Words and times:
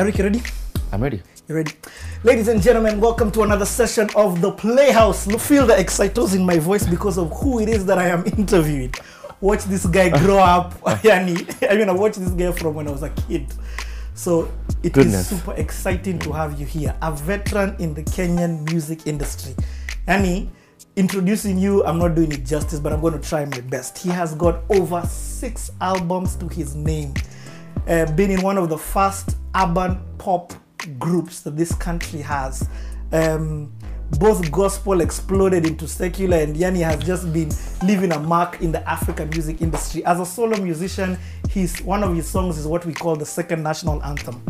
Eric, 0.00 0.16
you 0.16 0.24
ready? 0.24 0.42
I'm 0.92 1.02
ready. 1.02 1.20
You 1.46 1.56
ready? 1.56 1.72
Ladies 2.24 2.48
and 2.48 2.62
gentlemen, 2.62 3.02
welcome 3.02 3.30
to 3.32 3.42
another 3.42 3.66
session 3.66 4.08
of 4.16 4.40
the 4.40 4.50
Playhouse. 4.50 5.26
Look, 5.26 5.42
Feel 5.42 5.66
the 5.66 5.74
excitos 5.74 6.34
in 6.34 6.46
my 6.46 6.58
voice 6.58 6.86
because 6.86 7.18
of 7.18 7.30
who 7.32 7.60
it 7.60 7.68
is 7.68 7.84
that 7.84 7.98
I 7.98 8.06
am 8.08 8.24
interviewing. 8.38 8.94
Watch 9.42 9.64
this 9.64 9.84
guy 9.84 10.08
grow 10.08 10.38
up. 10.38 10.72
Yani, 11.04 11.70
I 11.70 11.76
mean, 11.76 11.90
I 11.90 11.92
watched 11.92 12.18
this 12.18 12.30
guy 12.30 12.50
from 12.50 12.76
when 12.76 12.88
I 12.88 12.92
was 12.92 13.02
a 13.02 13.10
kid. 13.10 13.52
So 14.14 14.50
it 14.82 14.96
is 14.96 15.04
Goodness. 15.04 15.28
super 15.28 15.52
exciting 15.52 16.18
to 16.20 16.32
have 16.32 16.58
you 16.58 16.64
here, 16.64 16.96
a 17.02 17.12
veteran 17.12 17.76
in 17.78 17.92
the 17.92 18.02
Kenyan 18.02 18.66
music 18.70 19.06
industry. 19.06 19.54
Yani, 20.08 20.48
introducing 20.96 21.58
you, 21.58 21.84
I'm 21.84 21.98
not 21.98 22.14
doing 22.14 22.32
it 22.32 22.46
justice, 22.46 22.80
but 22.80 22.94
I'm 22.94 23.02
going 23.02 23.20
to 23.20 23.28
try 23.28 23.44
my 23.44 23.60
best. 23.60 23.98
He 23.98 24.08
has 24.08 24.34
got 24.34 24.62
over 24.70 25.02
six 25.06 25.70
albums 25.78 26.36
to 26.36 26.48
his 26.48 26.74
name 26.74 27.12
uh, 27.88 28.10
been 28.12 28.30
in 28.30 28.40
one 28.42 28.58
of 28.58 28.68
the 28.68 28.78
first 28.78 29.36
urban 29.54 30.00
pop 30.18 30.52
groups 30.98 31.40
that 31.42 31.56
this 31.56 31.74
country 31.74 32.20
has. 32.20 32.68
Um, 33.12 33.72
both 34.18 34.50
gospel 34.50 35.00
exploded 35.00 35.66
into 35.66 35.86
secular, 35.86 36.38
and 36.38 36.56
Yanni 36.56 36.80
has 36.80 37.02
just 37.04 37.32
been 37.32 37.50
leaving 37.82 38.12
a 38.12 38.18
mark 38.18 38.60
in 38.60 38.72
the 38.72 38.88
African 38.88 39.30
music 39.30 39.60
industry. 39.60 40.04
As 40.04 40.18
a 40.18 40.26
solo 40.26 40.60
musician, 40.60 41.16
he's 41.48 41.80
one 41.82 42.02
of 42.02 42.14
his 42.14 42.28
songs 42.28 42.58
is 42.58 42.66
what 42.66 42.84
we 42.84 42.92
call 42.92 43.14
the 43.14 43.26
second 43.26 43.62
national 43.62 44.02
anthem. 44.02 44.34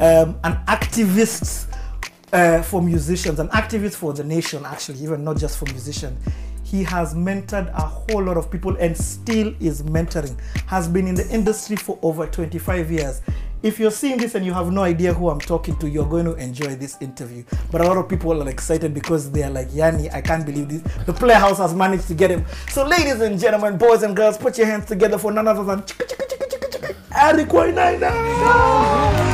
um, 0.00 0.38
an 0.44 0.58
activist 0.66 1.68
uh, 2.32 2.62
for 2.62 2.80
musicians, 2.80 3.38
an 3.38 3.48
activist 3.48 3.94
for 3.94 4.14
the 4.14 4.24
nation, 4.24 4.64
actually, 4.64 4.98
even 5.00 5.22
not 5.24 5.36
just 5.36 5.58
for 5.58 5.66
musicians. 5.66 6.18
He 6.64 6.82
has 6.84 7.14
mentored 7.14 7.68
a 7.74 7.82
whole 7.82 8.22
lot 8.22 8.38
of 8.38 8.50
people 8.50 8.74
and 8.76 8.96
still 8.96 9.54
is 9.60 9.82
mentoring. 9.82 10.40
Has 10.66 10.88
been 10.88 11.06
in 11.06 11.14
the 11.14 11.28
industry 11.28 11.76
for 11.76 11.98
over 12.00 12.26
25 12.26 12.90
years. 12.90 13.20
If 13.62 13.78
you're 13.78 13.92
seeing 13.92 14.18
this 14.18 14.34
and 14.34 14.44
you 14.44 14.52
have 14.52 14.72
no 14.72 14.82
idea 14.82 15.14
who 15.14 15.30
I'm 15.30 15.38
talking 15.38 15.76
to, 15.76 15.88
you're 15.88 16.08
going 16.08 16.24
to 16.24 16.34
enjoy 16.34 16.74
this 16.74 16.96
interview. 17.00 17.44
But 17.70 17.80
a 17.80 17.84
lot 17.84 17.96
of 17.96 18.08
people 18.08 18.42
are 18.42 18.48
excited 18.48 18.92
because 18.92 19.30
they 19.30 19.44
are 19.44 19.50
like, 19.50 19.68
Yanni, 19.72 20.10
I 20.10 20.20
can't 20.20 20.44
believe 20.44 20.68
this. 20.68 20.82
The 21.06 21.12
Playhouse 21.12 21.58
has 21.58 21.72
managed 21.72 22.08
to 22.08 22.14
get 22.14 22.30
him. 22.30 22.44
So, 22.70 22.84
ladies 22.84 23.20
and 23.20 23.38
gentlemen, 23.38 23.78
boys 23.78 24.02
and 24.02 24.16
girls, 24.16 24.36
put 24.36 24.58
your 24.58 24.66
hands 24.66 24.86
together 24.86 25.16
for 25.16 25.30
none 25.30 25.46
other 25.46 25.62
than 25.62 25.82
Chicka 25.82 27.12
Chicka 27.12 29.31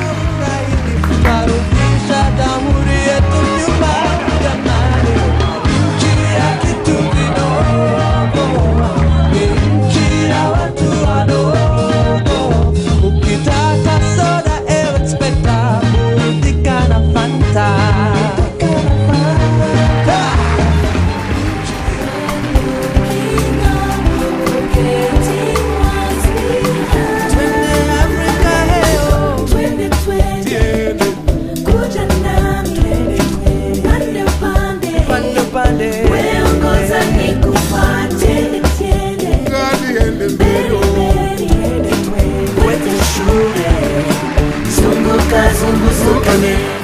Kalunga, 46.29 46.78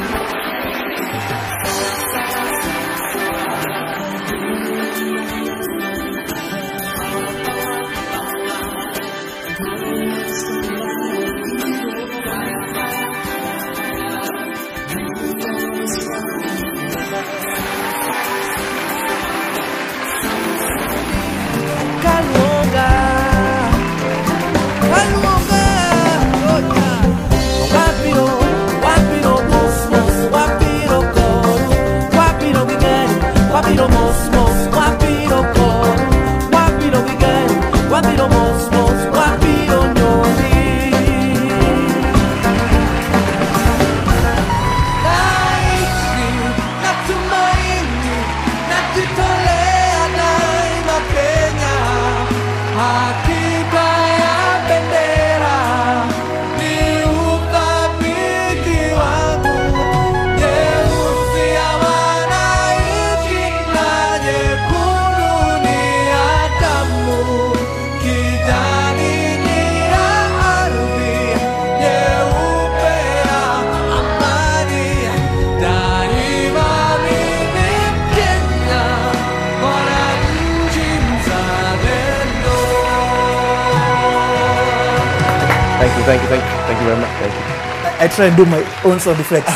try 88.14 88.26
and 88.26 88.36
do 88.36 88.44
my 88.46 88.62
own 88.84 89.00
sound 89.00 89.18
effects. 89.18 89.52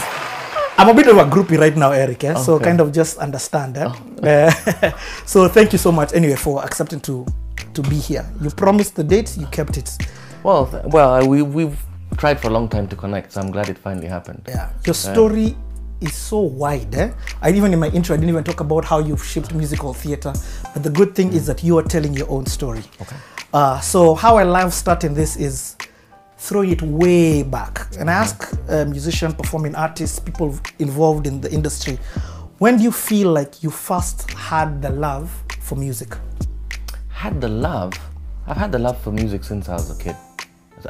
I'm 0.76 0.88
a 0.88 0.94
bit 0.94 1.06
of 1.08 1.16
a 1.18 1.24
groupie 1.24 1.58
right 1.58 1.76
now, 1.76 1.92
Eric. 1.92 2.24
Eh? 2.24 2.34
So 2.34 2.58
kind 2.58 2.80
of 2.80 2.92
just 2.92 3.18
understand. 3.18 3.76
Eh? 3.76 3.84
Uh, 4.22 4.92
so 5.26 5.48
thank 5.48 5.72
you 5.72 5.78
so 5.78 5.92
much 5.92 6.12
anyway 6.12 6.36
for 6.36 6.64
accepting 6.64 7.00
to 7.00 7.26
to 7.74 7.82
be 7.82 7.96
here. 7.96 8.24
You 8.40 8.50
promised 8.50 8.96
the 8.96 9.04
date, 9.04 9.36
you 9.36 9.46
kept 9.46 9.76
it. 9.76 9.90
Well, 10.42 10.68
well, 10.86 11.26
we 11.28 11.42
we've 11.42 11.78
tried 12.16 12.40
for 12.40 12.48
a 12.48 12.50
long 12.50 12.68
time 12.68 12.88
to 12.88 12.96
connect, 12.96 13.32
so 13.32 13.40
I'm 13.40 13.50
glad 13.50 13.68
it 13.68 13.78
finally 13.78 14.08
happened. 14.08 14.42
Yeah. 14.48 14.70
Your 14.86 14.94
story 14.94 15.56
is 16.00 16.14
so 16.14 16.40
wide. 16.40 16.94
Eh? 16.94 17.10
I 17.42 17.50
even 17.50 17.72
in 17.72 17.78
my 17.78 17.90
intro, 17.90 18.14
I 18.14 18.18
didn't 18.18 18.30
even 18.30 18.44
talk 18.44 18.60
about 18.60 18.84
how 18.84 18.98
you've 18.98 19.24
shaped 19.24 19.54
musical 19.54 19.94
theater. 19.94 20.32
But 20.74 20.82
the 20.82 20.90
good 20.90 21.14
thing 21.14 21.32
is 21.32 21.46
that 21.46 21.62
you 21.62 21.78
are 21.78 21.82
telling 21.84 22.14
your 22.14 22.30
own 22.30 22.46
story. 22.46 22.82
Okay. 23.00 23.16
Uh, 23.52 23.80
so 23.80 24.14
how 24.14 24.36
I 24.36 24.42
love 24.42 24.74
starting 24.74 25.14
this 25.14 25.36
is 25.36 25.76
throwing 26.38 26.70
it 26.70 26.82
way 26.82 27.42
back. 27.42 27.86
And 27.98 28.08
I 28.08 28.14
ask 28.14 28.52
uh, 28.68 28.84
musicians, 28.84 29.34
performing 29.34 29.74
artists, 29.74 30.18
people 30.18 30.58
involved 30.78 31.26
in 31.26 31.40
the 31.40 31.50
industry, 31.52 31.98
when 32.58 32.76
do 32.78 32.82
you 32.82 32.92
feel 32.92 33.30
like 33.32 33.62
you 33.62 33.70
first 33.70 34.30
had 34.32 34.80
the 34.82 34.90
love 34.90 35.30
for 35.60 35.76
music? 35.76 36.16
Had 37.08 37.40
the 37.40 37.48
love. 37.48 37.92
I've 38.46 38.56
had 38.56 38.72
the 38.72 38.78
love 38.78 39.00
for 39.00 39.12
music 39.12 39.44
since 39.44 39.68
I 39.68 39.74
was 39.74 39.90
a 39.98 40.02
kid. 40.02 40.16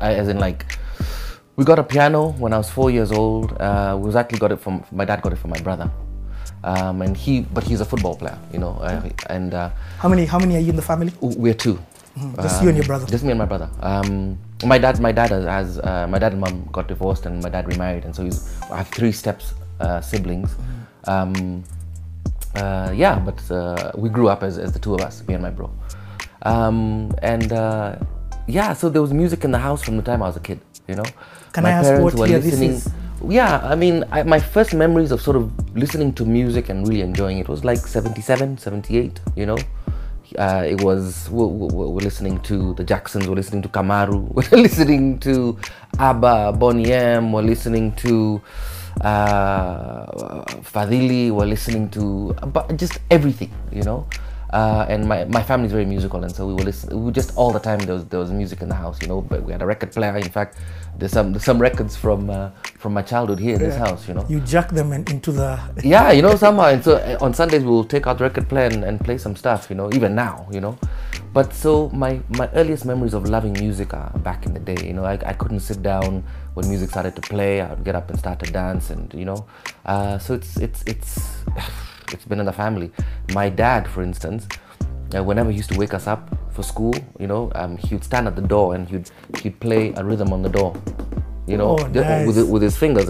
I, 0.00 0.14
as 0.14 0.28
in, 0.28 0.38
like, 0.38 0.78
we 1.56 1.64
got 1.64 1.78
a 1.78 1.82
piano 1.82 2.28
when 2.32 2.52
I 2.52 2.58
was 2.58 2.70
four 2.70 2.90
years 2.90 3.10
old. 3.10 3.52
Uh, 3.60 3.96
we 3.98 4.06
was 4.06 4.16
actually 4.16 4.38
got 4.38 4.52
it 4.52 4.60
from 4.60 4.84
my 4.92 5.04
dad. 5.04 5.22
Got 5.22 5.32
it 5.32 5.36
from 5.38 5.50
my 5.50 5.60
brother. 5.60 5.90
um, 6.64 7.02
and 7.02 7.16
he 7.16 7.40
but 7.42 7.62
he's 7.64 7.80
a 7.80 7.84
football 7.84 8.16
player, 8.16 8.38
you 8.52 8.58
know, 8.58 8.72
uh, 8.80 9.08
and 9.28 9.54
uh, 9.54 9.70
How 9.98 10.08
many? 10.08 10.24
How 10.26 10.38
many 10.38 10.56
are 10.56 10.60
you 10.60 10.70
in 10.70 10.76
the 10.76 10.82
family? 10.82 11.12
we're 11.20 11.54
2 11.54 11.78
Just 12.42 12.62
you 12.62 12.68
and 12.68 12.76
your 12.76 12.86
brother. 12.86 13.06
Just 13.06 13.22
me 13.24 13.30
and 13.30 13.38
my 13.38 13.44
brother. 13.46 13.68
Um, 13.80 14.38
my 14.64 14.78
dad, 14.78 15.00
my 15.00 15.12
dad 15.12 15.30
has, 15.30 15.78
uh, 15.78 16.06
my 16.08 16.18
dad 16.18 16.32
and 16.32 16.40
mom 16.40 16.68
got 16.72 16.88
divorced, 16.88 17.26
and 17.26 17.42
my 17.42 17.48
dad 17.48 17.66
remarried, 17.68 18.04
and 18.04 18.14
so 18.14 18.24
he's. 18.24 18.60
I 18.70 18.78
have 18.78 18.88
three 18.88 19.12
steps 19.12 19.54
uh, 19.80 20.00
siblings. 20.00 20.54
Um, 21.06 21.64
uh, 22.54 22.92
yeah, 22.94 23.18
but 23.18 23.50
uh, 23.50 23.92
we 23.94 24.08
grew 24.08 24.28
up 24.28 24.42
as, 24.42 24.58
as 24.58 24.72
the 24.72 24.78
two 24.78 24.94
of 24.94 25.00
us, 25.00 25.26
me 25.28 25.34
and 25.34 25.42
my 25.42 25.50
bro. 25.50 25.70
Um, 26.42 27.14
and 27.22 27.52
uh, 27.52 27.96
yeah, 28.46 28.72
so 28.72 28.88
there 28.88 29.02
was 29.02 29.12
music 29.12 29.44
in 29.44 29.50
the 29.52 29.58
house 29.58 29.82
from 29.82 29.96
the 29.96 30.02
time 30.02 30.22
I 30.22 30.26
was 30.26 30.36
a 30.36 30.40
kid. 30.40 30.60
You 30.88 30.96
know, 30.96 31.04
Can 31.52 31.66
I 31.66 31.70
ask 31.70 32.02
what 32.02 32.28
year 32.28 32.38
this 32.38 32.60
is? 32.60 32.90
Yeah, 33.26 33.58
I 33.62 33.74
mean, 33.74 34.04
I, 34.10 34.22
my 34.22 34.38
first 34.38 34.74
memories 34.74 35.10
of 35.10 35.20
sort 35.20 35.36
of 35.36 35.76
listening 35.76 36.12
to 36.14 36.24
music 36.24 36.68
and 36.68 36.86
really 36.86 37.02
enjoying 37.02 37.38
it 37.38 37.48
was 37.48 37.64
like 37.64 37.78
77, 37.78 38.58
78, 38.58 39.20
you 39.34 39.44
know. 39.44 39.58
Uh, 40.36 40.64
it 40.66 40.82
was, 40.82 41.28
we're, 41.30 41.46
we're, 41.46 42.00
listening 42.00 42.38
to 42.42 42.74
the 42.74 42.84
Jacksons, 42.84 43.26
we're 43.26 43.34
listening 43.34 43.62
to 43.62 43.68
Kamaru, 43.68 44.28
we're 44.34 44.58
listening 44.60 45.18
to 45.20 45.58
ABBA, 45.98 46.52
Boney 46.58 46.92
M, 46.92 47.32
we're 47.32 47.42
listening 47.42 47.92
to 47.96 48.40
uh, 49.00 50.04
Fadili, 50.60 51.30
we're 51.30 51.46
listening 51.46 51.88
to 51.90 52.34
but 52.52 52.76
just 52.76 52.98
everything, 53.10 53.50
you 53.72 53.82
know. 53.82 54.06
Uh, 54.50 54.86
and 54.88 55.06
my, 55.06 55.24
my 55.26 55.42
family 55.42 55.66
is 55.66 55.72
very 55.72 55.84
musical, 55.84 56.24
and 56.24 56.34
so 56.34 56.46
we 56.46 56.54
were 56.54 56.62
listening. 56.62 57.04
We 57.04 57.12
just 57.12 57.36
all 57.36 57.52
the 57.52 57.58
time 57.58 57.80
there 57.80 57.94
was 57.94 58.06
there 58.06 58.18
was 58.18 58.30
music 58.30 58.62
in 58.62 58.68
the 58.68 58.74
house, 58.74 59.00
you 59.02 59.08
know. 59.08 59.20
But 59.20 59.42
we 59.42 59.52
had 59.52 59.60
a 59.60 59.66
record 59.66 59.92
player. 59.92 60.16
In 60.16 60.30
fact, 60.30 60.56
there's 60.96 61.12
some 61.12 61.32
there's 61.32 61.44
some 61.44 61.58
records 61.60 61.96
from 61.96 62.30
uh, 62.30 62.50
from 62.78 62.94
my 62.94 63.02
childhood 63.02 63.40
here 63.40 63.56
in 63.56 63.60
this 63.60 63.76
house, 63.76 64.08
you 64.08 64.14
know. 64.14 64.24
You 64.26 64.40
jack 64.40 64.70
them 64.70 64.92
in, 64.92 65.04
into 65.10 65.32
the. 65.32 65.60
Yeah, 65.84 66.12
you 66.12 66.22
know 66.22 66.34
somehow. 66.34 66.68
And 66.68 66.82
so 66.82 66.96
uh, 66.96 67.18
on 67.20 67.34
Sundays 67.34 67.62
we'll 67.62 67.84
take 67.84 68.06
out 68.06 68.18
the 68.18 68.24
record 68.24 68.48
player 68.48 68.68
and, 68.68 68.84
and 68.84 68.98
play 68.98 69.18
some 69.18 69.36
stuff, 69.36 69.68
you 69.68 69.76
know. 69.76 69.92
Even 69.92 70.14
now, 70.14 70.48
you 70.50 70.60
know. 70.60 70.78
But 71.34 71.52
so 71.52 71.90
my 71.90 72.20
my 72.30 72.48
earliest 72.54 72.86
memories 72.86 73.12
of 73.12 73.28
loving 73.28 73.52
music 73.52 73.92
are 73.92 74.10
back 74.20 74.46
in 74.46 74.54
the 74.54 74.60
day. 74.60 74.78
You 74.82 74.94
know, 74.94 75.04
I, 75.04 75.18
I 75.26 75.34
couldn't 75.34 75.60
sit 75.60 75.82
down 75.82 76.24
when 76.54 76.66
music 76.70 76.88
started 76.88 77.14
to 77.16 77.20
play. 77.20 77.60
I 77.60 77.68
would 77.68 77.84
get 77.84 77.94
up 77.94 78.08
and 78.08 78.18
start 78.18 78.38
to 78.40 78.50
dance, 78.50 78.88
and 78.88 79.12
you 79.12 79.26
know. 79.26 79.46
Uh, 79.84 80.16
so 80.18 80.32
it's 80.32 80.56
it's 80.56 80.82
it's 80.86 81.42
it's 82.12 82.24
been 82.24 82.40
in 82.40 82.46
the 82.46 82.52
family. 82.52 82.90
My 83.32 83.48
dad, 83.48 83.86
for 83.88 84.02
instance, 84.02 84.46
uh, 85.14 85.22
whenever 85.24 85.50
he 85.50 85.56
used 85.56 85.70
to 85.72 85.78
wake 85.78 85.94
us 85.94 86.06
up 86.06 86.36
for 86.52 86.62
school, 86.62 86.94
you 87.18 87.26
know, 87.26 87.50
um, 87.54 87.76
he 87.78 87.94
would 87.94 88.04
stand 88.04 88.26
at 88.26 88.36
the 88.36 88.42
door 88.42 88.74
and 88.74 88.88
he'd 88.88 89.10
he'd 89.42 89.58
play 89.60 89.92
a 89.96 90.04
rhythm 90.04 90.32
on 90.32 90.42
the 90.42 90.48
door, 90.48 90.74
you 91.46 91.56
know, 91.56 91.76
Oh, 91.78 91.86
nice. 91.88 92.26
with 92.26 92.38
with 92.48 92.62
his 92.62 92.76
fingers, 92.76 93.08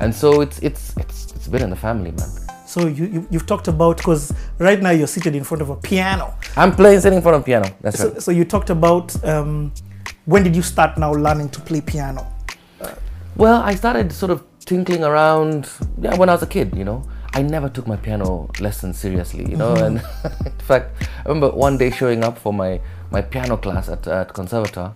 and 0.00 0.14
so 0.14 0.40
it's 0.40 0.58
it's 0.60 0.94
it's 0.96 1.32
it's 1.34 1.48
been 1.48 1.62
in 1.62 1.70
the 1.70 1.76
family, 1.76 2.12
man. 2.12 2.28
So 2.66 2.86
you, 2.86 3.04
you 3.06 3.26
you've 3.30 3.46
talked 3.46 3.66
about 3.68 3.96
because 3.96 4.32
right 4.58 4.80
now 4.80 4.90
you're 4.90 5.08
seated 5.08 5.34
in 5.34 5.42
front 5.44 5.60
of 5.62 5.70
a 5.70 5.76
piano. 5.76 6.34
I'm 6.56 6.72
playing 6.72 7.00
sitting 7.00 7.16
in 7.16 7.22
front 7.22 7.36
of 7.36 7.44
piano. 7.44 7.68
That's 7.80 7.98
So, 7.98 8.08
right. 8.10 8.22
so 8.22 8.30
you 8.30 8.44
talked 8.44 8.70
about 8.70 9.12
um, 9.24 9.72
when 10.24 10.44
did 10.44 10.54
you 10.54 10.62
start 10.62 10.96
now 10.96 11.12
learning 11.12 11.48
to 11.50 11.60
play 11.60 11.80
piano? 11.80 12.24
Well, 13.36 13.60
I 13.62 13.74
started 13.74 14.12
sort 14.12 14.30
of 14.30 14.44
tinkling 14.64 15.02
around 15.02 15.68
yeah, 16.00 16.14
when 16.16 16.28
I 16.28 16.32
was 16.32 16.42
a 16.42 16.46
kid, 16.46 16.76
you 16.76 16.84
know. 16.84 17.02
I 17.32 17.42
never 17.42 17.68
took 17.68 17.86
my 17.86 17.96
piano 17.96 18.50
lessons 18.60 18.98
seriously, 18.98 19.48
you 19.48 19.56
know. 19.56 19.74
And 19.74 19.98
in 20.46 20.52
fact, 20.66 21.02
I 21.24 21.28
remember 21.28 21.50
one 21.50 21.78
day 21.78 21.90
showing 21.90 22.24
up 22.24 22.38
for 22.38 22.52
my, 22.52 22.80
my 23.10 23.22
piano 23.22 23.56
class 23.56 23.88
at, 23.88 24.06
at 24.06 24.32
Conservatoire 24.32 24.94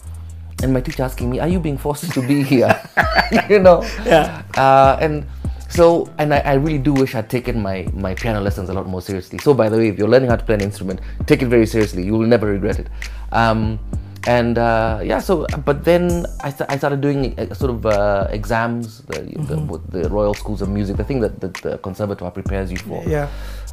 and 0.62 0.72
my 0.72 0.80
teacher 0.80 1.02
asking 1.02 1.30
me, 1.30 1.40
Are 1.40 1.48
you 1.48 1.60
being 1.60 1.78
forced 1.78 2.10
to 2.12 2.26
be 2.26 2.42
here? 2.42 2.80
you 3.48 3.58
know? 3.60 3.82
Yeah. 4.04 4.42
Uh, 4.56 4.96
and 5.00 5.26
so, 5.68 6.08
and 6.18 6.32
I, 6.32 6.38
I 6.38 6.54
really 6.54 6.78
do 6.78 6.92
wish 6.92 7.14
I'd 7.14 7.28
taken 7.28 7.60
my, 7.60 7.88
my 7.92 8.14
piano 8.14 8.40
lessons 8.40 8.68
a 8.68 8.72
lot 8.72 8.86
more 8.86 9.02
seriously. 9.02 9.38
So, 9.38 9.54
by 9.54 9.68
the 9.68 9.76
way, 9.76 9.88
if 9.88 9.98
you're 9.98 10.08
learning 10.08 10.30
how 10.30 10.36
to 10.36 10.44
play 10.44 10.54
an 10.54 10.60
instrument, 10.60 11.00
take 11.26 11.42
it 11.42 11.46
very 11.46 11.66
seriously. 11.66 12.04
You 12.04 12.12
will 12.12 12.26
never 12.26 12.46
regret 12.46 12.78
it. 12.78 12.88
Um, 13.32 13.78
and 14.26 14.56
uh, 14.56 15.00
yeah, 15.02 15.18
so, 15.18 15.46
but 15.64 15.84
then 15.84 16.26
I, 16.40 16.50
sta- 16.50 16.66
I 16.68 16.78
started 16.78 17.00
doing 17.00 17.38
uh, 17.38 17.52
sort 17.54 17.70
of 17.70 17.86
uh, 17.86 18.26
exams, 18.30 19.02
the, 19.02 19.22
the, 19.22 19.58
what 19.58 19.90
the 19.90 20.08
Royal 20.08 20.34
Schools 20.34 20.62
of 20.62 20.68
Music, 20.70 20.96
the 20.96 21.04
thing 21.04 21.20
that, 21.20 21.40
that 21.40 21.54
the 21.54 21.78
Conservatoire 21.78 22.30
prepares 22.30 22.70
you 22.70 22.78
for. 22.78 23.04
Yeah. 23.06 23.28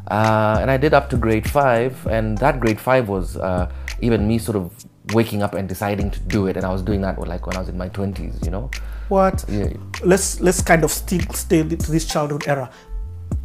Uh, 0.09 0.57
and 0.59 0.69
I 0.69 0.77
did 0.77 0.93
up 0.93 1.09
to 1.11 1.17
grade 1.17 1.49
five, 1.49 2.05
and 2.07 2.37
that 2.39 2.59
grade 2.59 2.81
five 2.81 3.07
was 3.07 3.37
uh, 3.37 3.71
even 4.01 4.27
me 4.27 4.39
sort 4.39 4.57
of 4.57 4.73
waking 5.13 5.41
up 5.41 5.53
and 5.53 5.69
deciding 5.69 6.11
to 6.11 6.19
do 6.19 6.47
it. 6.47 6.57
And 6.57 6.65
I 6.65 6.71
was 6.71 6.81
doing 6.81 7.01
that 7.01 7.17
like 7.19 7.47
when 7.47 7.55
I 7.55 7.59
was 7.59 7.69
in 7.69 7.77
my 7.77 7.89
20s, 7.89 8.43
you 8.43 8.51
know? 8.51 8.69
What? 9.07 9.45
Yeah. 9.47 9.73
Let's 10.03 10.39
let's 10.41 10.61
kind 10.61 10.83
of 10.83 10.91
still 10.91 11.21
stay 11.33 11.63
to 11.63 11.91
this 11.91 12.05
childhood 12.05 12.43
era. 12.47 12.69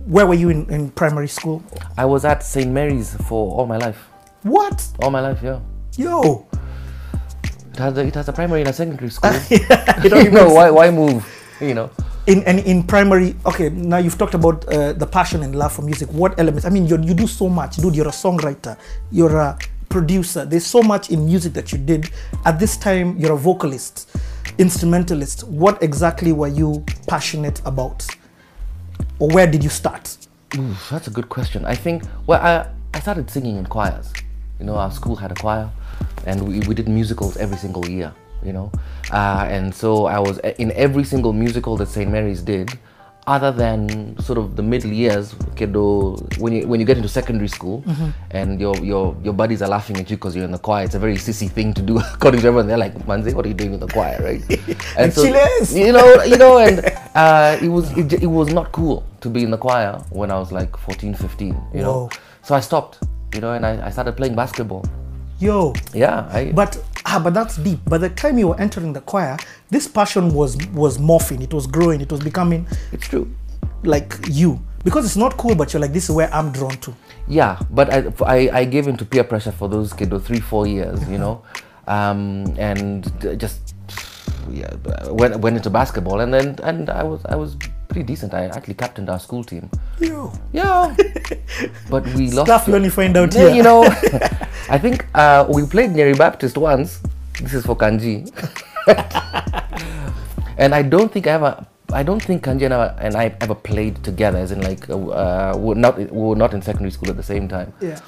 Where 0.07 0.27
were 0.27 0.35
you 0.35 0.49
in, 0.49 0.71
in 0.71 0.91
primary 0.91 1.29
school? 1.29 1.63
I 1.97 2.05
was 2.05 2.25
at 2.25 2.43
St. 2.43 2.71
Mary's 2.71 3.15
for 3.29 3.53
all 3.57 3.67
my 3.67 3.77
life. 3.77 4.09
What? 4.43 4.87
All 5.03 5.11
my 5.11 5.21
life, 5.21 5.41
yeah. 5.43 5.61
Yo. 5.97 6.47
It 7.77 7.81
has 7.81 7.99
a, 7.99 8.07
it 8.07 8.15
has 8.15 8.29
a 8.29 8.33
primary 8.33 8.61
and 8.63 8.71
a 8.71 8.73
secondary 8.73 9.11
school. 9.17 9.33
You 9.51 10.25
you 10.25 10.31
know, 10.31 10.49
why, 10.59 10.71
why 10.71 10.91
move? 10.91 11.21
You 11.61 11.75
know. 11.75 11.91
in 12.27 12.43
and 12.45 12.59
in 12.61 12.83
primary 12.83 13.37
okay 13.47 13.69
now 13.71 13.99
you've 13.99 14.19
talked 14.19 14.35
about 14.35 14.67
uh, 14.69 14.93
the 14.95 15.07
passion 15.07 15.43
and 15.45 15.55
love 15.55 15.73
for 15.73 15.83
music 15.83 16.09
what 16.11 16.37
elements 16.41 16.65
i 16.65 16.69
mean 16.69 16.85
you 16.85 17.01
you 17.01 17.15
do 17.15 17.27
so 17.27 17.49
much 17.49 17.77
dude 17.77 17.95
you're 17.95 18.09
a 18.09 18.19
songwriter 18.25 18.77
you're 19.13 19.37
a 19.39 19.57
producer 19.89 20.45
there's 20.45 20.67
so 20.67 20.83
much 20.83 21.09
in 21.11 21.25
music 21.25 21.53
that 21.53 21.71
you 21.71 21.79
did 21.79 22.11
at 22.45 22.59
this 22.59 22.77
time 22.77 23.17
you're 23.17 23.33
a 23.33 23.39
vocalist 23.39 24.11
instrumentalist 24.59 25.45
what 25.47 25.81
exactly 25.81 26.33
were 26.33 26.49
you 26.49 26.85
passionate 27.07 27.61
about 27.65 28.05
or 29.21 29.29
where 29.29 29.47
did 29.47 29.63
you 29.63 29.71
start 29.71 30.17
Ooh, 30.59 30.75
that's 30.91 31.07
a 31.09 31.11
good 31.11 31.29
question. 31.29 31.65
I 31.65 31.75
think, 31.75 32.05
well, 32.27 32.41
I, 32.41 32.71
I 32.95 33.01
started 33.01 33.29
singing 33.31 33.57
in 33.57 33.67
choirs. 33.67 34.13
You 34.61 34.65
know, 34.67 34.77
our 34.77 34.91
school 34.91 35.17
had 35.17 35.33
a 35.33 35.35
choir, 35.35 35.71
and 36.27 36.47
we, 36.47 36.61
we 36.61 36.75
did 36.75 36.89
musicals 36.89 37.37
every 37.37 37.57
single 37.57 37.89
year, 37.89 38.13
you 38.45 38.53
know. 38.53 38.71
Uh, 39.13 39.47
and 39.49 39.75
so 39.75 40.07
I 40.07 40.19
was 40.19 40.39
in 40.59 40.73
every 40.73 41.05
single 41.05 41.33
musical 41.33 41.77
that 41.77 41.89
St. 41.89 42.11
Mary's 42.11 42.43
did, 42.43 42.79
other 43.27 43.51
than 43.51 44.17
sort 44.21 44.39
of 44.39 44.55
the 44.55 44.63
middle 44.63 44.93
years, 44.93 45.35
kiddo, 45.57 46.17
when 46.39 46.53
you, 46.53 46.69
when 46.69 46.79
you 46.79 46.87
get 46.87 46.97
into 46.97 47.09
secondary 47.09 47.49
school 47.49 47.83
and 48.31 48.61
your, 48.61 48.77
your, 48.79 49.17
your 49.25 49.33
buddies 49.33 49.63
are 49.63 49.69
laughing 49.69 49.97
at 49.97 50.09
you 50.09 50.17
because 50.17 50.37
you're 50.37 50.45
in 50.45 50.53
the 50.53 50.59
choir, 50.59 50.85
it's 50.85 50.95
a 50.95 50.99
very 50.99 51.17
sissy 51.17 51.51
thing 51.51 51.75
to 51.75 51.83
do 51.83 51.99
according 52.15 52.41
to 52.41 52.47
everyone. 52.47 52.69
They're 52.69 52.79
like, 52.79 52.95
Manze, 53.07 53.35
what 53.35 53.45
are 53.45 53.49
you 53.49 53.55
doing 53.55 53.75
in 53.75 53.81
the 53.81 53.89
choir, 53.89 54.17
right? 54.23 54.43
and 54.97 55.13
Chiles. 55.13 55.75
you 55.75 55.93
know, 55.93 56.23
you 56.23 56.37
know, 56.37 56.59
and 56.59 56.85
uh, 57.17 57.59
it 57.61 57.69
was 57.69 57.91
it, 57.99 58.13
it 58.13 58.27
was 58.27 58.53
not 58.53 58.71
cool 58.71 59.05
to 59.23 59.29
be 59.29 59.43
in 59.43 59.51
the 59.51 59.59
choir 59.59 59.99
when 60.11 60.31
I 60.31 60.39
was 60.39 60.53
like 60.53 60.77
14, 60.77 61.15
15, 61.15 61.49
you 61.75 61.81
know. 61.81 62.09
So 62.43 62.55
I 62.55 62.61
stopped, 62.61 63.01
you 63.35 63.41
know, 63.41 63.55
and 63.55 63.67
I, 63.67 63.87
I 63.87 63.91
started 63.91 64.17
playing 64.17 64.37
basketball. 64.37 64.85
Yo. 65.39 65.73
Yeah, 65.95 66.29
I, 66.33 66.53
but 66.53 66.83
ah 67.05 67.21
but 67.23 67.35
that's 67.35 67.57
deep. 67.57 67.85
By 67.85 67.99
the 67.99 68.09
time 68.11 68.39
you 68.39 68.49
were 68.49 68.61
entering 68.61 68.93
the 68.93 69.01
choir 69.01 69.37
this 69.71 69.89
passion 69.89 70.33
was 70.35 70.57
was 70.73 70.99
morphing. 70.99 71.43
It 71.43 71.53
was 71.53 71.67
growing. 71.67 72.01
It 72.01 72.11
was 72.11 72.21
becoming 72.21 72.67
it's 72.93 73.09
true. 73.09 73.31
like 73.85 74.15
you. 74.29 74.61
Because 74.85 75.05
it's 75.05 75.17
not 75.17 75.37
cool 75.37 75.55
but 75.57 75.73
you're 75.73 75.81
like 75.81 75.93
this 75.93 76.05
is 76.09 76.15
where 76.15 76.33
i'm 76.33 76.53
drawn 76.53 76.77
to. 76.79 76.95
Yeah, 77.29 77.59
but 77.71 77.91
I 78.23 78.49
I 78.61 78.65
gave 78.65 78.87
into 78.87 79.05
peer 79.05 79.25
pressure 79.25 79.51
for 79.51 79.69
those 79.69 79.93
kiddo 79.93 80.21
three, 80.21 80.39
four 80.39 80.67
years, 80.69 81.03
you 81.11 81.19
know, 81.19 81.43
um, 81.89 82.55
and 82.57 83.03
just 83.41 83.75
yeah, 84.49 84.71
went 85.11 85.41
went 85.41 85.57
into 85.57 85.71
basketball, 85.71 86.21
and 86.21 86.33
then 86.33 86.55
and 86.63 86.89
I 86.89 87.03
was 87.03 87.21
I 87.27 87.35
was 87.35 87.57
pretty 87.89 88.05
decent. 88.05 88.33
I 88.33 88.45
actually 88.47 88.75
captained 88.75 89.11
our 89.11 89.19
school 89.19 89.43
team. 89.43 89.69
yo. 89.99 90.31
Yeah, 90.53 90.95
but 91.91 92.07
we 92.15 92.31
lost. 92.31 92.47
stuff 92.47 92.69
you 92.69 92.77
only 92.77 92.91
find 92.91 93.17
out 93.17 93.35
Yeah, 93.35 93.47
here. 93.49 93.57
you 93.57 93.63
know, 93.65 93.83
I 94.69 94.79
think 94.79 95.07
uh, 95.15 95.47
we 95.49 95.65
played 95.65 95.91
Nyeri 95.91 96.19
Baptist 96.19 96.59
once. 96.59 97.01
This 97.41 97.55
is 97.55 97.65
for 97.67 97.77
Kanji, 97.77 98.27
and 100.59 100.75
I 100.75 100.83
don't 100.83 101.13
think 101.13 101.27
I 101.27 101.33
ever. 101.33 101.67
I 101.93 102.03
don't 102.03 102.23
think 102.23 102.43
Kanji 102.43 102.65
and 102.65 102.75
I, 102.75 102.87
and 102.99 103.15
I 103.15 103.37
ever 103.41 103.55
played 103.55 104.03
together, 104.03 104.39
as 104.39 104.51
in 104.51 104.61
like 104.63 104.89
uh, 104.91 104.97
uh, 104.97 105.55
we're 105.57 105.75
not 105.75 105.99
we 105.99 106.07
were 106.07 106.35
not 106.35 106.53
in 106.53 106.63
secondary 106.63 106.91
school 106.91 107.11
at 107.11 107.17
the 107.17 107.23
same 107.23 107.47
time. 107.47 107.73
yeah 107.81 108.01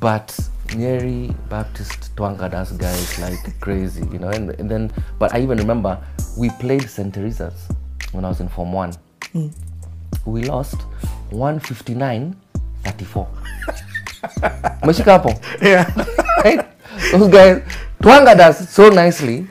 But 0.00 0.36
Nyeri 0.76 1.32
Baptist 1.48 2.14
Twanga 2.16 2.50
das 2.50 2.72
guys 2.72 3.18
like 3.18 3.40
crazy, 3.60 4.04
you 4.12 4.18
know. 4.18 4.28
And, 4.28 4.50
and 4.60 4.68
then, 4.70 4.92
but 5.18 5.32
I 5.34 5.40
even 5.40 5.56
remember 5.56 5.96
we 6.36 6.50
played 6.60 6.84
St. 6.90 7.14
Teresa's 7.14 7.68
when 8.12 8.26
I 8.26 8.28
was 8.28 8.40
in 8.40 8.48
Form 8.48 8.72
One. 8.72 8.92
We 10.26 10.42
lost 10.44 10.76
159 11.30 12.36
34. 12.84 13.28
Umeshika 14.82 15.12
hapo? 15.12 15.34
yeah 15.62 15.86
right? 16.44 16.66
Those 17.12 17.28
guys, 17.30 17.62
Twanga 18.02 18.36
does 18.36 18.68
so 18.68 18.88
nicely. 18.88 19.46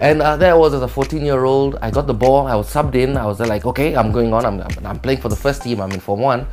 And 0.00 0.20
uh, 0.20 0.36
there 0.36 0.52
I 0.52 0.56
was 0.56 0.74
as 0.74 0.82
a 0.82 0.88
14 0.88 1.24
year 1.24 1.44
old. 1.44 1.76
I 1.80 1.90
got 1.90 2.06
the 2.06 2.14
ball. 2.14 2.46
I 2.46 2.54
was 2.54 2.72
subbed 2.72 2.94
in. 2.94 3.16
I 3.16 3.24
was 3.24 3.40
like, 3.40 3.64
okay, 3.64 3.96
I'm 3.96 4.12
going 4.12 4.32
on. 4.32 4.44
I'm, 4.44 4.60
I'm, 4.84 4.98
playing 4.98 5.20
for 5.20 5.28
the 5.28 5.36
first 5.36 5.62
team. 5.62 5.80
I'm 5.80 5.90
in 5.92 6.00
Form 6.00 6.20
1. 6.20 6.46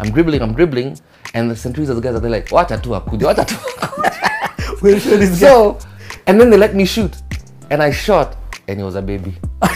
I'm 0.00 0.10
dribbling, 0.10 0.40
I'm 0.42 0.54
dribbling. 0.54 0.98
And 1.34 1.50
the 1.50 1.56
St. 1.56 1.74
Teresa's 1.74 2.00
guys 2.00 2.14
are 2.14 2.20
there 2.20 2.30
like, 2.30 2.50
watch 2.50 2.68
tu 2.68 2.90
akuje, 2.90 3.20
wacha 3.20 3.46
tu 3.46 3.54
akuje." 3.54 4.82
we'll 4.82 4.98
show 4.98 5.16
this 5.16 5.30
guy 5.40 5.48
So, 5.48 5.78
and 6.26 6.40
then 6.40 6.50
they 6.50 6.56
let 6.56 6.74
me 6.74 6.84
shoot. 6.86 7.14
And 7.70 7.82
I 7.82 7.90
shot, 7.90 8.36
and 8.68 8.80
it 8.80 8.84
was 8.84 8.94
a 8.94 9.02
baby. 9.02 9.36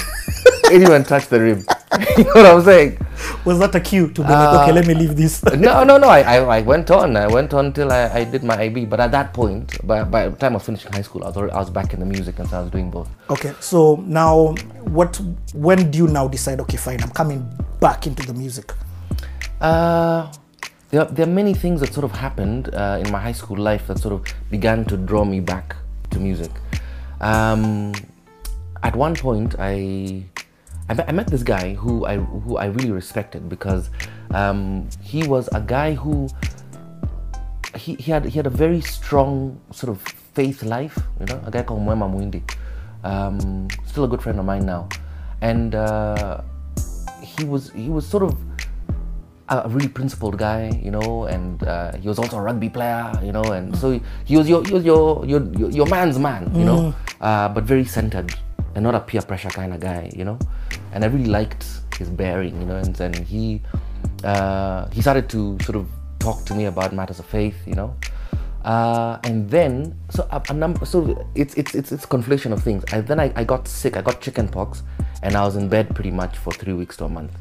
didn't 0.70 1.04
touch 1.04 1.26
the 1.26 1.40
rim. 1.40 1.66
you 2.18 2.24
know 2.24 2.32
what 2.34 2.46
I'm 2.46 2.62
saying? 2.62 2.98
Was 3.44 3.58
that 3.60 3.74
a 3.74 3.80
cue 3.80 4.08
to 4.08 4.22
be 4.22 4.28
like, 4.28 4.54
Uh, 4.54 4.62
okay, 4.62 4.72
let 4.72 4.86
me 4.86 4.94
leave 4.94 5.16
this? 5.16 5.42
no, 5.44 5.84
no, 5.88 5.96
no. 5.98 6.08
I, 6.08 6.20
I, 6.22 6.58
I 6.58 6.60
went 6.62 6.90
on. 6.90 7.16
I 7.16 7.26
went 7.28 7.54
on 7.54 7.72
till 7.72 7.92
I, 7.92 8.08
I 8.08 8.24
did 8.24 8.42
my 8.42 8.56
IB. 8.60 8.86
But 8.86 9.00
at 9.00 9.10
that 9.12 9.32
point, 9.32 9.84
by, 9.86 10.02
by 10.04 10.28
the 10.28 10.36
time 10.36 10.54
of 10.56 10.62
finishing 10.62 10.92
high 10.92 11.02
school, 11.02 11.22
I 11.24 11.28
was 11.28 11.36
already, 11.36 11.52
I 11.52 11.58
was 11.58 11.70
back 11.70 11.94
in 11.94 12.00
the 12.00 12.06
music, 12.06 12.38
and 12.38 12.48
so 12.48 12.58
I 12.58 12.60
was 12.62 12.70
doing 12.70 12.90
both. 12.90 13.08
okay, 13.30 13.54
so 13.60 13.96
now, 14.06 14.54
what? 14.84 15.20
When 15.54 15.90
do 15.90 15.98
you 15.98 16.08
now 16.08 16.26
decide? 16.28 16.60
Okay, 16.60 16.76
fine, 16.76 17.02
I'm 17.02 17.10
coming 17.10 17.48
back 17.80 18.06
into 18.06 18.26
the 18.26 18.34
music. 18.34 18.72
Uh, 19.60 20.30
there, 20.90 21.04
there 21.04 21.26
are 21.26 21.30
many 21.30 21.54
things 21.54 21.80
that 21.80 21.92
sort 21.94 22.04
of 22.04 22.12
happened 22.12 22.74
uh, 22.74 23.00
in 23.04 23.10
my 23.12 23.20
high 23.20 23.32
school 23.32 23.56
life 23.56 23.86
that 23.86 23.98
sort 23.98 24.14
of 24.14 24.26
began 24.50 24.84
to 24.86 24.96
draw 24.96 25.24
me 25.24 25.40
back 25.40 25.76
to 26.10 26.18
music. 26.18 26.50
Um, 27.20 27.92
at 28.82 28.96
one 28.96 29.14
point, 29.14 29.54
I 29.58 30.24
I 30.88 30.94
met, 30.94 31.08
I 31.08 31.12
met 31.12 31.26
this 31.28 31.42
guy 31.42 31.74
who 31.74 32.04
I 32.06 32.16
who 32.16 32.56
I 32.56 32.66
really 32.66 32.90
respected 32.90 33.48
because 33.48 33.90
um, 34.32 34.88
he 35.00 35.26
was 35.26 35.48
a 35.52 35.60
guy 35.60 35.94
who 35.94 36.28
he, 37.76 37.94
he 37.94 38.10
had 38.10 38.24
he 38.24 38.36
had 38.36 38.46
a 38.46 38.50
very 38.50 38.80
strong 38.80 39.60
sort 39.70 39.90
of 39.90 40.02
faith 40.34 40.62
life, 40.62 40.98
you 41.20 41.26
know, 41.26 41.40
a 41.46 41.50
guy 41.50 41.62
called 41.62 41.80
Mwema 41.80 42.10
Mwindi. 42.10 42.42
Um, 43.04 43.68
still 43.86 44.04
a 44.04 44.08
good 44.08 44.22
friend 44.22 44.38
of 44.38 44.44
mine 44.44 44.66
now, 44.66 44.88
and 45.40 45.74
uh, 45.74 46.40
he 47.22 47.44
was 47.44 47.70
he 47.72 47.88
was 47.88 48.06
sort 48.06 48.24
of 48.24 48.36
a 49.48 49.68
really 49.68 49.88
principled 49.88 50.38
guy, 50.38 50.70
you 50.82 50.90
know, 50.90 51.24
and 51.24 51.62
uh, 51.64 51.92
he 51.96 52.08
was 52.08 52.18
also 52.18 52.38
a 52.38 52.42
rugby 52.42 52.68
player, 52.68 53.12
you 53.22 53.32
know, 53.32 53.42
and 53.52 53.76
so 53.76 53.90
he, 53.92 54.00
he 54.24 54.36
was 54.36 54.48
your 54.48 54.64
he 54.64 54.72
was 54.72 54.84
your 54.84 55.24
your 55.26 55.42
your, 55.54 55.70
your 55.70 55.86
man's 55.86 56.18
man, 56.18 56.50
you 56.54 56.64
know, 56.64 56.94
uh, 57.20 57.48
but 57.48 57.64
very 57.64 57.84
centered 57.84 58.34
and 58.74 58.82
not 58.82 58.94
a 58.94 59.00
peer 59.00 59.22
pressure 59.22 59.50
kind 59.50 59.72
of 59.72 59.80
guy, 59.80 60.10
you 60.14 60.24
know, 60.24 60.38
and 60.92 61.04
I 61.04 61.08
really 61.08 61.26
liked 61.26 61.66
his 61.98 62.08
bearing, 62.08 62.58
you 62.60 62.66
know, 62.66 62.76
and 62.76 62.94
then 62.96 63.12
he 63.12 63.60
uh, 64.24 64.88
he 64.90 65.00
started 65.00 65.28
to 65.30 65.58
sort 65.62 65.76
of 65.76 65.88
talk 66.18 66.44
to 66.46 66.54
me 66.54 66.66
about 66.66 66.92
matters 66.92 67.18
of 67.18 67.26
faith, 67.26 67.56
you 67.66 67.74
know. 67.74 67.96
Uh, 68.64 69.18
and 69.24 69.50
then, 69.50 69.98
so 70.08 70.26
a, 70.30 70.40
a 70.50 70.52
number, 70.54 70.86
so 70.86 71.26
it's 71.34 71.54
it's 71.54 71.74
it's 71.74 71.90
it's 71.92 72.04
a 72.04 72.08
conflation 72.08 72.52
of 72.52 72.62
things. 72.62 72.84
I, 72.92 73.00
then 73.00 73.18
I, 73.18 73.32
I 73.34 73.44
got 73.44 73.66
sick. 73.66 73.96
I 73.96 74.02
got 74.02 74.20
chicken 74.20 74.48
pox, 74.48 74.82
and 75.22 75.34
I 75.34 75.44
was 75.44 75.56
in 75.56 75.68
bed 75.68 75.94
pretty 75.94 76.12
much 76.12 76.38
for 76.38 76.52
three 76.52 76.72
weeks 76.72 76.96
to 76.98 77.06
a 77.06 77.08
month 77.08 77.32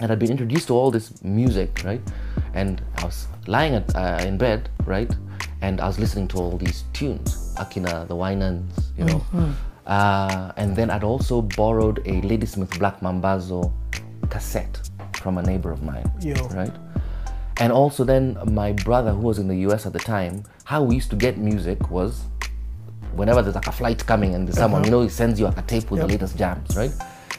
and 0.00 0.10
I'd 0.10 0.18
been 0.18 0.30
introduced 0.30 0.68
to 0.68 0.74
all 0.74 0.90
this 0.90 1.22
music, 1.22 1.82
right? 1.84 2.00
And 2.54 2.82
I 2.98 3.04
was 3.04 3.26
lying 3.46 3.74
at, 3.74 3.94
uh, 3.94 4.24
in 4.26 4.38
bed, 4.38 4.68
right? 4.84 5.10
And 5.62 5.80
I 5.80 5.86
was 5.86 5.98
listening 5.98 6.28
to 6.28 6.38
all 6.38 6.56
these 6.58 6.84
tunes, 6.92 7.54
Akina, 7.56 8.06
the 8.06 8.16
Winans, 8.16 8.92
you 8.98 9.04
know. 9.04 9.24
Uh, 9.86 10.52
and 10.56 10.74
then 10.74 10.90
I'd 10.90 11.04
also 11.04 11.42
borrowed 11.42 12.06
a 12.06 12.20
Ladysmith 12.22 12.78
Black 12.78 13.00
Mambazo 13.00 13.72
cassette 14.30 14.80
from 15.16 15.38
a 15.38 15.42
neighbor 15.42 15.70
of 15.70 15.82
mine, 15.82 16.10
Yo. 16.20 16.34
right? 16.48 16.72
And 17.60 17.72
also 17.72 18.04
then 18.04 18.36
my 18.46 18.72
brother, 18.72 19.12
who 19.12 19.20
was 19.20 19.38
in 19.38 19.48
the 19.48 19.56
US 19.68 19.86
at 19.86 19.92
the 19.92 19.98
time, 19.98 20.42
how 20.64 20.82
we 20.82 20.96
used 20.96 21.10
to 21.10 21.16
get 21.16 21.38
music 21.38 21.90
was 21.90 22.24
whenever 23.14 23.42
there's 23.42 23.54
like 23.54 23.66
a 23.66 23.72
flight 23.72 24.04
coming 24.04 24.34
and 24.34 24.48
there's 24.48 24.58
someone, 24.58 24.84
you 24.84 24.90
know, 24.90 25.02
he 25.02 25.08
sends 25.08 25.38
you 25.38 25.46
like 25.46 25.58
a 25.58 25.62
tape 25.62 25.90
with 25.90 26.00
the 26.00 26.06
latest 26.06 26.36
jams, 26.36 26.76
right? 26.76 26.92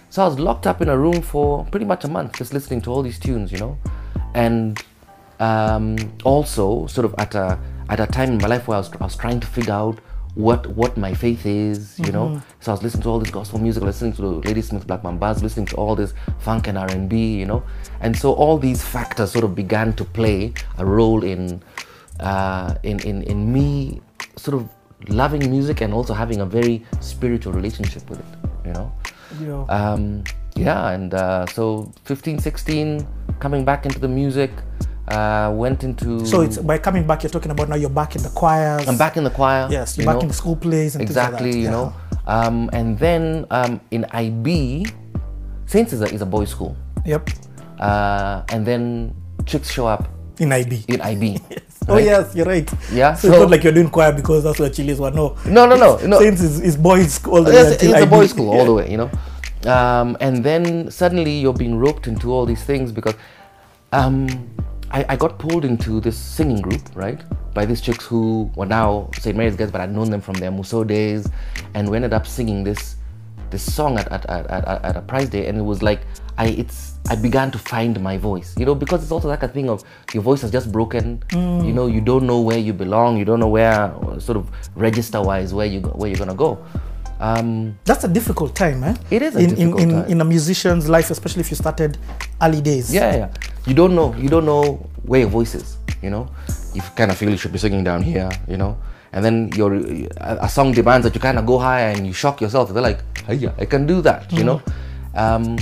So 0.09 0.23
I 0.23 0.27
was 0.27 0.39
locked 0.39 0.67
up 0.67 0.81
in 0.81 0.87
a 0.87 0.97
room 0.97 1.21
for 1.21 1.65
pretty 1.65 1.85
much 1.85 2.05
a 2.05 2.07
month, 2.07 2.37
just 2.37 2.53
listening 2.53 2.81
to 2.83 2.91
all 2.91 3.01
these 3.01 3.19
tunes, 3.19 3.51
you 3.51 3.57
know, 3.57 3.77
and 4.33 4.81
um, 5.39 5.97
also 6.23 6.87
sort 6.87 7.05
of 7.05 7.15
at 7.17 7.35
a 7.35 7.59
at 7.89 7.99
a 7.99 8.07
time 8.07 8.29
in 8.31 8.37
my 8.37 8.47
life 8.47 8.67
where 8.67 8.77
I 8.77 8.79
was, 8.79 8.91
I 8.93 9.03
was 9.03 9.15
trying 9.15 9.39
to 9.41 9.47
figure 9.47 9.73
out 9.73 9.99
what 10.35 10.67
what 10.67 10.97
my 10.97 11.13
faith 11.13 11.45
is, 11.45 11.97
you 11.99 12.11
know. 12.11 12.41
So 12.59 12.71
I 12.71 12.73
was 12.75 12.83
listening 12.83 13.03
to 13.03 13.09
all 13.09 13.19
this 13.19 13.31
gospel 13.31 13.59
music, 13.59 13.83
listening 13.83 14.13
to 14.13 14.21
Ladysmith 14.21 14.85
Black 14.85 15.01
Mambazo, 15.01 15.41
listening 15.41 15.65
to 15.67 15.75
all 15.77 15.95
this 15.95 16.13
funk 16.39 16.67
and 16.67 16.77
R 16.77 16.87
and 16.91 17.09
B, 17.09 17.35
you 17.35 17.45
know, 17.45 17.63
and 18.01 18.15
so 18.15 18.33
all 18.33 18.57
these 18.57 18.83
factors 18.83 19.31
sort 19.31 19.45
of 19.45 19.55
began 19.55 19.93
to 19.93 20.03
play 20.03 20.53
a 20.77 20.85
role 20.85 21.23
in 21.23 21.63
uh, 22.19 22.75
in, 22.83 22.99
in 22.99 23.23
in 23.23 23.51
me 23.51 24.01
sort 24.35 24.55
of 24.55 24.69
loving 25.09 25.49
music 25.49 25.81
and 25.81 25.93
also 25.93 26.13
having 26.13 26.41
a 26.41 26.45
very 26.45 26.85
spiritual 26.99 27.53
relationship 27.53 28.09
with 28.09 28.19
it, 28.19 28.49
you 28.65 28.73
know. 28.73 28.91
Yo. 29.41 29.65
Um, 29.69 30.23
yeah, 30.55 30.89
and 30.91 31.13
uh, 31.13 31.45
so 31.47 31.91
15, 32.05 32.39
16, 32.39 33.05
coming 33.39 33.65
back 33.65 33.85
into 33.85 33.99
the 33.99 34.07
music, 34.07 34.51
uh, 35.07 35.51
went 35.53 35.83
into. 35.83 36.25
so 36.25 36.41
it's 36.41 36.57
by 36.57 36.77
coming 36.77 37.05
back, 37.05 37.23
you're 37.23 37.29
talking 37.29 37.51
about 37.51 37.69
now 37.69 37.75
you're 37.75 37.89
back 37.89 38.15
in 38.15 38.23
the 38.23 38.29
choirs. 38.29 38.87
I'm 38.87 38.97
back 38.97 39.17
in 39.17 39.23
the 39.23 39.29
choir. 39.29 39.67
Yes, 39.69 39.97
you're 39.97 40.03
you 40.03 40.07
back 40.07 40.15
know. 40.15 40.21
in 40.21 40.27
the 40.27 40.33
school 40.33 40.55
plays 40.55 40.95
and 40.95 41.01
Exactly, 41.01 41.51
things 41.51 41.67
like 41.67 41.73
that. 41.73 41.79
you 41.79 41.87
know. 41.87 41.93
Um, 42.27 42.69
and 42.73 42.97
then 42.97 43.45
um, 43.51 43.79
in 43.91 44.05
IB, 44.05 44.87
Saints 45.67 45.93
is 45.93 46.01
a, 46.01 46.05
is 46.05 46.21
a 46.21 46.25
boys' 46.25 46.49
school. 46.49 46.75
Yep. 47.05 47.29
Uh, 47.79 48.43
and 48.49 48.65
then 48.65 49.13
chicks 49.45 49.69
show 49.69 49.85
up 49.85 50.07
In 50.39 50.51
IB. 50.51 50.85
in 50.87 51.01
IB. 51.01 51.39
Oh 51.87 51.93
right? 51.93 52.03
yes, 52.03 52.33
you're 52.35 52.47
right. 52.47 52.67
Yeah, 52.91 53.13
So, 53.13 53.27
it's 53.27 53.37
not 53.37 53.51
like 53.51 53.63
you're 53.63 53.71
doing 53.71 53.91
choir 53.91 54.11
because 54.11 54.43
that's 54.43 54.57
what 54.57 54.71
Chilis 54.71 54.97
were. 54.97 55.11
No. 55.11 55.37
No, 55.45 55.67
no, 55.67 55.75
no, 55.75 55.97
no. 55.97 56.17
Saints 56.19 56.41
is, 56.41 56.59
is 56.61 56.77
boys 56.77 57.13
school 57.13 57.35
all 57.35 57.43
the 57.43 57.51
Yes, 57.53 57.73
until 57.73 57.93
it's 57.93 58.01
a 58.03 58.07
boys' 58.07 58.31
school 58.31 58.49
all 58.49 58.65
the 58.65 58.73
way, 58.73 58.89
you 58.89 58.97
know. 58.97 59.11
Um, 59.71 60.17
and 60.19 60.43
then 60.43 60.89
suddenly 60.89 61.37
you're 61.39 61.53
being 61.53 61.77
roped 61.77 62.07
into 62.07 62.31
all 62.31 62.47
these 62.47 62.63
things 62.63 62.91
because 62.91 63.13
um, 63.93 64.27
I, 64.95 65.05
I 65.09 65.15
got 65.17 65.37
pulled 65.37 65.65
into 65.65 65.99
this 65.99 66.17
singing 66.17 66.61
group, 66.61 66.81
right, 66.95 67.21
by 67.53 67.65
these 67.65 67.81
chicks 67.81 68.05
who 68.05 68.49
were 68.55 68.65
now 68.65 69.09
St. 69.19 69.35
Mary's 69.35 69.57
guys, 69.57 69.69
but 69.69 69.81
I'd 69.81 69.91
known 69.91 70.09
them 70.09 70.21
from 70.21 70.35
their 70.35 70.51
Muso 70.51 70.85
days, 70.85 71.29
and 71.73 71.89
we 71.89 71.97
ended 71.97 72.13
up 72.13 72.25
singing 72.25 72.63
this 72.63 72.95
this 73.51 73.61
song 73.73 73.99
at, 73.99 74.09
at, 74.11 74.25
at, 74.25 74.49
at, 74.49 74.85
at 74.85 74.95
a 74.95 75.01
prize 75.01 75.29
day, 75.29 75.47
and 75.47 75.57
it 75.57 75.63
was 75.63 75.83
like 75.83 75.99
I 76.37 76.47
it's 76.47 76.93
I 77.09 77.17
began 77.17 77.51
to 77.51 77.59
find 77.59 78.01
my 78.01 78.17
voice, 78.17 78.55
you 78.57 78.65
know, 78.65 78.73
because 78.73 79.03
it's 79.03 79.11
also 79.11 79.27
like 79.27 79.43
a 79.43 79.49
thing 79.49 79.69
of 79.69 79.83
your 80.13 80.23
voice 80.23 80.41
has 80.43 80.49
just 80.49 80.71
broken, 80.71 81.21
you 81.33 81.73
know, 81.73 81.87
you 81.87 81.99
don't 81.99 82.25
know 82.25 82.39
where 82.39 82.57
you 82.57 82.71
belong, 82.71 83.17
you 83.17 83.25
don't 83.25 83.41
know 83.41 83.49
where 83.49 83.93
sort 84.19 84.37
of 84.37 84.49
register 84.77 85.21
wise 85.21 85.53
where 85.53 85.65
you 85.65 85.81
where 85.81 86.09
you're 86.09 86.17
gonna 86.17 86.33
go. 86.33 86.57
Um, 87.19 87.77
That's 87.83 88.05
a 88.05 88.07
difficult 88.07 88.55
time, 88.55 88.83
eh? 88.83 88.95
It 89.11 89.21
is 89.21 89.35
a 89.35 89.39
in, 89.39 89.49
difficult 89.49 89.81
in, 89.81 89.89
in, 89.89 89.95
time. 90.01 90.11
in 90.11 90.21
a 90.21 90.25
musician's 90.25 90.87
life, 90.87 91.11
especially 91.11 91.41
if 91.41 91.49
you 91.51 91.57
started 91.57 91.97
early 92.41 92.61
days. 92.61 92.93
Yeah, 92.93 93.15
yeah. 93.15 93.33
You 93.65 93.73
don't 93.73 93.95
know. 93.95 94.13
You 94.15 94.29
don't 94.29 94.45
know 94.45 94.73
where 95.03 95.21
your 95.21 95.29
voice 95.29 95.55
is. 95.55 95.77
You 96.01 96.09
know, 96.09 96.29
you 96.73 96.81
kind 96.95 97.09
of 97.11 97.17
feel 97.17 97.29
you 97.29 97.37
should 97.37 97.51
be 97.51 97.57
singing 97.57 97.83
down 97.83 98.03
here. 98.03 98.29
You 98.47 98.57
know, 98.57 98.77
and 99.11 99.23
then 99.25 99.49
your 99.55 99.73
a, 100.17 100.47
song 100.49 100.71
demands 100.73 101.03
that 101.05 101.15
you 101.15 101.21
kind 101.21 101.39
of 101.39 101.45
go 101.45 101.57
higher 101.57 101.89
and 101.91 102.05
you 102.05 102.13
shock 102.13 102.41
yourself. 102.41 102.71
They're 102.73 102.83
like, 102.83 102.99
hey, 103.25 103.35
yeah, 103.35 103.53
I 103.57 103.65
can 103.65 103.87
do 103.87 104.01
that. 104.01 104.31
You 104.31 104.43
know, 104.43 104.61
um, 105.15 105.57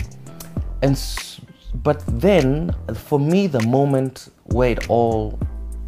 and 0.82 0.92
s- 0.94 1.40
but 1.76 2.04
then 2.08 2.76
for 2.94 3.20
me, 3.20 3.48
the 3.48 3.62
moment 3.64 4.30
where 4.46 4.72
it 4.72 4.90
all 4.90 5.40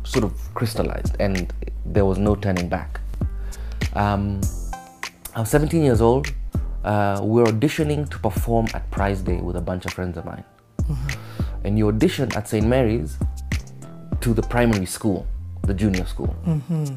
sort 0.04 0.24
of 0.24 0.34
crystallized 0.54 1.16
and 1.20 1.52
there 1.86 2.06
was 2.06 2.18
no 2.18 2.36
turning 2.36 2.70
back. 2.70 3.00
Um, 3.94 4.40
I 5.36 5.42
was 5.42 5.50
17 5.50 5.84
years 5.84 6.02
old. 6.02 6.32
Uh, 6.84 7.20
we 7.24 7.42
were 7.42 7.48
auditioning 7.48 8.08
to 8.10 8.20
perform 8.20 8.68
at 8.74 8.90
Prize 8.92 9.22
Day 9.22 9.38
with 9.38 9.56
a 9.56 9.62
bunch 9.62 9.86
of 9.86 9.94
friends 9.94 10.18
of 10.18 10.26
mine. 10.26 10.44
And 11.66 11.80
you 11.80 11.88
audition 11.88 12.32
at 12.36 12.48
St. 12.48 12.66
Mary's 12.66 13.18
to 14.22 14.36
the 14.36 14.44
primary 14.44 14.86
school, 14.86 15.26
the 15.64 15.74
junior 15.74 16.06
school. 16.06 16.36
Mm-hmm. 16.46 16.96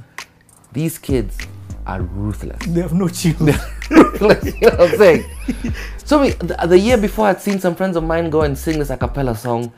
These 0.73 0.99
kids 0.99 1.39
are 1.87 2.03
ruthless. 2.03 2.59
They 2.67 2.83
have 2.83 2.93
no 2.93 3.09
tune. 3.21 3.55
Ruthless, 3.91 4.45
you 4.45 4.61
know 4.61 4.77
what 4.77 4.93
I'm 4.93 4.99
saying? 4.99 5.25
So 6.05 6.21
we, 6.21 6.31
the, 6.33 6.55
the 6.67 6.79
year 6.79 6.99
before, 6.99 7.29
I'd 7.29 7.41
seen 7.41 7.59
some 7.59 7.75
friends 7.75 7.97
of 7.97 8.05
mine 8.05 8.29
go 8.29 8.43
and 8.43 8.57
sing 8.57 8.79
this 8.79 8.91
a 8.91 8.97
cappella 8.99 9.35
song, 9.35 9.73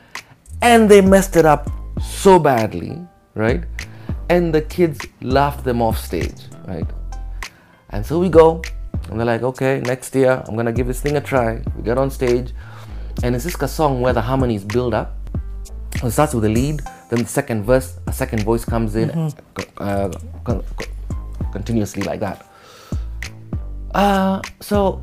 and 0.61 0.91
they 0.91 0.99
messed 0.99 1.37
it 1.37 1.45
up 1.45 1.71
so 2.01 2.37
badly, 2.37 2.99
right? 3.33 3.63
And 4.29 4.53
the 4.53 4.61
kids 4.61 4.99
laughed 5.21 5.63
them 5.63 5.81
off 5.81 5.97
stage, 5.97 6.41
right? 6.67 6.85
And 7.91 8.05
so 8.05 8.19
we 8.19 8.27
go, 8.27 8.61
and 9.09 9.17
they're 9.17 9.25
like, 9.25 9.43
okay, 9.43 9.79
next 9.79 10.13
year 10.15 10.43
I'm 10.45 10.57
gonna 10.57 10.73
give 10.73 10.87
this 10.87 10.99
thing 10.99 11.15
a 11.15 11.21
try. 11.21 11.61
We 11.77 11.83
get 11.83 11.97
on 11.97 12.11
stage, 12.11 12.51
and 13.23 13.35
it's 13.35 13.43
just 13.45 13.61
a 13.61 13.67
song 13.67 14.01
where 14.01 14.13
the 14.13 14.21
harmonies 14.21 14.63
build 14.63 14.93
up. 14.93 15.17
It 16.03 16.11
starts 16.11 16.33
with 16.33 16.43
the 16.43 16.49
lead, 16.49 16.81
then 17.09 17.21
the 17.23 17.27
second 17.27 17.63
verse, 17.63 17.99
a 18.07 18.13
second 18.13 18.43
voice 18.43 18.65
comes 18.65 18.95
in, 18.95 19.09
co- 19.53 19.83
uh, 19.83 20.09
con- 20.43 20.63
co- 20.77 20.85
continuously 21.51 22.01
like 22.03 22.19
that. 22.21 22.45
Uh, 23.93 24.41
so 24.61 25.01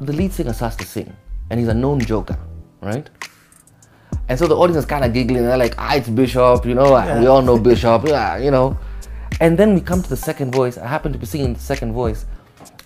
the 0.00 0.12
lead 0.12 0.32
singer 0.32 0.52
starts 0.52 0.76
to 0.76 0.84
sing, 0.84 1.14
and 1.50 1.60
he's 1.60 1.68
a 1.68 1.74
known 1.74 2.00
joker, 2.00 2.36
right? 2.80 3.08
And 4.28 4.38
so 4.38 4.46
the 4.46 4.56
audience 4.56 4.78
is 4.78 4.86
kind 4.86 5.04
of 5.04 5.12
giggling. 5.12 5.42
They're 5.44 5.58
like, 5.58 5.74
"Ah, 5.78 5.94
it's 5.96 6.08
Bishop, 6.08 6.64
you 6.64 6.74
know. 6.74 6.92
We 7.20 7.26
all 7.26 7.42
know 7.42 7.58
Bishop, 7.58 8.04
yeah, 8.08 8.38
you 8.38 8.50
know." 8.50 8.76
And 9.40 9.58
then 9.58 9.74
we 9.74 9.80
come 9.82 10.02
to 10.02 10.08
the 10.08 10.16
second 10.16 10.52
voice. 10.54 10.78
I 10.78 10.86
happen 10.86 11.12
to 11.12 11.18
be 11.18 11.26
singing 11.26 11.52
the 11.52 11.60
second 11.60 11.92
voice, 11.92 12.24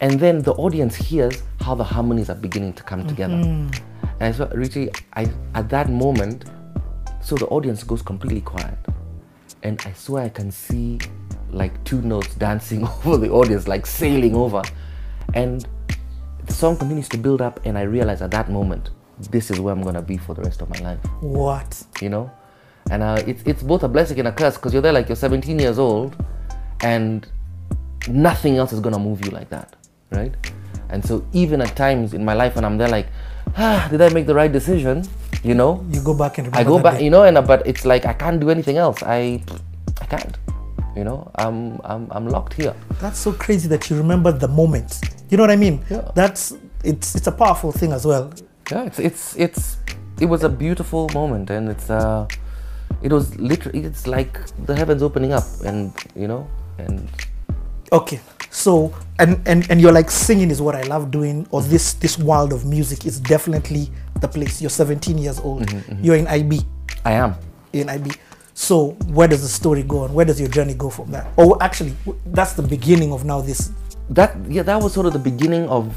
and 0.01 0.19
then 0.19 0.43
the 0.43 0.53
audience 0.55 0.97
hears 0.97 1.43
how 1.61 1.77
the 1.77 1.85
harmonies 1.85 2.29
are 2.29 2.35
beginning 2.35 2.73
to 2.75 2.83
come 2.83 3.07
together. 3.07 3.37
And 4.21 4.35
so, 4.35 4.51
Richie, 4.55 4.91
I 5.15 5.31
at 5.55 5.69
that 5.71 5.91
moment, 5.91 6.45
so 7.21 7.37
the 7.37 7.47
audience 7.47 7.83
goes 7.85 8.03
completely 8.03 8.41
quiet, 8.41 8.79
and 9.63 9.81
I 9.87 9.93
swear 9.93 10.25
I 10.25 10.29
can 10.29 10.51
see 10.51 10.99
like 11.51 11.83
two 11.85 12.03
notes 12.03 12.35
dancing 12.35 12.87
over 13.05 13.17
the 13.17 13.31
audience, 13.31 13.69
like 13.69 13.87
sailing 13.87 14.35
over, 14.35 14.63
and 15.35 15.67
the 16.45 16.53
song 16.53 16.77
continues 16.77 17.09
to 17.11 17.19
build 17.19 17.41
up, 17.41 17.61
and 17.65 17.79
I 17.79 17.83
realize 17.83 18.23
at 18.23 18.31
that 18.33 18.51
moment 18.51 18.91
this 19.31 19.51
is 19.51 19.61
where 19.61 19.75
I'm 19.75 19.83
gonna 19.83 20.03
be 20.03 20.17
for 20.17 20.35
the 20.35 20.43
rest 20.43 20.63
of 20.63 20.71
my 20.71 20.79
life. 20.79 20.99
What? 21.21 21.83
You 22.01 22.09
know, 22.09 22.31
and 22.91 23.03
uh, 23.03 23.23
it's 23.27 23.43
it's 23.45 23.63
both 23.63 23.83
a 23.85 23.89
blessing 23.89 24.19
and 24.19 24.29
a 24.29 24.33
curse 24.33 24.57
because 24.57 24.73
you're 24.73 24.83
there 24.83 24.93
like 24.93 25.09
you're 25.09 25.17
17 25.17 25.59
years 25.59 25.79
old, 25.79 26.17
and 26.81 27.27
nothing 28.09 28.57
else 28.57 28.73
is 28.73 28.81
gonna 28.81 28.99
move 28.99 29.25
you 29.25 29.31
like 29.31 29.49
that, 29.51 29.77
right? 30.11 30.35
And 30.91 31.05
so 31.05 31.27
even 31.33 31.61
at 31.61 31.77
times 31.77 32.15
in 32.15 32.25
my 32.25 32.35
life 32.35 32.55
when 32.55 32.65
I'm 32.65 32.79
there 32.79 32.89
like, 32.89 33.09
ah, 33.57 33.89
did 33.91 34.01
I 34.01 34.09
make 34.11 34.27
the 34.27 34.35
right 34.35 34.51
decision? 34.53 35.05
You 35.43 35.55
know, 35.55 35.85
You 35.91 36.01
go 36.03 36.15
back 36.15 36.39
and 36.39 36.55
I 36.55 36.65
go 36.65 36.79
back, 36.83 36.99
day. 36.99 37.05
you 37.05 37.11
know, 37.11 37.23
and 37.23 37.39
uh, 37.39 37.43
but 37.43 37.67
it's 37.67 37.85
like 37.85 38.05
I 38.07 38.13
can't 38.13 38.41
do 38.41 38.51
anything 38.51 38.77
else. 38.77 39.03
I 39.03 39.43
I 40.01 40.07
can't. 40.07 40.37
You 40.97 41.05
know, 41.05 41.31
I'm 41.37 41.79
I'm 41.85 42.09
I'm 42.11 42.29
locked 42.29 42.55
here. 42.55 42.75
That's 43.01 43.19
so 43.19 43.33
crazy 43.33 43.69
that 43.69 43.89
you 43.89 43.97
remember 43.97 44.33
the 44.33 44.49
moment. 44.49 44.99
You 45.31 45.37
know 45.37 45.45
what 45.45 45.51
I 45.51 45.57
mean? 45.57 45.85
Yeah. 45.91 46.11
That's 46.15 46.55
it's 46.83 47.15
it's 47.15 47.27
a 47.29 47.33
powerful 47.33 47.71
thing 47.71 47.93
as 47.93 48.05
well. 48.05 48.33
Yeah, 48.71 48.83
it's 48.85 48.99
it's 48.99 49.37
it's 49.37 49.77
it 50.21 50.27
was 50.27 50.43
a 50.43 50.49
beautiful 50.49 51.09
moment, 51.15 51.51
and 51.51 51.69
it's 51.69 51.89
uh, 51.89 52.27
it 53.03 53.13
was 53.13 53.39
literally 53.39 53.85
it's 53.85 54.07
like 54.09 54.41
the 54.67 54.75
heavens 54.75 55.03
opening 55.03 55.33
up, 55.33 55.45
and 55.65 55.93
you 56.17 56.27
know, 56.27 56.49
and 56.79 57.09
Okay. 57.93 58.21
So 58.51 58.95
and 59.19 59.41
and 59.47 59.71
and 59.71 59.81
you're 59.81 59.93
like 59.93 60.11
singing 60.11 60.51
is 60.51 60.61
what 60.63 60.75
I 60.75 60.83
love 60.83 61.11
doing, 61.11 61.47
or 61.51 61.63
this 61.63 61.95
this 61.95 62.19
world 62.19 62.53
of 62.53 62.65
music 62.65 63.07
is 63.07 63.21
definitely 63.21 63.91
the 64.21 64.29
place. 64.29 64.61
You're 64.61 64.71
17 64.71 65.19
years 65.19 65.39
old. 65.41 65.67
Mm-hmm, 65.67 66.05
You're 66.05 66.17
in 66.17 66.27
IB. 66.27 66.61
I 67.05 67.13
am. 67.13 67.35
In 67.73 67.89
IB. 67.89 68.11
So 68.55 68.99
where 69.15 69.29
does 69.29 69.43
the 69.43 69.49
story 69.49 69.83
go 69.83 70.05
and 70.05 70.15
where 70.15 70.25
does 70.25 70.41
your 70.41 70.49
journey 70.49 70.75
go 70.75 70.91
from 70.91 71.11
that? 71.13 71.29
Oh, 71.39 71.57
actually, 71.61 71.95
that's 72.27 72.55
the 72.55 72.63
beginning 72.63 73.13
of 73.13 73.25
now 73.25 73.41
this. 73.41 73.71
That 74.11 74.37
yeah, 74.49 74.63
that 74.63 74.83
was 74.83 74.95
sort 74.95 75.07
of 75.07 75.13
the 75.13 75.19
beginning 75.19 75.69
of 75.69 75.95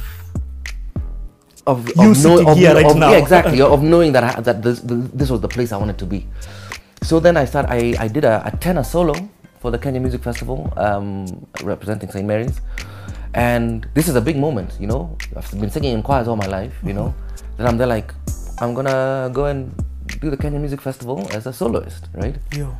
of 1.65 1.87
You 1.95 2.11
of, 2.11 2.17
sitting 2.17 2.47
here 2.55 2.73
right 2.73 2.85
of, 2.85 2.97
now. 2.97 3.11
Yeah, 3.11 3.17
exactly. 3.17 3.61
of 3.65 3.81
knowing 3.81 4.11
that 4.13 4.23
I, 4.23 4.41
that 4.41 4.61
this 4.61 4.81
this 4.85 5.29
was 5.29 5.41
the 5.41 5.47
place 5.47 5.71
I 5.71 5.77
wanted 5.77 5.97
to 5.99 6.05
be. 6.05 6.27
So 7.03 7.19
then 7.19 7.37
I 7.37 7.45
started. 7.45 7.71
I, 7.71 7.95
I 7.97 8.07
did 8.07 8.25
a, 8.25 8.43
a 8.45 8.51
tenor 8.57 8.83
solo 8.83 9.15
for 9.61 9.71
the 9.71 9.77
Kenya 9.77 10.01
Music 10.01 10.21
Festival, 10.21 10.73
um, 10.75 11.25
representing 11.63 12.09
St 12.09 12.25
Mary's, 12.25 12.59
and 13.33 13.87
this 13.93 14.07
is 14.07 14.15
a 14.15 14.21
big 14.21 14.37
moment. 14.37 14.75
You 14.79 14.87
know, 14.87 15.17
I've 15.37 15.49
been 15.59 15.69
singing 15.69 15.93
in 15.93 16.03
choirs 16.03 16.27
all 16.27 16.35
my 16.35 16.47
life. 16.47 16.73
You 16.83 16.93
know, 16.93 17.13
then 17.57 17.67
I'm 17.67 17.77
there 17.77 17.87
like 17.87 18.13
I'm 18.59 18.73
gonna 18.73 19.29
go 19.31 19.45
and 19.45 19.73
do 20.19 20.29
the 20.29 20.37
Kenya 20.37 20.59
Music 20.59 20.81
Festival 20.81 21.27
as 21.31 21.45
a 21.45 21.53
soloist, 21.53 22.09
right? 22.13 22.35
Yeah. 22.57 22.73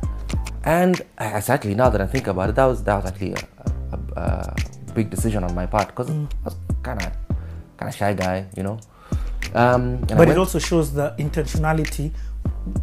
And 0.64 1.00
exactly 1.18 1.74
now 1.74 1.88
that 1.88 2.00
I 2.00 2.06
think 2.06 2.26
about 2.26 2.50
it, 2.50 2.56
that 2.56 2.66
was 2.66 2.82
that 2.84 2.96
was 2.96 3.06
actually 3.06 3.34
a, 3.34 3.96
a, 3.96 4.20
a 4.20 4.56
big 4.94 5.08
decision 5.10 5.44
on 5.44 5.54
my 5.54 5.66
part 5.66 5.88
because 5.88 6.10
I 6.10 6.26
was 6.44 6.56
kind 6.82 7.00
of 7.00 7.12
kind 7.76 7.88
of 7.88 7.94
shy 7.94 8.12
guy, 8.14 8.46
you 8.56 8.62
know. 8.62 8.78
Um, 9.54 10.00
But 10.06 10.28
it 10.28 10.38
also 10.38 10.58
shows 10.58 10.92
the 10.92 11.14
intentionality 11.18 12.12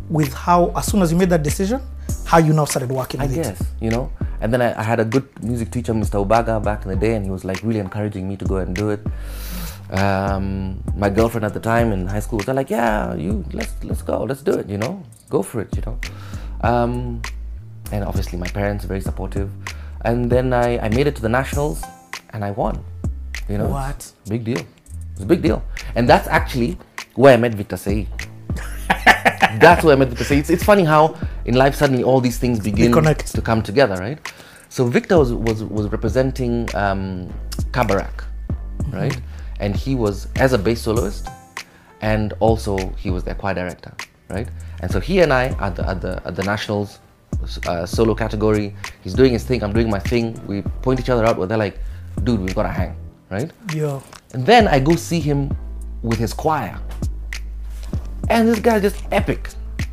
with 0.10 0.34
how, 0.34 0.72
as 0.76 0.86
soon 0.86 1.02
as 1.02 1.12
you 1.12 1.18
made 1.18 1.30
that 1.30 1.44
decision, 1.44 1.82
how 2.30 2.38
you 2.38 2.54
now 2.54 2.66
started 2.66 2.92
working 2.92 3.20
I 3.22 3.26
with 3.26 3.38
it. 3.38 3.44
guess, 3.44 3.64
you 3.82 3.90
know. 3.90 4.12
And 4.42 4.54
then 4.54 4.62
I, 4.62 4.70
I 4.80 4.84
had 4.84 5.00
a 5.00 5.06
good 5.06 5.28
music 5.44 5.72
teacher, 5.72 5.94
Mr. 5.94 6.24
Obaga, 6.24 6.64
back 6.64 6.84
in 6.86 6.90
the 6.90 6.96
day, 6.96 7.16
and 7.16 7.26
he 7.26 7.32
was 7.32 7.44
like 7.44 7.60
really 7.64 7.80
encouraging 7.80 8.28
me 8.30 8.38
to 8.38 8.46
go 8.46 8.58
and 8.58 8.76
do 8.76 8.90
it. 8.92 9.02
Um, 9.90 10.84
my 10.96 11.10
girlfriend 11.10 11.46
at 11.46 11.54
the 11.56 11.60
time 11.60 11.92
in 11.92 12.06
high 12.08 12.20
school 12.20 12.38
was 12.38 12.48
like, 12.48 12.70
"Yeah, 12.70 13.16
you 13.16 13.44
let's 13.54 13.74
let's 13.84 14.04
go, 14.04 14.24
let's 14.24 14.44
do 14.44 14.54
it, 14.54 14.70
you 14.70 14.78
know, 14.78 15.02
go 15.30 15.42
for 15.42 15.62
it, 15.62 15.76
you 15.76 15.82
know." 15.88 15.98
Um, 16.62 17.22
and 17.92 18.04
obviously 18.04 18.38
my 18.38 18.48
parents 18.48 18.86
are 18.86 18.88
very 18.88 19.02
supportive. 19.02 19.50
And 20.02 20.30
then 20.30 20.54
I, 20.54 20.78
I 20.78 20.90
made 20.90 21.08
it 21.08 21.16
to 21.16 21.22
the 21.24 21.30
nationals, 21.30 21.84
and 22.30 22.46
I 22.46 22.52
won. 22.52 22.84
You 23.50 23.58
know, 23.58 23.70
What? 23.70 24.12
big 24.30 24.44
deal. 24.46 24.62
It's 25.14 25.24
a 25.24 25.26
big 25.26 25.42
deal, 25.42 25.64
and 25.96 26.08
that's 26.08 26.28
actually 26.28 26.78
where 27.16 27.34
I 27.34 27.38
met 27.38 27.56
Victor 27.56 27.76
Sei. 27.78 28.08
that's 29.60 29.84
what 29.84 29.94
I 29.94 29.96
meant 29.96 30.18
to 30.18 30.24
Say. 30.24 30.38
It's, 30.40 30.50
it's 30.50 30.64
funny 30.64 30.84
how 30.84 31.16
in 31.46 31.56
life 31.56 31.76
suddenly 31.76 32.04
all 32.04 32.22
these 32.22 32.38
things 32.38 32.60
begin 32.60 32.92
to 33.34 33.42
come 33.42 33.62
together, 33.62 33.96
right? 33.96 34.20
So 34.70 34.86
Victor 34.86 35.18
was 35.18 35.34
was, 35.34 35.64
was 35.64 35.88
representing 35.88 36.70
um, 36.76 37.34
Kabarak, 37.72 38.24
right? 38.90 39.20
And 39.60 39.76
he 39.76 39.96
was 39.96 40.28
as 40.36 40.54
a 40.54 40.58
bass 40.58 40.82
soloist, 40.82 41.28
and 42.02 42.34
also 42.40 42.78
he 42.98 43.10
was 43.10 43.24
their 43.24 43.36
choir 43.36 43.54
director, 43.54 43.94
right? 44.30 44.48
And 44.82 44.92
so 44.92 45.00
he 45.00 45.20
and 45.22 45.34
I 45.34 45.48
at 45.60 45.76
the 45.76 45.88
at 45.88 46.02
the 46.02 46.22
at 46.26 46.36
the 46.36 46.44
nationals 46.44 47.00
uh, 47.68 47.86
solo 47.86 48.16
category, 48.16 48.76
he's 49.02 49.14
doing 49.14 49.34
his 49.34 49.44
thing, 49.44 49.64
I'm 49.64 49.74
doing 49.74 49.90
my 49.90 50.00
thing. 50.00 50.40
We 50.48 50.62
point 50.82 51.00
each 51.00 51.10
other 51.10 51.26
out. 51.26 51.38
Where 51.38 51.48
they're 51.48 51.58
like, 51.58 51.80
"Dude, 52.24 52.40
we've 52.40 52.56
got 52.56 52.64
to 52.64 52.70
hang," 52.70 52.96
right? 53.30 53.52
Yeah. 53.74 54.02
And 54.34 54.46
then 54.46 54.68
I 54.68 54.80
go 54.80 54.96
see 54.96 55.20
him 55.20 55.56
with 56.02 56.20
his 56.20 56.34
choir. 56.34 56.80
And 58.30 58.48
this 58.48 58.60
guy 58.60 58.78
is 58.78 58.94
just 58.94 59.04
epic, 59.12 59.50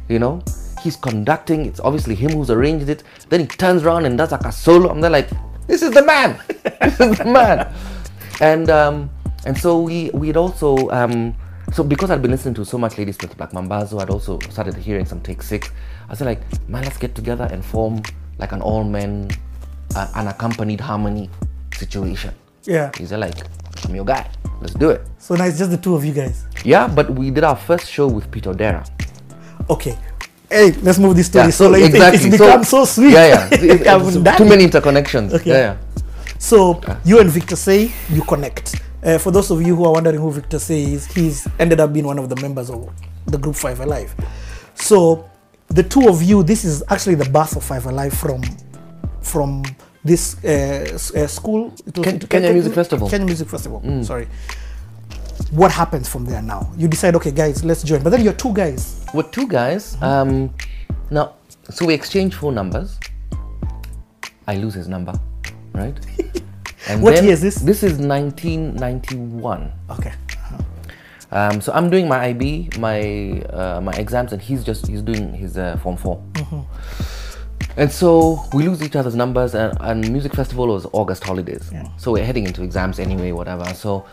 you 0.08 0.18
know? 0.18 0.42
He's 0.82 0.96
conducting, 0.96 1.66
it's 1.66 1.80
obviously 1.80 2.14
him 2.14 2.32
who's 2.32 2.50
arranged 2.50 2.88
it. 2.88 3.02
Then 3.28 3.40
he 3.40 3.46
turns 3.46 3.82
around 3.82 4.04
and 4.04 4.16
does 4.16 4.32
like 4.32 4.44
a 4.44 4.52
solo. 4.52 4.90
I'm 4.90 5.00
there 5.00 5.10
like, 5.10 5.30
this 5.66 5.82
is 5.82 5.90
the 5.92 6.02
man! 6.02 6.40
this 6.48 7.00
is 7.00 7.18
the 7.18 7.24
man! 7.24 7.72
And 8.40 8.70
um, 8.70 9.10
and 9.46 9.56
so 9.56 9.80
we 9.80 10.10
we'd 10.10 10.36
also 10.36 10.88
um, 10.90 11.34
so 11.72 11.82
because 11.82 12.10
I'd 12.10 12.22
been 12.22 12.30
listening 12.30 12.54
to 12.54 12.64
so 12.64 12.78
much 12.78 12.98
Ladysmith 12.98 13.36
Black 13.36 13.50
Mambazo, 13.50 14.00
I'd 14.00 14.10
also 14.10 14.38
started 14.50 14.74
hearing 14.76 15.04
some 15.04 15.20
Take 15.20 15.42
Six. 15.42 15.70
I 16.08 16.14
said 16.14 16.26
like, 16.26 16.68
man, 16.68 16.84
let's 16.84 16.98
get 16.98 17.14
together 17.14 17.48
and 17.50 17.64
form 17.64 18.02
like 18.38 18.52
an 18.52 18.62
all 18.62 18.84
men, 18.84 19.30
uh, 19.96 20.08
unaccompanied 20.14 20.80
harmony 20.80 21.30
situation. 21.74 22.34
Yeah. 22.64 22.90
He's 22.96 23.12
like, 23.12 23.34
I'm 23.84 23.94
your 23.94 24.04
guy. 24.04 24.28
Let's 24.60 24.74
do 24.74 24.90
it. 24.90 25.02
So 25.18 25.34
now 25.34 25.44
it's 25.44 25.58
just 25.58 25.70
the 25.70 25.76
two 25.76 25.94
of 25.94 26.04
you 26.04 26.12
guys. 26.12 26.44
Yeah, 26.64 26.88
but 26.88 27.10
we 27.10 27.30
did 27.30 27.44
our 27.44 27.56
first 27.56 27.88
show 27.90 28.06
with 28.06 28.30
Peter 28.30 28.52
Dera. 28.54 28.84
Okay. 29.68 29.98
Hey, 30.48 30.72
let's 30.82 30.98
move 30.98 31.16
this 31.16 31.26
story. 31.26 31.46
Yeah, 31.46 31.50
so, 31.50 31.68
like, 31.68 31.82
it- 31.82 31.86
exactly. 31.94 32.28
it's 32.28 32.38
become 32.38 32.64
so, 32.64 32.84
sweet. 32.84 33.12
Yeah, 33.12 33.26
yeah. 33.26 33.48
It- 33.52 33.62
it- 33.62 33.80
it's 33.86 34.38
too 34.38 34.44
many 34.44 34.66
interconnections. 34.66 35.32
Okay. 35.32 35.50
Yeah, 35.50 35.58
yeah. 35.58 35.76
So 36.38 36.80
you 37.04 37.18
and 37.20 37.30
Victor 37.30 37.56
Sei, 37.56 37.92
you 38.10 38.22
connect. 38.22 38.80
Uh, 39.02 39.18
for 39.18 39.30
those 39.30 39.50
of 39.50 39.60
you 39.62 39.74
who 39.76 39.84
are 39.84 39.92
wondering 39.92 40.18
who 40.20 40.30
Victor 40.32 40.58
Sei 40.58 40.94
is, 40.94 41.06
he's 41.06 41.46
ended 41.58 41.80
up 41.80 41.92
being 41.92 42.06
one 42.06 42.18
of 42.18 42.28
the 42.28 42.36
members 42.40 42.70
of 42.70 42.88
the 43.26 43.38
group 43.38 43.56
Five 43.56 43.80
Alive. 43.80 44.14
So 44.74 45.28
the 45.68 45.82
two 45.82 46.08
of 46.08 46.22
you, 46.22 46.42
this 46.42 46.64
is 46.64 46.82
actually 46.88 47.14
the 47.16 47.28
birth 47.28 47.56
of 47.56 47.64
Five 47.64 47.86
Alive 47.86 48.12
from 48.14 48.42
from 49.20 49.64
this 50.06 50.36
uh, 50.44 50.98
uh, 51.16 51.26
school. 51.26 51.72
It 51.86 51.96
was- 51.98 52.04
Ken- 52.06 52.16
it- 52.16 52.28
Kenya 52.30 52.52
Music 52.52 52.72
Festival. 52.74 53.08
Kenya 53.10 53.26
Music 53.26 53.48
Festival. 53.48 53.82
Sorry. 54.04 54.26
What 55.50 55.70
happens 55.70 56.08
from 56.08 56.24
there 56.24 56.42
now? 56.42 56.70
You 56.76 56.88
decide, 56.88 57.14
okay, 57.16 57.30
guys, 57.30 57.64
let's 57.64 57.82
join. 57.82 58.02
But 58.02 58.10
then 58.10 58.22
you're 58.22 58.32
two 58.44 58.52
guys. 58.52 59.04
We're 59.14 59.30
two 59.30 59.46
guys. 59.46 59.96
Um, 60.02 60.50
now, 61.10 61.34
so 61.70 61.84
we 61.86 61.94
exchange 61.94 62.34
phone 62.34 62.54
numbers. 62.54 62.98
I 64.48 64.56
lose 64.56 64.74
his 64.74 64.88
number, 64.88 65.12
right? 65.74 65.94
And 66.88 67.02
What 67.02 67.20
year 67.22 67.32
is 67.32 67.40
this? 67.42 67.56
This 67.56 67.82
is 67.82 67.98
1991. 67.98 69.72
Okay. 69.90 70.12
Um, 71.32 71.60
so 71.60 71.72
I'm 71.72 71.90
doing 71.90 72.06
my 72.08 72.26
IB, 72.30 72.70
my 72.78 73.42
uh, 73.50 73.80
my 73.82 73.90
exams, 73.98 74.32
and 74.32 74.40
he's 74.40 74.62
just 74.62 74.86
he's 74.86 75.02
doing 75.02 75.34
his 75.34 75.58
uh, 75.58 75.76
form 75.82 75.96
4 75.96 76.22
And 77.76 77.92
so 77.92 78.42
we 78.54 78.66
lose 78.66 78.82
each 78.82 78.96
other's 78.96 79.14
numbers, 79.14 79.54
and, 79.54 79.76
and 79.80 80.10
music 80.10 80.34
festival 80.34 80.68
was 80.68 80.86
August 80.92 81.24
holidays. 81.24 81.70
So 81.98 82.12
we're 82.12 82.24
heading 82.24 82.46
into 82.46 82.62
exams 82.62 82.98
anyway, 82.98 83.32
whatever. 83.32 83.64
So 83.74 84.06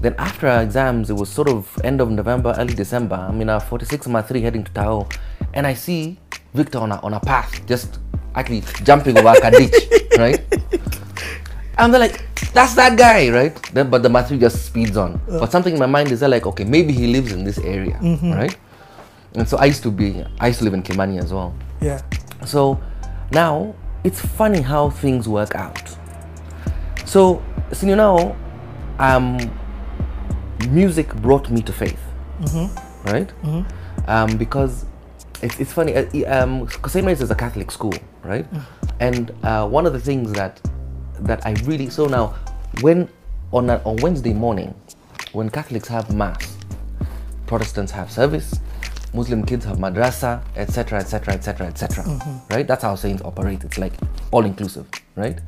then 0.00 0.14
after 0.18 0.48
our 0.48 0.62
exams, 0.62 1.10
it 1.10 1.14
was 1.14 1.28
sort 1.28 1.48
of 1.48 1.78
end 1.84 2.00
of 2.00 2.10
November, 2.10 2.54
early 2.58 2.74
December. 2.74 3.14
I'm 3.14 3.40
in 3.40 3.48
a 3.48 3.60
46 3.60 4.08
matatu 4.08 4.42
heading 4.42 4.64
to 4.64 4.72
Tao, 4.72 5.08
and 5.52 5.66
I 5.66 5.74
see 5.74 6.18
Victor 6.54 6.78
on 6.78 6.92
a 6.92 6.96
on 7.02 7.14
a 7.14 7.20
path, 7.20 7.64
just 7.66 7.98
actually 8.34 8.62
jumping 8.82 9.16
over 9.16 9.34
a 9.42 9.50
ditch, 9.50 9.74
right? 10.18 10.42
And 11.78 11.92
they're 11.92 12.00
like, 12.00 12.22
that's 12.52 12.74
that 12.74 12.96
guy, 12.98 13.30
right? 13.30 13.54
Then, 13.72 13.90
but 13.90 14.02
the 14.02 14.08
matatu 14.08 14.38
just 14.38 14.66
speeds 14.66 14.96
on. 14.96 15.20
Uh. 15.28 15.40
But 15.40 15.52
something 15.52 15.74
in 15.74 15.78
my 15.78 15.86
mind 15.86 16.10
is 16.10 16.22
like, 16.22 16.46
okay, 16.46 16.64
maybe 16.64 16.92
he 16.92 17.08
lives 17.08 17.32
in 17.32 17.44
this 17.44 17.58
area, 17.58 17.98
mm-hmm. 18.02 18.32
right? 18.32 18.56
And 19.34 19.48
so 19.48 19.56
I 19.56 19.64
used 19.66 19.82
to 19.82 19.90
be, 19.90 20.24
I 20.38 20.48
used 20.48 20.60
to 20.60 20.64
live 20.64 20.74
in 20.74 20.82
Kilimani 20.82 21.20
as 21.20 21.32
well. 21.32 21.54
Yeah. 21.80 22.00
So 22.46 22.80
now 23.32 23.74
it's 24.04 24.20
funny 24.20 24.60
how 24.60 24.90
things 24.90 25.28
work 25.28 25.54
out. 25.54 25.96
So, 27.06 27.42
so 27.72 27.86
you 27.86 27.96
know, 27.96 28.36
um, 28.98 29.38
music 30.70 31.14
brought 31.16 31.50
me 31.50 31.62
to 31.62 31.72
faith, 31.72 32.00
right? 33.04 33.30
Um, 34.06 34.36
because 34.36 34.84
it's, 35.42 35.58
it's 35.60 35.72
funny. 35.72 35.94
Uh, 35.96 36.42
um, 36.42 36.68
St. 36.86 37.04
Mary's 37.04 37.20
is 37.22 37.30
a 37.30 37.34
Catholic 37.34 37.70
school, 37.70 37.94
right? 38.22 38.46
And 39.00 39.30
uh, 39.42 39.66
one 39.68 39.86
of 39.86 39.92
the 39.92 40.00
things 40.00 40.32
that 40.32 40.60
that 41.20 41.46
I 41.46 41.52
really 41.64 41.88
so 41.90 42.06
now 42.06 42.34
when 42.80 43.08
on 43.52 43.70
a, 43.70 43.80
on 43.84 43.96
Wednesday 43.96 44.32
morning, 44.34 44.74
when 45.32 45.48
Catholics 45.48 45.88
have 45.88 46.14
mass, 46.14 46.56
Protestants 47.46 47.92
have 47.92 48.10
service, 48.10 48.58
Muslim 49.14 49.44
kids 49.46 49.64
have 49.64 49.78
madrasa, 49.78 50.42
etc., 50.56 50.98
etc., 50.98 51.34
etc., 51.34 51.66
etc. 51.68 52.04
Right? 52.50 52.66
That's 52.66 52.82
how 52.82 52.94
saints 52.96 53.22
operate. 53.22 53.62
It's 53.64 53.78
like 53.78 53.92
all 54.32 54.44
inclusive, 54.44 54.86
right? 55.16 55.38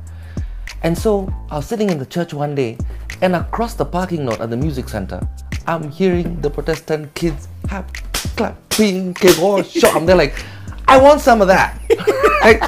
And 0.83 0.97
so 0.97 1.31
I 1.49 1.57
was 1.57 1.65
sitting 1.65 1.89
in 1.89 1.97
the 1.97 2.05
church 2.05 2.33
one 2.33 2.55
day, 2.55 2.77
and 3.21 3.35
across 3.35 3.73
the 3.73 3.85
parking 3.85 4.25
lot 4.25 4.41
at 4.41 4.49
the 4.49 4.57
music 4.57 4.87
center, 4.89 5.27
I'm 5.65 5.91
hearing 5.91 6.39
the 6.41 6.49
Protestant 6.49 7.13
kids 7.13 7.47
hap, 7.67 7.93
clapping, 8.37 9.13
kego, 9.13 9.65
shot. 9.79 9.95
I'm 9.95 10.05
there 10.05 10.15
like, 10.15 10.43
I 10.87 10.97
want 10.97 11.21
some 11.21 11.41
of 11.41 11.47
that. 11.47 11.79
Right? 12.43 12.61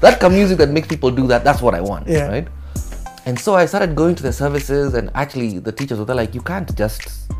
That 0.00 0.20
kind 0.20 0.32
of 0.32 0.32
music 0.32 0.56
that 0.58 0.70
makes 0.70 0.88
people 0.88 1.10
do 1.10 1.26
that, 1.26 1.44
that's 1.44 1.60
what 1.60 1.74
I 1.74 1.80
want. 1.82 2.06
Yeah. 2.06 2.28
Right? 2.28 2.48
And 3.26 3.38
so 3.38 3.54
I 3.54 3.66
started 3.66 3.94
going 3.94 4.14
to 4.14 4.22
the 4.22 4.32
services, 4.32 4.94
and 4.94 5.10
actually, 5.14 5.58
the 5.58 5.72
teachers 5.72 5.98
were 5.98 6.04
there 6.04 6.16
like, 6.16 6.34
you 6.34 6.40
can't 6.40 6.74
just. 6.76 7.30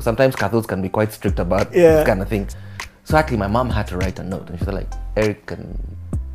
Sometimes 0.00 0.36
Catholics 0.36 0.66
can 0.66 0.82
be 0.82 0.88
quite 0.88 1.12
strict 1.12 1.38
about 1.38 1.74
Yeah. 1.74 1.96
this 1.96 2.06
kind 2.06 2.22
of 2.22 2.28
thing. 2.28 2.48
So 3.04 3.16
actually, 3.16 3.38
my 3.38 3.48
mom 3.48 3.70
had 3.70 3.86
to 3.88 3.96
write 3.96 4.18
a 4.18 4.22
note, 4.24 4.48
and 4.50 4.58
she 4.58 4.64
was 4.64 4.74
like, 4.74 4.90
Eric 5.16 5.46
can 5.46 5.78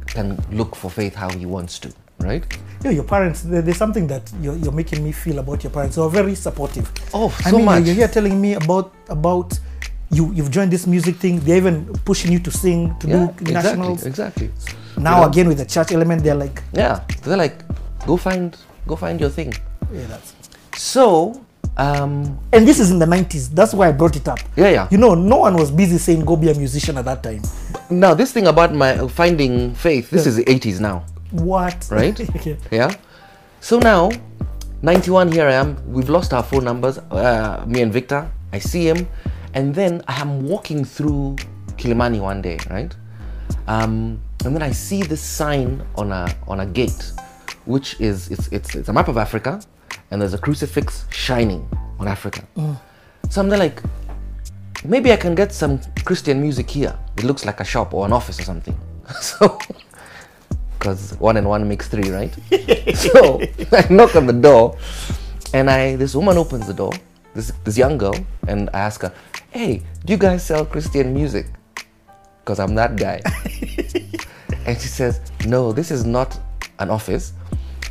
can 0.07 0.37
look 0.51 0.75
for 0.75 0.89
faith 0.89 1.13
how 1.15 1.29
he 1.29 1.45
wants 1.45 1.79
to, 1.79 1.91
right? 2.19 2.43
Yeah, 2.83 2.91
your 2.91 3.03
parents, 3.03 3.41
there's 3.41 3.75
something 3.77 4.07
that 4.07 4.31
you're, 4.41 4.55
you're 4.55 4.71
making 4.71 5.03
me 5.03 5.11
feel 5.11 5.39
about 5.39 5.63
your 5.63 5.71
parents. 5.71 5.95
They're 5.97 6.07
very 6.07 6.33
supportive. 6.33 6.89
Oh, 7.13 7.27
I 7.45 7.49
so 7.51 7.57
mean, 7.57 7.65
much. 7.65 7.83
you're 7.85 7.95
here 7.95 8.07
telling 8.07 8.39
me 8.39 8.53
about 8.53 8.93
about 9.09 9.59
you 10.09 10.31
you've 10.33 10.49
joined 10.51 10.71
this 10.71 10.87
music 10.87 11.17
thing. 11.17 11.39
They're 11.41 11.57
even 11.57 11.85
pushing 12.05 12.31
you 12.31 12.39
to 12.39 12.51
sing, 12.51 12.95
to 12.99 13.07
Yeah, 13.07 13.27
do 13.37 13.51
nationals. 13.53 14.05
exactly, 14.05 14.45
exactly. 14.47 15.03
Now 15.03 15.25
again 15.27 15.47
with 15.49 15.57
the 15.57 15.65
church 15.65 15.91
element, 15.91 16.23
they're 16.23 16.35
like, 16.35 16.63
Yeah, 16.73 17.01
they're 17.23 17.37
like, 17.37 17.57
go 18.05 18.15
find, 18.17 18.55
go 18.87 18.95
find 18.95 19.19
your 19.19 19.29
thing. 19.29 19.53
yeah, 19.93 20.05
that's. 20.07 20.33
So, 20.77 21.41
um, 21.77 22.37
And 22.53 22.67
this 22.67 22.79
is 22.79 22.91
in 22.91 22.99
the 22.99 23.05
90s. 23.05 23.49
That's 23.53 23.73
why 23.73 23.87
I 23.89 23.91
brought 23.91 24.15
it 24.15 24.27
up. 24.27 24.39
Yeah, 24.55 24.69
yeah. 24.69 24.87
You 24.91 24.97
know, 24.97 25.13
no 25.15 25.37
one 25.37 25.55
was 25.55 25.71
busy 25.71 25.97
saying 25.97 26.25
go 26.25 26.35
be 26.35 26.49
a 26.49 26.55
musician 26.55 26.97
at 26.97 27.05
that 27.05 27.23
time. 27.23 27.41
now 27.89 28.13
this 28.13 28.31
thing 28.31 28.47
about 28.47 28.73
my 28.73 29.07
finding 29.07 29.73
faith, 29.75 30.09
this 30.09 30.25
is 30.27 30.35
the 30.35 30.43
80s 30.45 30.79
now, 30.79 31.05
What? 31.31 31.87
right? 31.91 32.19
okay. 32.35 32.57
Yeah. 32.71 32.91
So 33.61 33.79
now, 33.79 34.11
91, 34.81 35.31
here 35.31 35.47
I 35.47 35.53
am. 35.53 35.77
We've 35.91 36.09
lost 36.09 36.33
our 36.33 36.43
phone 36.43 36.63
numbers, 36.63 36.97
uh, 36.97 37.63
me 37.67 37.81
and 37.81 37.91
Victor. 37.91 38.29
I 38.53 38.59
see 38.59 38.87
him, 38.87 39.07
and 39.53 39.73
then 39.73 40.01
I 40.07 40.21
am 40.21 40.47
walking 40.47 40.85
through 40.85 41.35
Kilimani 41.77 42.19
one 42.21 42.41
day, 42.41 42.57
right? 42.69 42.95
Um, 43.67 44.19
and 44.45 44.55
then 44.55 44.61
I 44.61 44.71
see 44.71 45.01
this 45.03 45.21
sign 45.21 45.83
on 45.95 46.11
a 46.11 46.27
on 46.47 46.59
a 46.61 46.65
gate, 46.65 47.11
which 47.65 47.99
is 47.99 48.29
it's 48.29 48.47
it's 48.49 48.75
it's 48.75 48.89
a 48.89 48.93
map 48.93 49.07
of 49.07 49.17
Africa, 49.17 49.59
and 50.11 50.21
there's 50.21 50.33
a 50.33 50.37
crucifix 50.37 51.05
shining 51.11 51.67
on 51.99 52.07
Africa. 52.07 52.43
Mm. 52.55 52.77
So 53.29 53.41
I'm 53.41 53.49
there 53.49 53.59
like, 53.59 53.81
maybe 54.85 55.11
I 55.11 55.17
can 55.17 55.35
get 55.35 55.51
some 55.53 55.79
Christian 56.05 56.41
music 56.41 56.69
here. 56.69 56.97
It 57.17 57.23
looks 57.23 57.45
like 57.45 57.59
a 57.59 57.65
shop 57.65 57.93
or 57.93 58.05
an 58.05 58.13
office 58.13 58.39
or 58.39 58.43
something. 58.43 58.77
so, 59.21 59.57
because 60.77 61.13
one 61.19 61.37
and 61.37 61.47
one 61.47 61.67
makes 61.67 61.87
three, 61.87 62.09
right? 62.09 62.33
so 62.95 63.41
I 63.71 63.87
knock 63.89 64.15
on 64.15 64.27
the 64.27 64.37
door, 64.39 64.77
and 65.53 65.69
I 65.69 65.95
this 65.95 66.15
woman 66.15 66.37
opens 66.37 66.67
the 66.67 66.73
door, 66.73 66.93
this 67.33 67.51
this 67.63 67.77
young 67.77 67.97
girl, 67.97 68.15
and 68.47 68.69
I 68.73 68.79
ask 68.79 69.01
her, 69.01 69.13
"Hey, 69.51 69.81
do 70.05 70.13
you 70.13 70.19
guys 70.19 70.45
sell 70.45 70.65
Christian 70.65 71.13
music?" 71.13 71.47
Because 72.43 72.59
I'm 72.59 72.75
that 72.75 72.95
guy. 72.95 73.21
and 74.65 74.79
she 74.79 74.87
says, 74.87 75.19
"No, 75.45 75.71
this 75.71 75.91
is 75.91 76.05
not 76.05 76.39
an 76.79 76.89
office. 76.89 77.33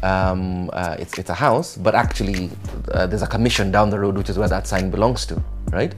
Um, 0.02 0.70
uh, 0.72 0.96
it's 0.98 1.18
it's 1.18 1.30
a 1.30 1.34
house, 1.34 1.76
but 1.76 1.94
actually 1.94 2.50
uh, 2.92 3.06
there's 3.06 3.22
a 3.22 3.26
commission 3.26 3.70
down 3.70 3.90
the 3.90 3.98
road, 3.98 4.16
which 4.16 4.28
is 4.28 4.38
where 4.38 4.48
that 4.48 4.66
sign 4.66 4.90
belongs 4.90 5.26
to, 5.26 5.42
right?" 5.72 5.92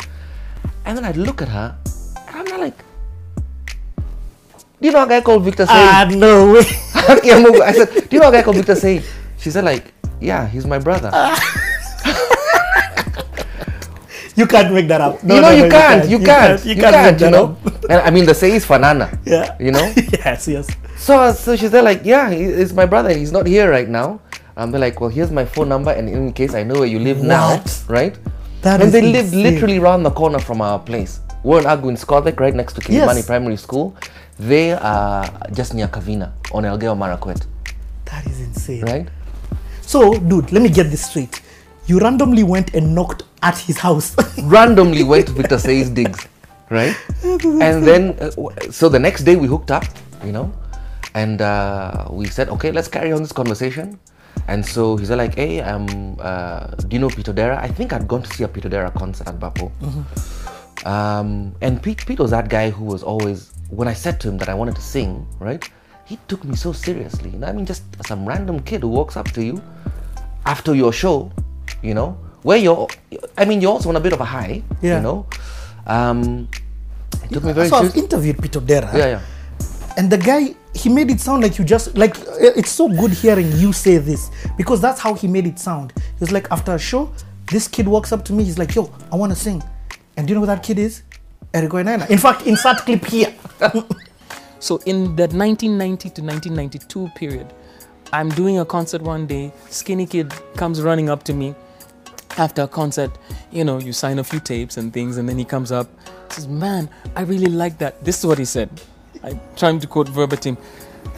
And 0.85 0.97
then 0.97 1.05
I 1.05 1.13
look 1.13 1.43
at 1.43 1.49
her, 1.49 1.77
and 2.29 2.37
I'm 2.37 2.45
not 2.45 2.61
like, 2.61 2.79
"Do 4.81 4.87
you 4.89 4.93
know 4.93 5.03
a 5.03 5.09
guy 5.09 5.21
called 5.21 5.45
Victor 5.45 5.67
Sei?" 5.67 5.73
Ah, 5.75 6.09
no 6.15 6.53
way. 6.53 6.61
I 7.63 7.73
said, 7.73 8.09
do 8.09 8.17
you 8.17 8.21
know 8.23 8.29
a 8.29 8.33
guy 8.33 8.43
called 8.43 8.57
Victor 8.57 8.75
Sei? 8.77 9.03
She 9.39 9.51
said 9.51 9.65
like, 9.65 9.93
yeah, 10.21 10.47
he's 10.47 10.67
my 10.67 10.79
brother. 10.79 11.11
You 14.38 14.46
can't 14.46 14.72
make 14.72 14.87
that 14.88 15.01
up. 15.01 15.22
No, 15.24 15.35
you 15.35 15.40
know, 15.42 15.48
no, 15.51 15.57
you, 15.57 15.62
no, 15.64 15.70
can't, 15.70 16.09
you 16.09 16.18
can't, 16.20 16.64
You 16.64 16.74
you 16.74 16.81
can't, 16.83 16.94
can't, 16.94 17.20
you 17.20 17.31
know. 17.31 17.57
And 17.90 18.01
I 18.07 18.11
mean, 18.11 18.24
the 18.24 18.35
say 18.35 18.53
is 18.53 18.64
Fanana. 18.64 19.18
Yeah. 19.27 19.57
You 19.59 19.72
know. 19.72 19.83
yes, 20.24 20.46
yes. 20.46 20.66
So, 20.96 21.18
uh, 21.18 21.33
so 21.33 21.57
she 21.57 21.66
said 21.68 21.83
like, 21.83 22.03
yeah, 22.05 22.31
it's 22.31 22.72
my 22.72 22.87
brother. 22.87 23.11
He's 23.11 23.33
not 23.33 23.46
here 23.46 23.68
right 23.70 23.88
now. 23.88 24.20
I'm 24.57 24.70
like, 24.70 25.01
well, 25.01 25.11
here's 25.11 25.31
my 25.31 25.44
phone 25.44 25.68
number, 25.68 25.90
and 25.90 26.09
in 26.09 26.33
case 26.33 26.55
I 26.55 26.62
know 26.62 26.74
where 26.81 26.87
you 26.94 26.98
live 27.01 27.22
now, 27.22 27.57
What? 27.57 27.85
right? 27.88 28.14
That 28.62 28.81
and 28.83 28.92
they 28.92 29.03
live 29.03 29.27
insane. 29.27 29.42
literally 29.42 29.79
around 29.79 30.03
the 30.03 30.11
corner 30.11 30.38
from 30.38 30.61
our 30.61 30.79
place. 30.79 31.20
We're 31.44 31.61
in 31.61 31.66
Agu 31.66 31.88
in 31.88 31.96
Scovic, 31.96 32.38
right 32.40 32.55
next 32.55 32.74
to 32.74 32.81
Kilimani 32.81 33.22
Yes. 33.22 33.27
Primary 33.27 33.57
School. 33.57 33.94
They 34.38 34.72
are 34.72 35.27
just 35.53 35.74
near 35.74 35.87
Kavina 35.88 36.33
on 36.53 36.62
Elgeyo 36.64 36.94
Marakwet, 36.98 37.46
That 38.07 38.27
is 38.27 38.40
insane. 38.40 38.83
right? 38.83 39.07
So, 39.83 40.14
dude, 40.18 40.51
let 40.53 40.62
me 40.62 40.68
get 40.68 40.90
this 40.90 41.07
straight. 41.11 41.40
You 41.88 41.98
randomly 41.98 42.42
went 42.42 42.74
and 42.74 42.94
knocked 42.94 43.22
at 43.42 43.57
his 43.57 43.79
house. 43.79 44.14
randomly 44.42 45.05
went 45.05 45.29
to 45.29 45.33
Victor 45.33 45.59
Sei's 45.59 45.88
digs, 45.88 46.29
right? 46.68 46.94
and 47.24 47.83
then, 47.83 48.14
uh, 48.20 48.31
so 48.70 48.90
the 48.90 48.98
next 48.98 49.24
day 49.24 49.37
we 49.37 49.46
hooked 49.46 49.70
up, 49.70 49.85
you 50.22 50.31
know, 50.31 50.53
and 51.14 51.40
uh, 51.40 52.07
we 52.11 52.27
said, 52.27 52.51
okay, 52.51 52.72
let's 52.72 52.88
carry 52.88 53.11
on 53.11 53.22
this 53.22 53.33
conversation. 53.33 53.98
And 54.48 54.64
so 54.64 54.98
he's 54.98 55.11
like, 55.11 55.35
hey, 55.35 55.62
um, 55.62 56.18
uh, 56.20 56.66
do 56.77 56.88
you 56.94 56.98
know 56.98 57.09
Peter 57.09 57.33
Dera? 57.33 57.59
I 57.59 57.68
think 57.68 57.94
I'd 57.94 58.07
gone 58.07 58.22
to 58.22 58.35
see 58.35 58.44
a 58.44 58.48
Peter 58.48 58.68
Dera 58.68 58.90
concert 58.90 59.27
at 59.27 59.40
Bapo. 59.40 59.72
Um, 60.85 61.55
and 61.62 61.83
Pete, 61.83 62.05
Pete 62.05 62.18
was 62.18 62.33
that 62.33 62.51
guy 62.51 62.68
who 62.68 62.85
was 62.85 63.03
always, 63.03 63.51
when 63.70 63.88
I 63.88 63.94
said 63.94 64.20
to 64.20 64.29
him 64.29 64.37
that 64.38 64.51
I 64.51 64.55
wanted 64.55 64.77
to 64.77 64.83
sing, 64.83 65.27
right? 65.40 65.66
He 66.05 66.18
took 66.29 66.44
me 66.44 66.55
so 66.55 66.72
seriously. 66.72 67.31
You 67.31 67.38
know, 67.38 67.46
I 67.46 67.53
mean, 67.53 67.64
just 67.64 67.83
some 68.07 68.29
random 68.29 68.61
kid 68.61 68.83
who 68.83 68.88
walks 68.88 69.16
up 69.16 69.31
to 69.33 69.42
you 69.42 69.62
after 70.44 70.74
your 70.74 70.92
show, 70.92 71.33
you 71.83 71.95
know, 71.95 72.19
where 72.43 72.59
you're, 72.59 72.88
I 73.37 73.45
mean, 73.45 73.61
you're 73.61 73.73
also 73.73 73.88
on 73.88 73.97
a 73.97 74.01
bit 74.01 74.12
of 74.12 74.21
a 74.21 74.25
high, 74.25 74.62
Yeah. 74.81 74.97
you 74.97 75.03
know. 75.03 75.27
Um, 75.87 76.49
it 77.25 77.33
took 77.33 77.45
me 77.45 77.53
very 77.53 77.69
so 77.69 77.77
I've 77.77 77.97
interviewed 77.97 78.41
Peter 78.41 78.61
Dera. 78.61 78.91
Yeah, 78.95 79.07
yeah. 79.07 79.21
And 79.97 80.11
the 80.11 80.19
guy, 80.19 80.55
he 80.75 80.88
made 80.88 81.11
it 81.11 81.21
sound 81.21 81.43
like 81.43 81.59
you 81.59 81.64
just, 81.64 81.97
like, 81.97 82.17
uh, 82.19 82.53
it's 82.57 82.71
so 82.71 82.88
good 82.88 83.11
hearing 83.11 83.51
you 83.53 83.73
say 83.73 83.99
this 83.99 84.31
because 84.57 84.81
that's 84.81 85.01
how 85.01 85.14
he 85.14 85.27
made 85.27 85.47
it 85.47 85.59
sound. 85.59 85.93
He 85.97 86.21
was 86.21 86.31
like, 86.31 86.47
after 86.51 86.75
a 86.75 86.79
show, 86.79 87.12
this 87.51 87.67
kid 87.67 87.88
walks 87.88 88.12
up 88.12 88.25
to 88.27 88.33
me, 88.33 88.45
he's 88.45 88.59
like, 88.59 88.75
yo, 88.75 88.93
I 89.11 89.17
want 89.17 89.33
to 89.33 89.38
sing. 89.38 89.62
And 90.17 90.27
do 90.27 90.33
you 90.33 90.35
know 90.37 90.41
who 90.43 90.47
that 90.47 90.62
kid 90.62 90.79
is? 90.79 91.03
Eric 91.55 91.71
Wainaina. 91.71 92.09
In 92.11 92.19
fact, 92.19 92.47
insert 92.47 92.79
clip 92.79 93.05
here. 93.07 93.35
So 94.61 94.79
in 94.87 95.14
the 95.14 95.29
1990 95.29 96.11
to 96.11 96.23
1992 96.23 97.11
period, 97.14 97.47
I'm 98.12 98.29
doing 98.31 98.59
a 98.59 98.64
concert 98.64 99.03
one 99.03 99.27
day. 99.27 99.53
Skinny 99.71 100.05
kid 100.05 100.33
comes 100.57 100.83
running 100.83 101.09
up 101.09 101.23
to 101.25 101.33
me 101.33 101.55
after 102.38 102.62
a 102.62 102.68
concert. 102.68 103.11
You 103.51 103.64
know, 103.64 103.79
you 103.79 103.92
sign 103.92 104.18
a 104.18 104.24
few 104.24 104.40
tapes 104.40 104.77
and 104.77 104.92
things, 104.92 105.16
and 105.16 105.29
then 105.29 105.38
he 105.38 105.44
comes 105.44 105.72
up, 105.72 105.88
says, 106.31 106.48
"Man, 106.48 106.88
I 107.16 107.22
really 107.22 107.51
like 107.51 107.79
that." 107.79 108.05
This 108.05 108.18
is 108.18 108.27
what 108.27 108.38
he 108.38 108.44
said. 108.44 108.70
I'm 109.22 109.40
trying 109.57 109.81
to 109.81 109.87
quote 109.87 110.09
verbatim. 110.09 110.57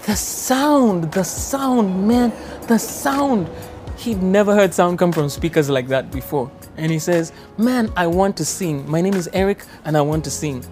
The 0.07 0.17
sound, 0.17 1.13
the 1.13 1.25
sound, 1.25 2.09
man, 2.09 2.33
the 2.67 2.79
sound. 2.79 3.49
He'd 3.97 4.23
never 4.23 4.55
heard 4.55 4.73
sound 4.73 4.99
come 4.99 5.13
from 5.13 5.29
speakers 5.29 5.69
like 5.69 5.89
that 5.89 6.11
before. 6.11 6.51
And 6.77 6.91
he 6.91 6.99
says, 6.99 7.33
Man, 7.59 7.93
I 7.97 8.07
want 8.07 8.37
to 8.39 8.45
sing. 8.45 8.91
My 8.91 9.03
name 9.03 9.15
is 9.15 9.29
Eric, 9.35 9.65
and 9.85 9.97
I 9.97 10.01
want 10.01 10.25
to 10.25 10.31
sing. 10.31 10.65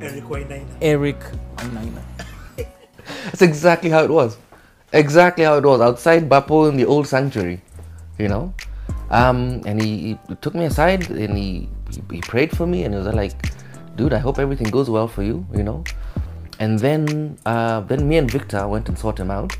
Eric 0.00 0.24
Wainaina. 0.24 0.66
Eric 0.80 1.18
Wainaina. 1.56 2.02
That's 3.24 3.42
exactly 3.42 3.90
how 3.90 4.04
it 4.04 4.10
was. 4.10 4.36
Exactly 4.92 5.44
how 5.44 5.56
it 5.56 5.64
was 5.64 5.80
outside 5.80 6.28
Bapo 6.28 6.68
in 6.68 6.76
the 6.76 6.84
old 6.84 7.08
sanctuary, 7.08 7.60
you 8.18 8.28
know. 8.28 8.54
Um, 9.10 9.62
and 9.66 9.80
he, 9.80 10.18
he 10.28 10.34
took 10.40 10.54
me 10.54 10.64
aside 10.64 11.08
and 11.10 11.36
he, 11.36 11.68
he 12.10 12.20
prayed 12.22 12.56
for 12.56 12.66
me 12.66 12.84
and 12.84 12.94
he 12.94 12.98
was 12.98 13.06
like, 13.14 13.34
"Dude, 13.96 14.12
I 14.12 14.18
hope 14.18 14.38
everything 14.38 14.68
goes 14.70 14.90
well 14.90 15.06
for 15.08 15.22
you," 15.22 15.46
you 15.54 15.62
know. 15.62 15.84
And 16.58 16.78
then 16.78 17.38
uh, 17.46 17.80
then 17.82 18.08
me 18.08 18.16
and 18.16 18.30
Victor 18.30 18.66
went 18.66 18.88
and 18.88 18.98
sought 18.98 19.18
him 19.20 19.30
out 19.30 19.56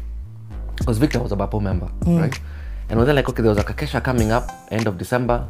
because 0.76 0.98
Victor 0.98 1.20
was 1.20 1.32
a 1.32 1.36
Bapo 1.36 1.60
member, 1.60 1.90
right? 2.06 2.38
And 2.88 2.98
we 3.00 3.04
were 3.04 3.12
like, 3.12 3.28
okay, 3.28 3.42
there 3.42 3.50
was 3.50 3.58
a 3.58 3.64
Kakesha 3.64 4.02
coming 4.02 4.30
up 4.30 4.48
end 4.70 4.86
of 4.86 4.96
December. 4.96 5.48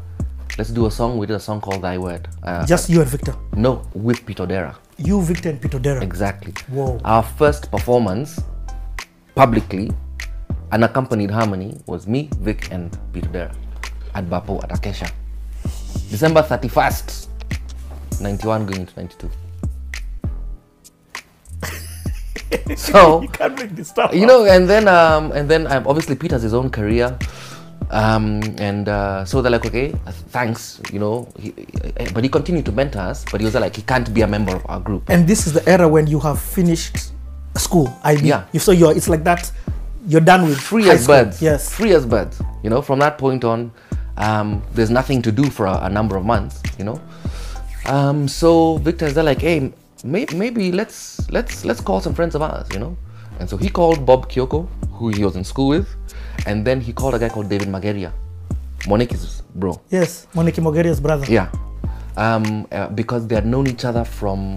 Let's 0.57 0.71
do 0.71 0.87
a 0.87 0.91
song. 0.91 1.19
We 1.19 1.27
did 1.27 1.37
a 1.37 1.41
song 1.41 1.61
called 1.61 1.83
Thy 1.83 1.99
Word. 1.99 2.29
Uh, 2.43 2.65
Just 2.65 2.89
you 2.89 3.03
and 3.03 3.11
Victor. 3.11 3.35
no, 3.55 3.83
with 3.93 4.25
Peter 4.25 4.47
Dera. 4.47 4.75
You, 4.97 5.21
Victor, 5.21 5.51
and 5.51 5.61
Peter 5.61 5.79
Dera. 5.79 6.03
Exactly. 6.03 6.55
Whoa. 6.69 6.99
Our 7.05 7.23
first 7.23 7.71
performance 7.71 8.41
publicly, 9.35 9.91
unaccompanied 10.73 11.31
harmony, 11.31 11.79
was 11.87 12.07
me, 12.07 12.31
Vic, 12.41 12.73
and 12.73 12.97
Peter 13.13 13.29
Dera 13.29 13.53
at 14.17 14.25
Bapo 14.25 14.63
at 14.65 14.71
Akesha. 14.71 15.13
December 16.09 16.43
31st, 16.43 17.29
91 18.21 18.67
going 18.67 18.81
into 18.81 18.95
92. 18.97 19.31
so, 22.77 23.23
You 23.23 23.29
can't 23.29 23.59
make 23.59 23.75
this 23.75 23.89
stuff 23.89 24.15
you 24.15 24.25
know, 24.27 24.45
and 24.47 24.69
then 24.69 24.89
um, 24.89 25.33
and 25.33 25.49
then 25.51 25.67
um, 25.67 25.87
obviously 25.87 26.15
Pete 26.17 26.31
has 26.31 26.43
his 26.43 26.55
own 26.55 26.71
career, 26.71 27.19
um, 27.91 28.41
and 28.59 28.89
uh, 28.89 29.25
so 29.25 29.43
they're 29.43 29.51
like, 29.53 29.67
okay, 29.67 29.93
uh, 30.07 30.13
thanks, 30.31 30.81
you 30.93 30.99
know, 30.99 31.29
he, 31.39 31.53
uh, 31.99 32.07
but 32.15 32.23
he 32.25 32.31
continued 32.31 32.65
to 32.67 32.73
mentor 32.73 33.01
us, 33.01 33.25
but 33.31 33.41
he 33.41 33.45
was 33.45 33.55
like, 33.55 33.75
he 33.77 33.83
can't 33.83 34.13
be 34.15 34.23
a 34.23 34.27
member 34.27 34.55
of 34.57 34.63
our 34.69 34.81
group. 34.81 35.11
And 35.11 35.27
this 35.27 35.47
is 35.47 35.53
the 35.53 35.69
era 35.69 35.89
when 35.89 36.07
you 36.07 36.21
have 36.21 36.41
finished 36.41 37.13
school, 37.59 37.93
IB. 38.05 38.27
Yeah. 38.27 38.45
You 38.53 38.61
so 38.61 38.73
you're 38.73 38.97
it's 38.97 39.09
like 39.09 39.25
that. 39.25 39.51
You're 40.09 40.21
done 40.21 40.47
with 40.47 40.61
free 40.61 40.89
as 40.89 41.03
school. 41.03 41.17
birds. 41.17 41.43
Yes. 41.43 41.75
Free 41.75 41.93
as 41.93 42.07
birds. 42.07 42.41
You 42.63 42.71
know, 42.71 42.81
from 42.81 43.01
that 43.01 43.19
point 43.19 43.43
on, 43.43 43.73
Um, 44.17 44.63
there's 44.73 44.91
nothing 44.91 45.23
to 45.23 45.33
do 45.33 45.51
for 45.51 45.67
a, 45.67 45.79
a 45.83 45.91
number 45.91 46.17
of 46.17 46.25
months, 46.25 46.63
you 46.79 46.85
know. 46.85 47.01
Um, 47.87 48.27
so 48.27 48.79
Victor's 48.79 49.15
there 49.15 49.25
like, 49.25 49.41
hey, 49.41 49.73
may, 50.05 50.27
maybe 50.35 50.73
let's 50.73 51.31
let's 51.31 51.65
let's 51.65 51.81
call 51.81 52.01
some 52.01 52.15
friends 52.15 52.35
of 52.35 52.43
ours, 52.43 52.67
you 52.73 52.79
know. 52.79 52.97
And 53.39 53.49
so 53.49 53.57
he 53.57 53.69
called 53.69 54.07
Bob 54.07 54.31
Kioko, 54.31 54.69
who 54.93 55.11
he 55.11 55.25
was 55.25 55.37
in 55.37 55.45
school 55.45 55.69
with, 55.69 55.89
and 56.47 56.67
then 56.67 56.81
he 56.81 56.93
called 56.93 57.15
a 57.15 57.19
guy 57.19 57.29
called 57.29 57.49
David 57.49 57.69
Mageria, 57.69 58.13
Monique's 58.89 59.43
bro. 59.55 59.81
Yes, 59.91 60.27
Monique 60.35 60.57
Mogeria's 60.57 61.01
brother. 61.01 61.27
Yeah, 61.31 61.51
um, 62.17 62.67
uh, 62.73 62.89
because 62.89 63.27
they 63.27 63.35
had 63.35 63.47
known 63.47 63.67
each 63.67 63.85
other 63.85 64.05
from 64.05 64.57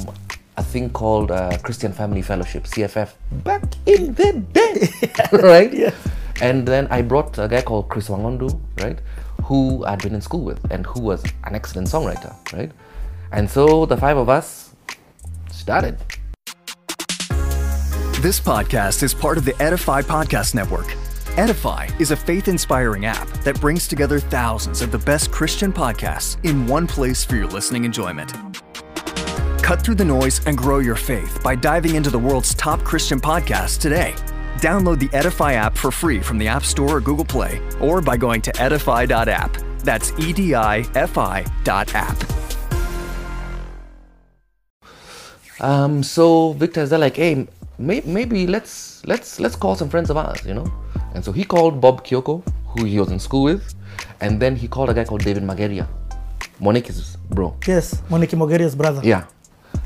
a 0.57 0.63
thing 0.63 0.89
called 0.89 1.31
uh, 1.31 1.57
Christian 1.61 1.91
Family 1.91 2.21
Fellowship 2.21 2.63
(CFF) 2.63 3.09
back 3.43 3.63
in 3.85 4.13
the 4.13 4.33
day, 4.53 4.89
right? 5.43 5.73
Yeah. 5.73 5.93
And 6.41 6.65
then 6.65 6.87
I 6.89 7.01
brought 7.01 7.37
a 7.37 7.49
guy 7.49 7.61
called 7.61 7.89
Chris 7.89 8.07
Wangondu, 8.07 8.57
right, 8.79 8.97
who 9.49 9.83
I'd 9.83 9.99
been 10.03 10.13
in 10.13 10.21
school 10.21 10.41
with 10.41 10.71
and 10.71 10.85
who 10.85 10.99
was 10.99 11.23
an 11.45 11.55
excellent 11.55 11.87
songwriter, 11.87 12.35
right? 12.53 12.71
And 13.31 13.49
so 13.49 13.87
the 13.87 13.97
five 13.97 14.15
of 14.15 14.29
us 14.29 14.75
started. 15.51 15.97
This 18.21 18.39
podcast 18.39 19.01
is 19.01 19.11
part 19.11 19.39
of 19.39 19.45
the 19.45 19.59
Edify 19.59 20.03
Podcast 20.03 20.53
Network. 20.53 20.95
Edify 21.35 21.89
is 21.99 22.11
a 22.11 22.15
faith 22.15 22.47
inspiring 22.47 23.05
app 23.05 23.27
that 23.43 23.59
brings 23.59 23.87
together 23.87 24.19
thousands 24.19 24.83
of 24.83 24.91
the 24.91 24.99
best 24.99 25.31
Christian 25.31 25.73
podcasts 25.73 26.37
in 26.45 26.67
one 26.67 26.85
place 26.85 27.25
for 27.25 27.35
your 27.35 27.47
listening 27.47 27.85
enjoyment. 27.85 28.33
Cut 29.63 29.81
through 29.81 29.95
the 29.95 30.05
noise 30.05 30.45
and 30.45 30.55
grow 30.55 30.77
your 30.77 30.95
faith 30.95 31.41
by 31.43 31.55
diving 31.55 31.95
into 31.95 32.11
the 32.11 32.19
world's 32.19 32.53
top 32.53 32.83
Christian 32.83 33.19
podcasts 33.19 33.79
today. 33.79 34.13
Download 34.61 34.99
the 34.99 35.09
Edify 35.17 35.53
app 35.53 35.77
for 35.77 35.91
free 35.91 36.19
from 36.19 36.37
the 36.37 36.47
App 36.47 36.63
Store 36.63 36.97
or 36.97 37.01
Google 37.01 37.25
Play, 37.25 37.61
or 37.79 38.01
by 38.01 38.17
going 38.17 38.41
to 38.41 38.61
edify.app. 38.61 39.57
That's 39.79 40.11
E 40.19 40.33
D 40.33 40.53
I 40.55 40.85
F 40.95 41.17
I 41.17 41.45
dot 41.63 41.95
app. 41.95 42.17
Um, 45.61 46.03
so 46.03 46.53
Victor's 46.53 46.89
there 46.89 46.99
like, 46.99 47.15
hey, 47.15 47.47
may, 47.77 48.01
maybe 48.05 48.47
let's 48.47 49.05
let's 49.05 49.39
let's 49.39 49.55
call 49.55 49.75
some 49.75 49.89
friends 49.89 50.09
of 50.09 50.17
ours, 50.17 50.45
you 50.45 50.53
know. 50.53 50.71
And 51.13 51.23
so 51.23 51.31
he 51.31 51.43
called 51.43 51.79
Bob 51.79 52.05
Kioko, 52.05 52.43
who 52.67 52.85
he 52.85 52.99
was 52.99 53.11
in 53.11 53.19
school 53.19 53.43
with, 53.43 53.73
and 54.19 54.39
then 54.41 54.55
he 54.55 54.67
called 54.67 54.89
a 54.89 54.93
guy 54.93 55.05
called 55.05 55.23
David 55.23 55.43
Mageria, 55.43 55.87
Monique's 56.59 57.17
bro. 57.29 57.55
Yes, 57.65 58.01
Monique 58.09 58.31
Mogeria's 58.31 58.75
brother. 58.75 59.01
Yeah, 59.03 59.25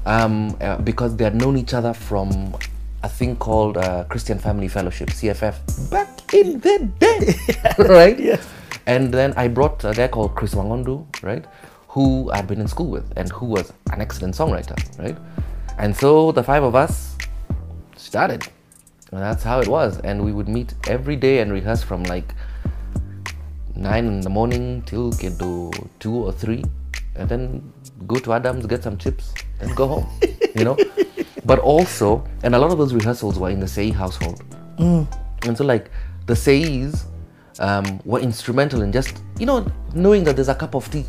um, 0.06 0.58
uh, 0.60 0.78
because 0.78 1.16
they 1.16 1.24
had 1.24 1.36
known 1.36 1.58
each 1.58 1.74
other 1.74 1.94
from 1.94 2.56
a 3.04 3.10
thing 3.10 3.36
called 3.36 3.78
uh, 3.78 4.06
Christian 4.06 4.39
Family 4.39 4.68
Fellowship 4.68 5.10
(CFF) 5.10 5.92
back 5.92 6.34
in 6.34 6.60
the 6.60 6.89
day, 7.00 7.36
right? 7.84 8.18
Yes. 8.20 8.48
And 8.86 9.13
then 9.13 9.34
I 9.38 9.48
brought 9.48 9.84
a 9.84 9.94
guy 9.94 10.08
called 10.08 10.36
Chris 10.36 10.56
Wangondu, 10.56 11.06
right, 11.22 11.46
who 11.89 12.32
I'd 12.32 12.48
been 12.48 12.60
in 12.60 12.68
school 12.68 12.88
with 12.88 13.12
and 13.16 13.30
who 13.32 13.46
was 13.46 13.72
an 13.92 14.02
excellent 14.02 14.36
songwriter, 14.36 14.78
right? 15.00 15.18
And 15.78 15.96
so 15.96 16.32
the 16.32 16.44
five 16.44 16.63
of 16.63 16.76
us 16.76 17.16
started. 17.96 18.48
And 19.12 19.22
that's 19.22 19.44
how 19.44 19.60
it 19.60 19.68
was. 19.68 20.00
And 20.00 20.24
we 20.26 20.32
would 20.32 20.50
meet 20.50 20.74
every 20.88 21.16
day 21.16 21.39
and 21.39 21.52
rehearse 21.52 21.84
from 21.84 22.04
like 22.04 22.34
nine 23.76 24.06
in 24.08 24.22
the 24.22 24.30
morning 24.30 24.82
till 24.86 25.12
get 25.12 25.38
to 25.39 25.72
two 26.00 26.16
or 26.16 26.32
three, 26.32 26.63
and 27.16 27.30
then 27.30 27.74
go 28.08 28.16
to 28.16 28.34
Adams, 28.34 28.66
get 28.66 28.84
some 28.84 28.98
chips, 28.98 29.34
and 29.60 29.76
go 29.76 29.88
home. 29.88 30.08
you 30.56 30.63
know. 30.63 30.78
But 31.45 31.60
also, 31.60 32.23
and 32.43 32.56
a 32.56 32.60
lot 32.60 32.71
of 32.71 32.77
those 32.77 32.93
rehearsals 32.93 33.38
were 33.38 33.49
in 33.49 33.60
the 33.60 33.67
Sei 33.67 33.91
household, 33.91 34.41
and 34.77 35.58
so 35.58 35.63
like 35.65 35.91
the 36.25 36.36
Seis 36.36 37.06
um, 37.60 37.99
were 38.06 38.19
instrumental 38.19 38.82
in 38.82 38.91
just 38.91 39.21
you 39.39 39.45
know 39.45 39.65
knowing 39.93 40.23
that 40.23 40.36
there's 40.36 40.49
a 40.49 40.56
cup 40.56 40.73
of 40.75 40.89
tea, 40.89 41.06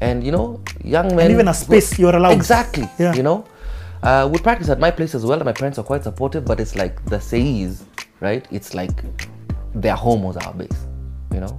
and 0.00 0.22
you 0.24 0.32
know 0.32 0.60
young 0.84 1.14
men 1.16 1.30
even 1.30 1.48
a 1.48 1.54
space 1.54 1.98
you're 1.98 2.14
allowed. 2.14 2.32
exactly. 2.32 2.88
Yeah. 2.98 3.14
You 3.14 3.22
know, 3.22 3.44
uh, 4.02 4.28
we 4.30 4.38
practice 4.38 4.68
at 4.68 4.78
my 4.78 4.90
place 4.90 5.14
as 5.14 5.24
well, 5.24 5.38
and 5.38 5.44
my 5.44 5.52
parents 5.52 5.78
are 5.78 5.84
quite 5.84 6.04
supportive. 6.04 6.44
But 6.44 6.60
it's 6.60 6.76
like 6.76 7.02
the 7.06 7.20
Seis, 7.20 7.84
right? 8.20 8.46
It's 8.50 8.74
like 8.74 9.02
their 9.74 9.96
home 9.96 10.22
was 10.22 10.36
our 10.36 10.52
base, 10.52 10.86
you 11.32 11.40
know. 11.40 11.58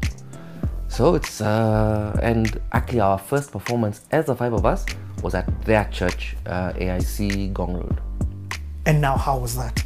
So 0.87 1.15
it's 1.15 1.41
uh, 1.41 2.19
and 2.21 2.59
actually 2.73 2.99
our 2.99 3.17
first 3.17 3.51
performance 3.51 4.01
as 4.11 4.25
the 4.25 4.35
five 4.35 4.53
of 4.53 4.65
us 4.65 4.85
was 5.21 5.35
at 5.35 5.47
their 5.63 5.85
church, 5.91 6.35
uh, 6.45 6.73
AIC 6.73 7.53
Ngong 7.53 7.75
Road. 7.75 8.01
And 8.85 8.99
now, 8.99 9.15
how 9.17 9.37
was 9.37 9.55
that? 9.55 9.83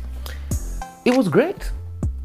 It 1.04 1.16
was 1.16 1.28
great. 1.28 1.72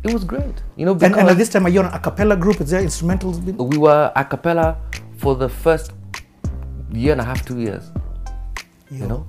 It 0.02 0.12
was 0.12 0.24
great, 0.24 0.62
you 0.76 0.86
know. 0.86 0.92
And, 0.92 1.14
and 1.14 1.28
at 1.28 1.36
this 1.36 1.50
time, 1.50 1.66
are 1.66 1.68
you 1.68 1.80
on 1.80 1.92
a 1.92 1.98
cappella 1.98 2.36
group? 2.36 2.60
Is 2.60 2.70
there 2.70 2.82
instrumentals? 2.82 3.44
Been? 3.44 3.56
we 3.58 3.76
were 3.76 4.10
a 4.16 4.24
cappella 4.24 4.78
for 5.18 5.34
the 5.34 5.48
first 5.48 5.92
year 6.92 7.12
and 7.12 7.20
a 7.20 7.24
half, 7.24 7.44
two 7.44 7.60
years. 7.60 7.90
you 8.90 9.06
know 9.06 9.26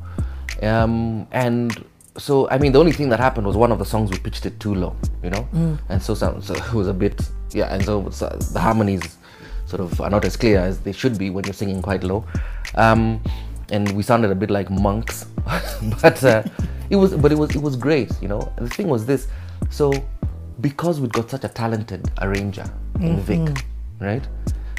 um, 0.64 1.28
and 1.32 1.86
so 2.18 2.50
i 2.50 2.58
mean 2.58 2.72
the 2.72 2.80
only 2.80 2.92
thing 2.92 3.10
that 3.10 3.20
happened 3.20 3.46
was 3.46 3.56
one 3.56 3.72
of 3.72 3.80
the 3.80 3.86
songs 3.86 4.10
we 4.12 4.18
pitched 4.18 4.46
it 4.46 4.60
too 4.60 4.76
low 4.76 4.96
you 5.24 5.30
know 5.30 5.48
and 5.90 6.02
so, 6.02 6.14
some, 6.14 6.42
so 6.42 6.54
it 6.70 6.74
was 6.74 6.88
a 6.88 6.94
bit 6.94 7.30
yeah 7.52 7.74
and 7.74 7.86
so, 7.86 8.10
so 8.10 8.28
the 8.54 8.60
harmonies 8.60 9.18
sort 9.66 9.82
of 9.82 10.02
are 10.02 10.10
not 10.10 10.26
as 10.26 10.36
clear 10.36 10.60
as 10.60 10.80
they 10.80 10.92
should 10.92 11.18
be 11.18 11.30
when 11.30 11.44
you're 11.46 11.54
singing 11.54 11.82
quite 11.82 12.04
low 12.04 12.26
um, 12.76 13.22
and 13.72 13.92
we 13.94 14.04
sounded 14.04 14.32
a 14.32 14.36
bit 14.36 14.52
like 14.52 14.70
monks 14.70 15.26
but 16.02 16.24
uh, 16.24 16.44
it 16.90 16.96
was 16.96 17.16
but 17.16 17.32
it 17.32 17.38
was 17.38 17.56
it 17.56 17.62
was 17.62 17.76
great 17.76 18.12
you 18.22 18.28
know 18.28 18.52
the 18.58 18.70
thing 18.70 18.88
was 18.88 19.06
this 19.06 19.28
so 19.70 19.92
because 20.60 21.00
we've 21.00 21.12
got 21.12 21.30
such 21.30 21.44
a 21.44 21.48
talented 21.50 22.10
arranger 22.22 22.66
in 23.00 23.20
vic 23.22 23.66
right 24.00 24.28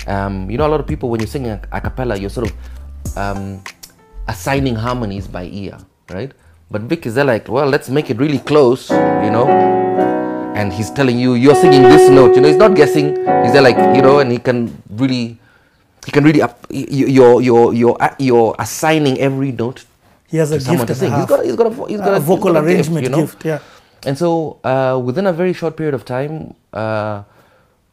um, 0.06 0.50
you 0.50 0.58
know 0.58 0.66
a 0.66 0.72
lot 0.74 0.80
of 0.80 0.86
people 0.86 1.08
when 1.10 1.20
you're 1.20 1.26
singing 1.26 1.50
a, 1.50 1.60
a 1.72 1.80
cappella 1.80 2.16
you're 2.16 2.30
sort 2.30 2.50
of 2.50 2.56
um, 3.16 3.62
assigning 4.28 4.74
harmonies 4.74 5.26
by 5.26 5.44
ear, 5.44 5.78
right? 6.10 6.32
But 6.70 6.82
Vic 6.82 7.06
is 7.06 7.14
there 7.14 7.24
like, 7.24 7.48
well, 7.48 7.68
let's 7.68 7.88
make 7.88 8.10
it 8.10 8.18
really 8.18 8.38
close, 8.38 8.90
you 8.90 9.30
know. 9.30 9.46
And 10.54 10.72
he's 10.72 10.90
telling 10.90 11.18
you, 11.18 11.34
you're 11.34 11.54
singing 11.54 11.82
this 11.82 12.08
note, 12.10 12.34
you 12.34 12.40
know. 12.40 12.48
He's 12.48 12.56
not 12.56 12.74
guessing. 12.74 13.16
He's 13.44 13.52
there 13.52 13.62
like, 13.62 13.76
you 13.96 14.02
know, 14.02 14.20
and 14.20 14.30
he 14.30 14.38
can 14.38 14.82
really, 14.90 15.38
he 16.04 16.10
can 16.10 16.24
really 16.24 16.42
up. 16.42 16.66
You're 16.70 17.40
you're 17.40 17.72
you're 17.74 17.96
you're 18.18 18.54
assigning 18.58 19.18
every 19.20 19.52
note 19.52 19.84
He 20.28 20.38
has 20.38 20.50
a 20.50 20.58
gift 20.58 20.86
to 20.88 20.94
sing. 20.94 21.12
He's 21.12 21.26
got 21.26 21.44
he's 21.44 21.56
got 21.56 21.66
a 21.70 21.86
he's 21.86 22.00
got 22.00 22.14
a 22.14 22.16
a, 22.16 22.20
vocal 22.20 22.52
got 22.52 22.64
a 22.64 22.66
gift, 22.66 22.88
arrangement 22.90 23.04
you 23.04 23.10
know? 23.10 23.20
gift, 23.22 23.44
yeah. 23.44 23.60
And 24.04 24.18
so 24.18 24.58
uh, 24.64 25.00
within 25.02 25.26
a 25.26 25.32
very 25.32 25.52
short 25.52 25.76
period 25.76 25.94
of 25.94 26.04
time, 26.04 26.54
uh, 26.72 27.22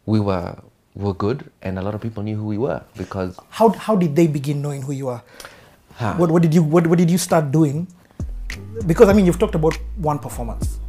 we 0.06 0.20
were 0.20 0.56
we 0.96 1.04
were 1.06 1.14
good, 1.14 1.52
and 1.62 1.78
a 1.78 1.82
lot 1.82 1.94
of 1.94 2.02
people 2.02 2.24
knew 2.24 2.36
who 2.36 2.46
we 2.46 2.58
were 2.58 2.82
because 2.98 3.38
How, 3.50 3.70
how 3.70 3.96
did 3.96 4.16
they 4.16 4.26
begin 4.28 4.62
knowing 4.62 4.82
who 4.82 4.94
you 4.94 5.10
are? 5.10 5.22
Huh. 5.94 6.16
What, 6.16 6.32
what 6.32 6.42
did 6.42 6.54
you 6.54 6.64
what, 6.64 6.88
what 6.88 6.98
did 6.98 7.12
you 7.12 7.18
start 7.18 7.52
doing? 7.52 7.88
Because 8.88 9.10
I 9.10 9.14
mean, 9.14 9.26
you've 9.26 9.38
talked 9.38 9.56
about 9.56 9.78
one 9.98 10.18
performance. 10.18 10.80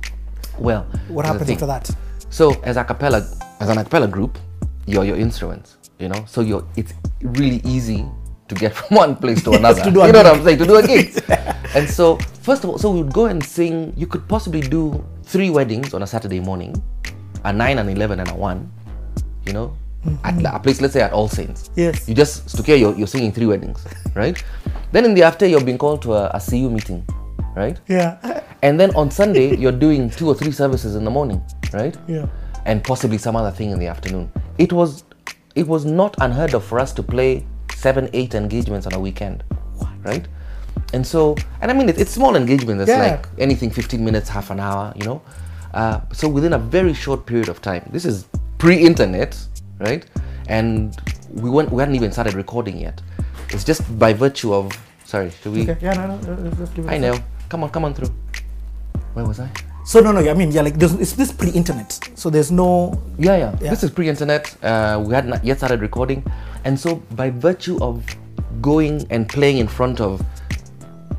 well, 0.59 0.87
What 1.09 1.27
happens 1.27 1.51
after 1.51 1.67
that? 1.67 1.91
So 2.31 2.53
as 2.63 2.77
a 2.77 2.85
cappella, 2.85 3.27
as 3.61 3.69
an 3.69 3.79
a 3.79 3.85
cappella 3.85 4.07
group, 4.07 4.39
you're 4.87 5.05
your 5.05 5.17
instruments, 5.17 5.77
you 6.01 6.09
know. 6.09 6.25
So 6.27 6.41
you're 6.41 6.65
it's 6.77 6.93
really 7.23 7.61
easy 7.65 8.05
to 8.49 8.55
get 8.55 8.75
from 8.79 8.97
one 8.97 9.17
place 9.17 9.43
to 9.45 9.53
another. 9.61 9.83
to 9.85 9.91
do 9.91 10.01
you 10.01 10.13
know 10.13 10.23
what. 10.23 10.27
I'm 10.27 10.45
saying? 10.45 10.59
To 10.59 10.67
do 10.67 10.77
a 10.77 10.87
gig. 10.87 11.23
and 11.75 11.89
so 11.89 12.17
first 12.43 12.65
of 12.65 12.71
all, 12.71 12.79
so 12.79 12.91
we 12.91 13.03
would 13.03 13.13
go 13.13 13.27
and 13.27 13.43
sing. 13.45 13.93
You 13.97 14.07
could 14.07 14.27
possibly 14.29 14.61
do 14.61 15.05
three 15.25 15.51
weddings 15.51 15.95
on 15.95 16.03
a 16.03 16.07
Saturday 16.07 16.41
morning, 16.41 16.75
a 17.45 17.53
nine, 17.53 17.79
an 17.79 17.89
eleven, 17.89 18.21
and 18.21 18.31
a 18.31 18.35
one. 18.35 18.73
You 19.47 19.53
know, 19.55 19.77
at 20.25 20.45
a 20.45 20.59
place, 20.61 20.81
let's 20.81 20.93
say 20.95 21.01
at 21.03 21.13
All 21.13 21.29
Saints. 21.29 21.71
Yes. 21.77 22.09
You 22.09 22.15
just 22.15 22.47
Stukia, 22.47 22.79
you're, 22.79 22.95
you're 22.95 23.07
singing 23.07 23.33
three 23.33 23.47
weddings, 23.47 23.85
right? 24.15 24.43
then 24.93 25.05
in 25.05 25.15
the 25.15 25.23
after, 25.23 25.47
you're 25.47 25.65
being 25.65 25.79
called 25.79 26.03
to 26.03 26.15
a, 26.15 26.27
a 26.35 26.41
CU 26.41 26.69
meeting, 26.71 27.07
right? 27.57 27.79
Yeah, 27.89 28.43
And 28.63 28.79
then 28.79 28.95
on 28.97 29.11
Sunday, 29.11 29.57
you're 29.57 29.73
doing 29.73 30.11
two 30.11 30.29
or 30.29 30.35
three 30.35 30.53
services 30.53 30.95
in 30.97 31.05
the 31.05 31.11
morning, 31.11 31.43
right? 31.73 31.97
yeah. 32.09 32.27
And 32.67 32.83
possibly 32.85 33.19
some 33.19 33.37
other 33.37 33.51
thing 33.51 33.71
in 33.71 33.79
the 33.79 33.87
afternoon. 33.87 34.31
It 34.59 34.73
was, 34.73 35.05
it 35.61 35.69
was 35.69 35.85
not 35.85 36.15
unheard 36.21 36.55
of 36.55 36.65
for 36.65 36.81
us 36.81 36.91
to 36.95 37.03
play 37.03 37.45
seven, 37.75 38.09
eight 38.15 38.35
engagements 38.35 38.87
on 38.87 38.95
a 38.95 39.01
weekend, 39.01 39.45
right? 40.03 40.27
And 40.95 41.07
so, 41.07 41.37
and 41.61 41.71
I 41.71 41.75
mean, 41.75 41.89
it, 41.91 41.99
it's 42.01 42.11
small 42.13 42.35
engagements. 42.35 42.81
It's 42.83 42.89
Yeah. 42.91 43.11
like 43.11 43.27
anything 43.39 43.71
15 43.71 44.03
minutes, 44.03 44.29
half 44.29 44.51
an 44.51 44.59
hour, 44.59 44.93
you 44.97 45.05
know. 45.05 45.21
Uh, 45.75 46.01
so 46.13 46.29
within 46.29 46.55
a 46.55 46.59
very 46.59 46.95
short 46.95 47.27
period 47.27 47.49
of 47.51 47.61
time, 47.61 47.83
this 47.93 48.05
is 48.07 48.27
pre-internet, 48.59 49.37
right? 49.79 50.05
And 50.49 50.97
we 51.31 51.51
weren't, 51.51 51.71
we 51.71 51.79
hadn't 51.81 51.95
even 51.95 52.11
started 52.11 52.35
recording 52.35 52.79
yet. 52.79 53.01
It's 53.51 53.63
just 53.63 53.83
by 53.99 54.13
virtue 54.15 54.55
of, 54.55 54.73
sorry, 55.05 55.31
should 55.43 55.53
we? 55.53 55.63
Okay. 55.63 55.77
Yeah, 55.83 55.93
no, 55.93 56.17
no. 56.17 56.53
let's 56.59 56.71
give 56.71 56.87
it 56.87 56.89
a 56.89 56.95
I 56.95 56.99
know. 56.99 57.19
Come 57.51 57.65
on, 57.65 57.71
come 57.71 57.85
on 57.85 57.93
through. 57.95 58.13
Where 59.13 59.27
was 59.27 59.41
I? 59.41 59.51
So 59.85 60.01
no, 60.01 60.13
no. 60.13 60.21
I 60.21 60.35
mean, 60.35 60.53
yeah, 60.53 60.63
like 60.63 60.79
there's, 60.79 60.95
it's 60.95 61.13
this 61.13 61.33
pre-internet, 61.33 61.99
so 62.15 62.31
there's 62.31 62.51
no. 62.53 63.01
Yeah, 63.19 63.37
yeah. 63.37 63.57
Yeah. 63.61 63.71
This 63.71 63.83
is 63.83 63.91
pre-internet. 63.91 64.55
Uh, 64.63 65.03
we 65.05 65.15
had 65.15 65.27
not 65.27 65.45
yet 65.45 65.59
started 65.59 65.81
recording, 65.81 66.25
and 66.65 66.79
so 66.79 66.97
by 67.17 67.31
virtue 67.31 67.79
of 67.83 68.05
going 68.61 69.07
and 69.11 69.29
playing 69.29 69.59
in 69.59 69.67
front 69.67 70.01
of, 70.01 70.23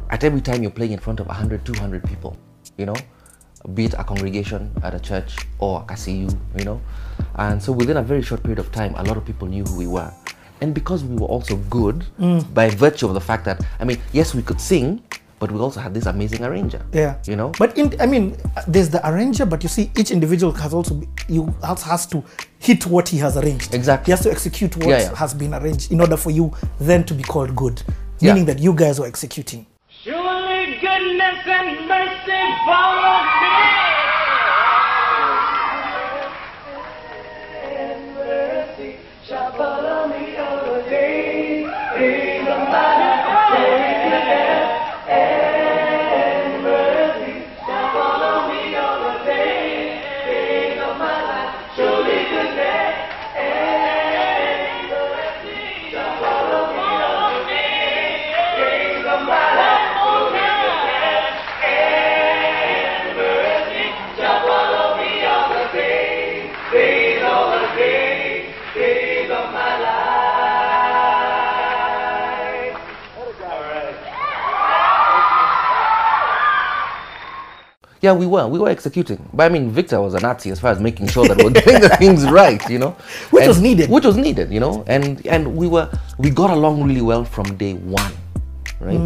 at 0.09 0.23
every 0.23 0.41
time 0.41 0.61
you're 0.61 0.71
playing 0.71 0.91
in 0.91 0.99
front 0.99 1.19
of 1.19 1.27
100, 1.27 1.65
200 1.65 2.03
people, 2.03 2.37
you 2.77 2.85
know, 2.85 2.95
be 3.73 3.85
it 3.85 3.93
a 3.95 4.03
congregation 4.03 4.71
at 4.83 4.93
a 4.93 4.99
church 4.99 5.35
or 5.59 5.81
a 5.81 5.93
KCU, 5.93 6.29
you 6.57 6.65
know. 6.65 6.79
And 7.35 7.61
so 7.61 7.71
within 7.71 7.97
a 7.97 8.03
very 8.03 8.21
short 8.21 8.43
period 8.43 8.59
of 8.59 8.71
time, 8.71 8.93
a 8.95 9.03
lot 9.03 9.17
of 9.17 9.25
people 9.25 9.47
knew 9.47 9.63
who 9.63 9.77
we 9.77 9.87
were. 9.87 10.13
And 10.61 10.73
because 10.75 11.03
we 11.03 11.15
were 11.15 11.27
also 11.27 11.57
good, 11.69 12.05
by 12.53 12.69
virtue 12.69 13.07
of 13.07 13.15
the 13.15 13.21
fact 13.21 13.45
that, 13.45 13.65
I 13.79 13.83
mean, 13.83 13.99
yes, 14.13 14.35
we 14.35 14.43
could 14.43 14.61
sing, 14.61 15.01
but 15.41 15.51
we 15.51 15.59
also 15.59 15.79
had 15.79 15.91
this 15.91 16.05
amazing 16.05 16.43
arranger. 16.45 16.85
Yeah. 16.93 17.15
You 17.25 17.35
know? 17.35 17.51
But 17.57 17.75
in, 17.75 17.99
I 17.99 18.05
mean, 18.05 18.37
uh, 18.55 18.61
there's 18.67 18.89
the 18.89 19.01
arranger, 19.09 19.43
but 19.47 19.63
you 19.63 19.69
see, 19.69 19.89
each 19.97 20.11
individual 20.11 20.53
has 20.53 20.71
also 20.71 20.93
be, 20.93 21.07
you 21.27 21.51
also 21.63 21.89
has 21.89 22.05
to 22.07 22.23
hit 22.59 22.85
what 22.85 23.09
he 23.09 23.17
has 23.17 23.35
arranged. 23.37 23.73
Exactly. 23.73 24.05
He 24.05 24.11
has 24.11 24.21
to 24.21 24.29
execute 24.29 24.77
what 24.77 24.87
Yeah, 24.89 24.99
yeah. 24.99 25.15
has 25.15 25.33
been 25.33 25.55
arranged 25.55 25.91
in 25.91 25.99
order 25.99 26.15
for 26.15 26.29
you 26.29 26.53
then 26.79 27.03
to 27.05 27.15
be 27.15 27.23
called 27.23 27.55
good. 27.55 27.81
Yeah. 28.19 28.33
Meaning 28.33 28.45
that 28.45 28.59
you 28.59 28.71
guys 28.71 28.99
were 28.99 29.07
executing. 29.07 29.65
Surely 30.03 30.77
goodness 30.79 31.39
and 31.47 31.87
mercy 31.87 32.41
follow 32.67 33.23
me. 33.23 33.90
Yeah, 78.01 78.13
we 78.13 78.25
were. 78.25 78.47
We 78.47 78.57
were 78.57 78.69
executing. 78.69 79.29
But 79.31 79.43
I 79.45 79.49
mean, 79.49 79.69
Victor 79.69 80.01
was 80.01 80.15
a 80.15 80.19
Nazi 80.19 80.49
as 80.49 80.59
far 80.59 80.71
as 80.71 80.79
making 80.79 81.07
sure 81.09 81.27
that 81.27 81.37
we're 81.37 81.51
doing 81.65 81.81
the 81.81 81.89
things 81.99 82.25
right, 82.29 82.67
you 82.69 82.79
know. 82.79 82.95
Which 83.29 83.43
And- 83.43 83.47
was 83.47 83.61
needed. 83.61 83.89
Which 83.91 84.05
was 84.05 84.17
needed, 84.17 84.51
you 84.51 84.59
know. 84.59 84.83
And 84.87 85.23
and 85.27 85.55
we 85.55 85.67
were 85.67 85.87
we 86.17 86.31
got 86.31 86.49
along 86.49 86.83
really 86.83 87.01
well 87.01 87.23
from 87.23 87.55
day 87.57 87.73
one, 87.75 88.11
right? 88.79 88.97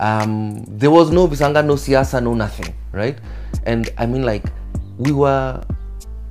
Um, 0.00 0.64
there 0.66 0.90
was 0.90 1.10
no 1.10 1.28
bisanga, 1.28 1.64
no 1.64 1.74
siasa, 1.74 2.20
no 2.22 2.34
nothing, 2.34 2.74
right? 2.92 3.16
And 3.66 3.88
I 3.98 4.06
mean, 4.06 4.24
like, 4.24 4.44
we 4.98 5.12
were 5.12 5.62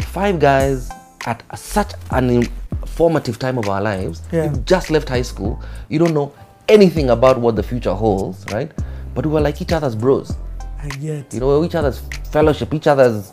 five 0.01 0.39
guys 0.39 0.89
at 1.25 1.41
such 1.57 1.93
an 2.11 2.29
informative 2.29 3.39
time 3.39 3.57
of 3.57 3.69
our 3.69 3.81
lives. 3.81 4.21
Yeah. 4.31 4.51
You 4.51 4.57
just 4.65 4.91
left 4.91 5.07
high 5.07 5.21
school. 5.21 5.63
You 5.87 5.99
don't 5.99 6.13
know 6.13 6.33
anything 6.67 7.09
about 7.11 7.39
what 7.39 7.55
the 7.55 7.63
future 7.63 7.93
holds, 7.93 8.43
right? 8.51 8.71
But 9.15 9.25
we 9.25 9.31
were 9.31 9.41
like 9.41 9.61
each 9.61 9.71
other's 9.71 9.95
bros. 9.95 10.35
I 10.83 10.89
get. 10.89 11.33
You 11.33 11.39
know, 11.39 11.63
each 11.63 11.75
other's 11.75 11.99
fellowship, 12.31 12.73
each 12.73 12.87
other's. 12.87 13.31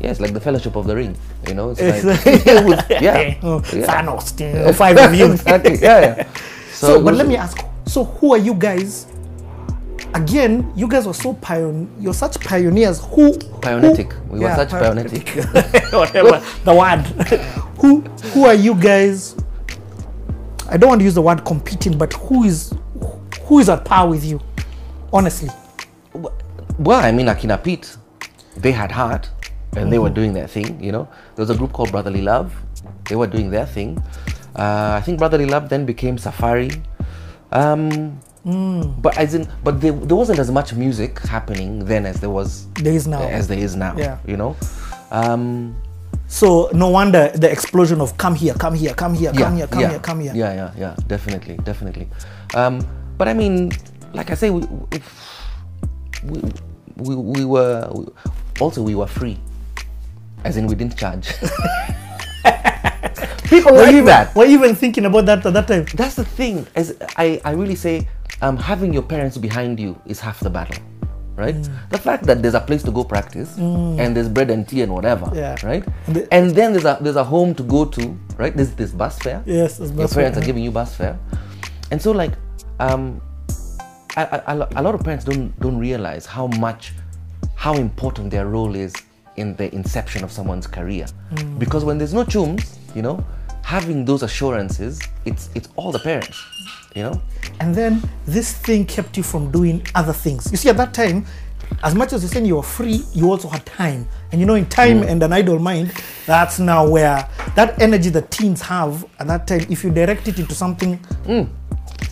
Yeah, 0.00 0.10
it's 0.10 0.20
like 0.20 0.32
the 0.32 0.40
fellowship 0.40 0.76
of 0.76 0.86
the 0.86 0.94
ring. 0.96 1.16
You 1.48 1.54
know, 1.54 1.70
it's 1.76 1.80
like 1.80 2.24
yeah, 3.02 3.38
Oh, 3.42 3.62
yeah. 3.72 3.86
Thanos, 3.86 4.38
you 4.40 4.52
know, 4.64 4.72
five 4.72 4.96
of 4.98 5.14
you. 5.14 5.32
exactly. 5.32 5.76
Yeah, 5.78 6.00
yeah. 6.16 6.28
So, 6.72 7.00
it 7.00 7.04
but 7.04 7.14
let 7.14 7.26
me 7.26 7.36
ask. 7.36 7.58
So, 7.86 8.04
who 8.04 8.32
are 8.34 8.38
you 8.38 8.54
guys? 8.54 9.06
Again, 10.14 10.72
you 10.76 10.86
guys 10.88 11.06
were 11.06 11.14
so 11.14 11.34
pion. 11.34 11.88
You're 12.00 12.14
such 12.14 12.38
pioneers. 12.40 13.00
Who? 13.04 13.36
Pionetic. 13.60 14.12
who- 14.12 14.34
We 14.34 14.40
were 14.40 14.54
such 14.54 14.70
pionetic. 14.70 15.28
Whatever 15.92 16.42
the 16.64 16.74
word. 16.74 17.00
who? 17.80 18.00
Who 18.32 18.44
are 18.44 18.54
you 18.54 18.74
guys? 18.74 19.36
I 20.68 20.76
don't 20.76 20.88
want 20.88 21.00
to 21.00 21.04
use 21.04 21.14
the 21.14 21.22
word 21.22 21.44
competing, 21.44 21.98
but 21.98 22.12
who 22.14 22.44
is 22.44 22.72
who 23.42 23.58
is 23.58 23.68
at 23.68 23.84
par 23.84 24.08
with 24.08 24.24
you? 24.24 24.40
Honestly, 25.12 25.50
Well, 26.78 27.00
I 27.04 27.12
mean, 27.12 27.26
Akina 27.26 27.62
Pete, 27.62 27.96
they 28.56 28.72
had 28.72 28.90
heart, 28.90 29.30
and 29.76 29.92
they 29.92 29.98
were 29.98 30.10
doing 30.10 30.32
their 30.32 30.46
thing. 30.48 30.82
You 30.82 30.92
know, 30.92 31.08
there 31.36 31.42
was 31.42 31.50
a 31.50 31.56
group 31.56 31.72
called 31.72 31.90
Brotherly 31.92 32.22
Love. 32.22 32.52
They 33.08 33.16
were 33.16 33.26
doing 33.26 33.50
their 33.50 33.66
thing. 33.66 34.02
Uh, 34.56 34.94
I 34.98 35.02
think 35.04 35.18
Brotherly 35.18 35.46
Love 35.46 35.68
then 35.68 35.86
became 35.86 36.18
Safari. 36.18 36.70
Um, 37.52 38.18
But 39.00 39.16
as 39.16 39.32
in, 39.34 39.48
but 39.64 39.80
there, 39.80 39.92
there 39.92 40.16
wasn't 40.16 40.38
as 40.38 40.50
much 40.50 40.74
music 40.74 41.18
happening 41.20 41.86
then 41.86 42.04
as 42.04 42.20
there 42.20 42.28
was 42.28 42.66
there 42.74 42.92
is 42.92 43.06
now. 43.06 43.22
as 43.22 43.48
there 43.48 43.58
is 43.58 43.74
now. 43.74 43.94
Yeah. 43.96 44.18
You 44.26 44.36
know. 44.36 44.56
Um, 45.10 45.74
So 46.26 46.68
no 46.72 46.88
wonder 46.88 47.30
the 47.34 47.50
explosion 47.50 48.00
of 48.00 48.16
come 48.18 48.34
here, 48.34 48.54
come 48.54 48.74
here, 48.74 48.92
come 48.92 49.14
here, 49.14 49.32
come 49.32 49.56
here, 49.56 49.66
come 49.66 49.80
yeah, 49.80 49.90
here, 49.90 50.00
come 50.00 50.20
here. 50.20 50.32
Yeah, 50.34 50.52
yeah, 50.54 50.70
yeah, 50.76 50.94
definitely, 51.06 51.56
definitely. 51.64 52.08
Um, 52.54 52.80
but 53.16 53.28
I 53.28 53.34
mean, 53.34 53.72
like 54.12 54.30
I 54.30 54.34
say, 54.34 54.50
we 54.50 54.62
we, 56.24 56.40
we, 56.96 57.14
we 57.14 57.44
were 57.44 57.88
we, 57.94 58.06
also 58.60 58.82
we 58.82 58.94
were 58.94 59.06
free, 59.06 59.38
as 60.44 60.56
in 60.56 60.66
we 60.66 60.74
didn't 60.74 60.96
charge. 60.96 61.32
People 63.48 63.72
Were 63.72 63.82
like 63.82 63.94
you, 63.94 64.04
that. 64.06 64.34
were 64.34 64.46
even 64.46 64.74
thinking 64.74 65.04
about 65.04 65.26
that 65.26 65.44
at 65.46 65.52
that 65.52 65.68
time? 65.68 65.84
That's 65.94 66.14
the 66.16 66.24
thing. 66.24 66.66
As 66.74 66.96
I, 67.16 67.40
I 67.44 67.52
really 67.52 67.74
say, 67.76 68.08
um, 68.42 68.56
having 68.56 68.92
your 68.92 69.02
parents 69.02 69.36
behind 69.36 69.78
you 69.78 70.00
is 70.06 70.18
half 70.18 70.40
the 70.40 70.50
battle, 70.50 70.82
right? 71.36 71.54
Mm. 71.54 71.90
The 71.90 71.98
fact 71.98 72.24
that 72.24 72.42
there's 72.42 72.54
a 72.54 72.60
place 72.60 72.82
to 72.84 72.90
go 72.90 73.04
practice 73.04 73.56
and 73.58 74.16
there's 74.16 74.28
bread 74.28 74.50
and 74.50 74.66
tea 74.66 74.80
and 74.82 74.92
whatever, 74.92 75.30
Yeah. 75.34 75.56
right? 75.62 75.84
And 76.06 76.16
the- 76.16 76.34
And 76.34 76.50
then 76.52 76.72
there's 76.72 76.84
a 76.86 76.98
there's 77.00 77.16
a 77.16 77.22
home 77.24 77.54
to 77.56 77.62
go 77.62 77.84
to, 77.84 78.18
right? 78.38 78.56
There's 78.56 78.72
this 78.72 78.90
bus 78.92 79.18
fare. 79.18 79.42
Yes, 79.46 79.78
it's 79.78 79.92
your 79.92 80.08
parents 80.08 80.14
fare, 80.14 80.42
are 80.42 80.46
giving 80.46 80.64
you 80.64 80.70
bus 80.70 80.94
fare, 80.96 81.18
and 81.90 82.00
so 82.02 82.10
like, 82.12 82.32
um, 82.80 83.20
I, 84.16 84.40
I, 84.46 84.52
a 84.76 84.82
lot 84.82 84.94
of 84.94 85.02
parents 85.02 85.24
don't 85.24 85.58
don't 85.60 85.78
realize 85.78 86.26
how 86.26 86.46
much, 86.46 86.92
how 87.56 87.74
important 87.74 88.30
their 88.30 88.46
role 88.46 88.74
is 88.74 88.92
in 89.36 89.56
the 89.56 89.74
inception 89.74 90.22
of 90.22 90.30
someone's 90.30 90.66
career, 90.66 91.06
Mm. 91.32 91.58
because 91.58 91.84
when 91.84 91.98
there's 91.98 92.14
no 92.14 92.24
chums, 92.24 92.78
you 92.94 93.02
know, 93.02 93.24
having 93.62 94.04
those 94.04 94.22
assurances, 94.22 95.00
it's 95.24 95.50
it's 95.54 95.68
all 95.76 95.90
the 95.90 95.98
parents, 95.98 96.38
you 96.94 97.02
know. 97.02 97.20
And 97.60 97.74
then 97.74 98.00
this 98.26 98.52
thing 98.52 98.86
kept 98.86 99.16
you 99.16 99.22
from 99.24 99.50
doing 99.50 99.82
other 99.94 100.12
things. 100.12 100.50
You 100.52 100.56
see, 100.58 100.68
at 100.68 100.76
that 100.76 100.94
time, 100.94 101.26
as 101.82 101.94
much 101.94 102.12
as 102.12 102.22
you're 102.22 102.30
saying 102.30 102.46
you 102.46 102.56
were 102.56 102.62
free, 102.62 103.02
you 103.12 103.28
also 103.30 103.48
had 103.48 103.66
time. 103.66 104.06
And 104.30 104.40
you 104.40 104.46
know, 104.46 104.54
in 104.54 104.66
time 104.66 105.00
Mm. 105.02 105.08
and 105.10 105.22
an 105.24 105.32
idle 105.32 105.58
mind, 105.58 105.92
that's 106.26 106.60
now 106.60 106.86
where 106.88 107.28
that 107.56 107.80
energy 107.82 108.10
that 108.10 108.30
teens 108.30 108.62
have 108.62 109.04
at 109.18 109.26
that 109.26 109.46
time, 109.48 109.66
if 109.68 109.82
you 109.82 109.90
direct 109.90 110.28
it 110.28 110.38
into 110.38 110.54
something 110.54 110.98
Mm. 111.26 111.48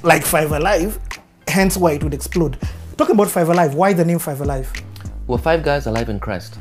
like 0.02 0.24
Five 0.24 0.50
Alive, 0.50 0.98
hence 1.48 1.76
why 1.76 1.92
it 1.92 2.04
would 2.04 2.14
explode. 2.14 2.58
Talking 2.96 3.14
about 3.14 3.28
Five 3.30 3.48
Alive, 3.48 3.74
why 3.74 3.92
the 3.92 4.04
name 4.04 4.18
Five 4.18 4.40
Alive? 4.40 4.72
We're 5.26 5.38
five 5.38 5.62
guys 5.62 5.86
alive 5.86 6.08
in 6.08 6.18
Christ. 6.18 6.58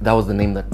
That 0.00 0.12
was 0.12 0.26
the 0.26 0.34
name 0.34 0.54
that 0.54 0.66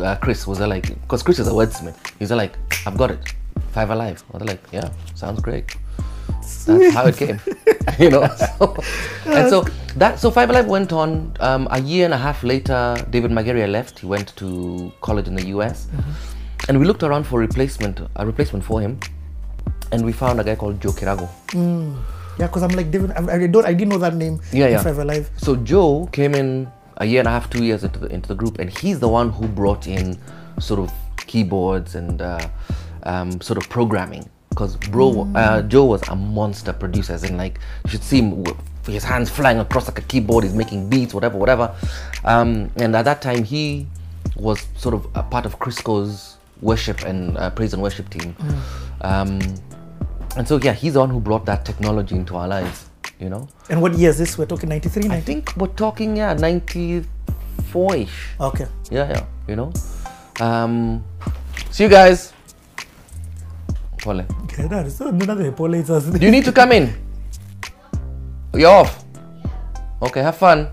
uh, 0.00 0.16
Chris 0.16 0.46
was 0.46 0.60
like, 0.60 0.88
because 1.02 1.22
Chris 1.22 1.38
is 1.38 1.48
a 1.48 1.52
wordsmith. 1.52 1.96
He's 2.18 2.30
like, 2.32 2.56
I've 2.86 2.98
got 2.98 3.10
it, 3.12 3.34
five 3.70 3.90
alive. 3.90 4.22
I 4.34 4.38
was 4.38 4.48
like, 4.48 4.60
yeah, 4.72 4.90
sounds 5.14 5.40
great. 5.40 5.76
That's 6.66 6.94
how 6.94 7.06
it 7.06 7.16
came, 7.16 7.40
you 7.98 8.10
know. 8.10 8.28
So, 8.58 8.76
and 9.26 9.48
so 9.50 9.62
that 9.96 10.18
so 10.18 10.30
Five 10.30 10.50
Alive 10.50 10.66
went 10.66 10.92
on. 10.92 11.34
Um, 11.40 11.68
a 11.70 11.80
year 11.80 12.04
and 12.04 12.14
a 12.14 12.18
half 12.18 12.42
later, 12.42 12.96
David 13.10 13.30
Mageria 13.30 13.66
left. 13.68 14.00
He 14.00 14.06
went 14.06 14.34
to 14.36 14.92
college 15.00 15.28
in 15.28 15.34
the 15.36 15.46
U.S. 15.46 15.88
And 16.68 16.78
we 16.78 16.84
looked 16.86 17.02
around 17.02 17.24
for 17.24 17.38
replacement, 17.40 18.00
a 18.16 18.26
replacement 18.26 18.64
for 18.64 18.80
him, 18.80 18.98
and 19.92 20.04
we 20.04 20.12
found 20.12 20.40
a 20.40 20.44
guy 20.44 20.54
called 20.56 20.80
Joe 20.80 20.90
Kirago. 20.92 21.28
Yeah, 22.38 22.46
because 22.46 22.62
I'm 22.62 22.70
like, 22.70 22.90
David, 22.90 23.10
I, 23.12 23.34
I 23.34 23.46
don't, 23.46 23.66
I 23.66 23.72
didn't 23.74 23.90
know 23.90 23.98
that 23.98 24.14
name. 24.14 24.40
Yeah, 24.52 24.66
yeah. 24.68 24.82
So 25.36 25.56
Joe 25.56 26.08
came 26.12 26.34
in 26.34 26.70
a 26.96 27.04
year 27.04 27.18
and 27.20 27.28
a 27.28 27.30
half, 27.30 27.50
two 27.50 27.64
years 27.64 27.84
into 27.84 27.98
the 27.98 28.06
into 28.06 28.28
the 28.28 28.34
group, 28.34 28.58
and 28.58 28.70
he's 28.78 29.00
the 29.00 29.08
one 29.08 29.30
who 29.30 29.46
brought 29.48 29.86
in 29.86 30.18
sort 30.58 30.80
of 30.80 30.92
keyboards 31.26 31.94
and 31.94 32.22
uh, 32.22 32.48
um, 33.04 33.40
sort 33.40 33.58
of 33.62 33.68
programming. 33.68 34.28
Because 34.48 34.76
bro, 34.76 35.26
uh, 35.34 35.62
Joe 35.62 35.84
was 35.86 36.02
a 36.08 36.16
monster 36.16 36.72
producer, 36.72 37.18
and 37.22 37.36
like 37.38 37.58
you 37.84 37.90
should 37.90 38.02
see 38.02 38.18
him 38.18 38.44
with 38.44 38.56
his 38.86 39.04
hands 39.04 39.30
flying 39.30 39.58
across 39.58 39.86
like 39.88 39.98
a 39.98 40.02
keyboard. 40.02 40.44
He's 40.44 40.54
making 40.54 40.88
beats, 40.88 41.14
whatever, 41.14 41.38
whatever. 41.38 41.74
Um, 42.24 42.70
and 42.76 42.94
at 42.96 43.04
that 43.04 43.22
time, 43.22 43.44
he 43.44 43.86
was 44.36 44.66
sort 44.76 44.94
of 44.94 45.06
a 45.14 45.22
part 45.22 45.46
of 45.46 45.58
Crisco's 45.58 46.36
worship 46.60 47.02
and 47.02 47.36
uh, 47.38 47.50
praise 47.50 47.72
and 47.72 47.82
worship 47.82 48.08
team. 48.10 48.36
Um, 49.00 49.40
and 50.36 50.46
so 50.46 50.58
yeah, 50.58 50.72
he's 50.72 50.94
the 50.94 51.00
one 51.00 51.10
who 51.10 51.20
brought 51.20 51.44
that 51.46 51.64
technology 51.64 52.14
into 52.14 52.36
our 52.36 52.48
lives. 52.48 52.86
You 53.18 53.28
know. 53.28 53.48
And 53.70 53.80
what 53.80 53.94
year 53.94 54.10
is 54.10 54.18
this? 54.18 54.36
We're 54.36 54.46
talking 54.46 54.68
93, 54.68 55.04
I 55.04 55.08
90? 55.08 55.24
think 55.24 55.56
we're 55.56 55.68
talking 55.68 56.16
yeah 56.16 56.34
94 56.34 57.96
ish. 57.96 58.28
Okay. 58.40 58.66
Yeah, 58.90 59.08
yeah, 59.10 59.24
you 59.46 59.56
know. 59.56 59.72
Um, 60.40 61.04
see 61.70 61.84
you 61.84 61.90
guys. 61.90 62.32
Pole. 64.02 64.26
Okay, 64.44 64.66
that 64.66 64.86
is 64.86 65.00
another 65.00 65.48
apologies. 65.48 66.10
Do 66.10 66.24
you 66.24 66.32
need 66.32 66.44
to 66.44 66.52
come 66.52 66.72
in? 66.72 66.92
You're 68.54 68.70
off. 68.70 69.04
Okay, 70.02 70.20
have 70.20 70.36
fun. 70.36 70.68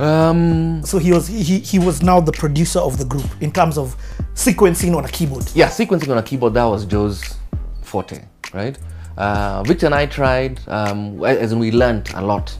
Um, 0.00 0.82
So 0.84 0.98
he 0.98 1.12
was 1.12 1.26
he, 1.28 1.58
he 1.60 1.78
was 1.78 2.02
now 2.02 2.20
the 2.20 2.32
producer 2.32 2.80
of 2.80 2.98
the 2.98 3.04
group 3.04 3.26
in 3.40 3.52
terms 3.52 3.78
of 3.78 3.96
sequencing 4.34 4.96
on 4.96 5.04
a 5.04 5.08
keyboard. 5.08 5.44
yeah, 5.54 5.68
sequencing 5.68 6.10
on 6.10 6.18
a 6.18 6.22
keyboard 6.22 6.54
that 6.54 6.64
was 6.64 6.84
Joe's 6.84 7.36
forte, 7.82 8.22
right? 8.52 8.78
Uh, 9.16 9.62
Victor 9.62 9.86
and 9.86 9.94
I 9.94 10.06
tried, 10.06 10.60
um, 10.68 11.22
as 11.24 11.52
in 11.52 11.58
we 11.60 11.70
learned 11.70 12.10
a 12.14 12.20
lot 12.20 12.56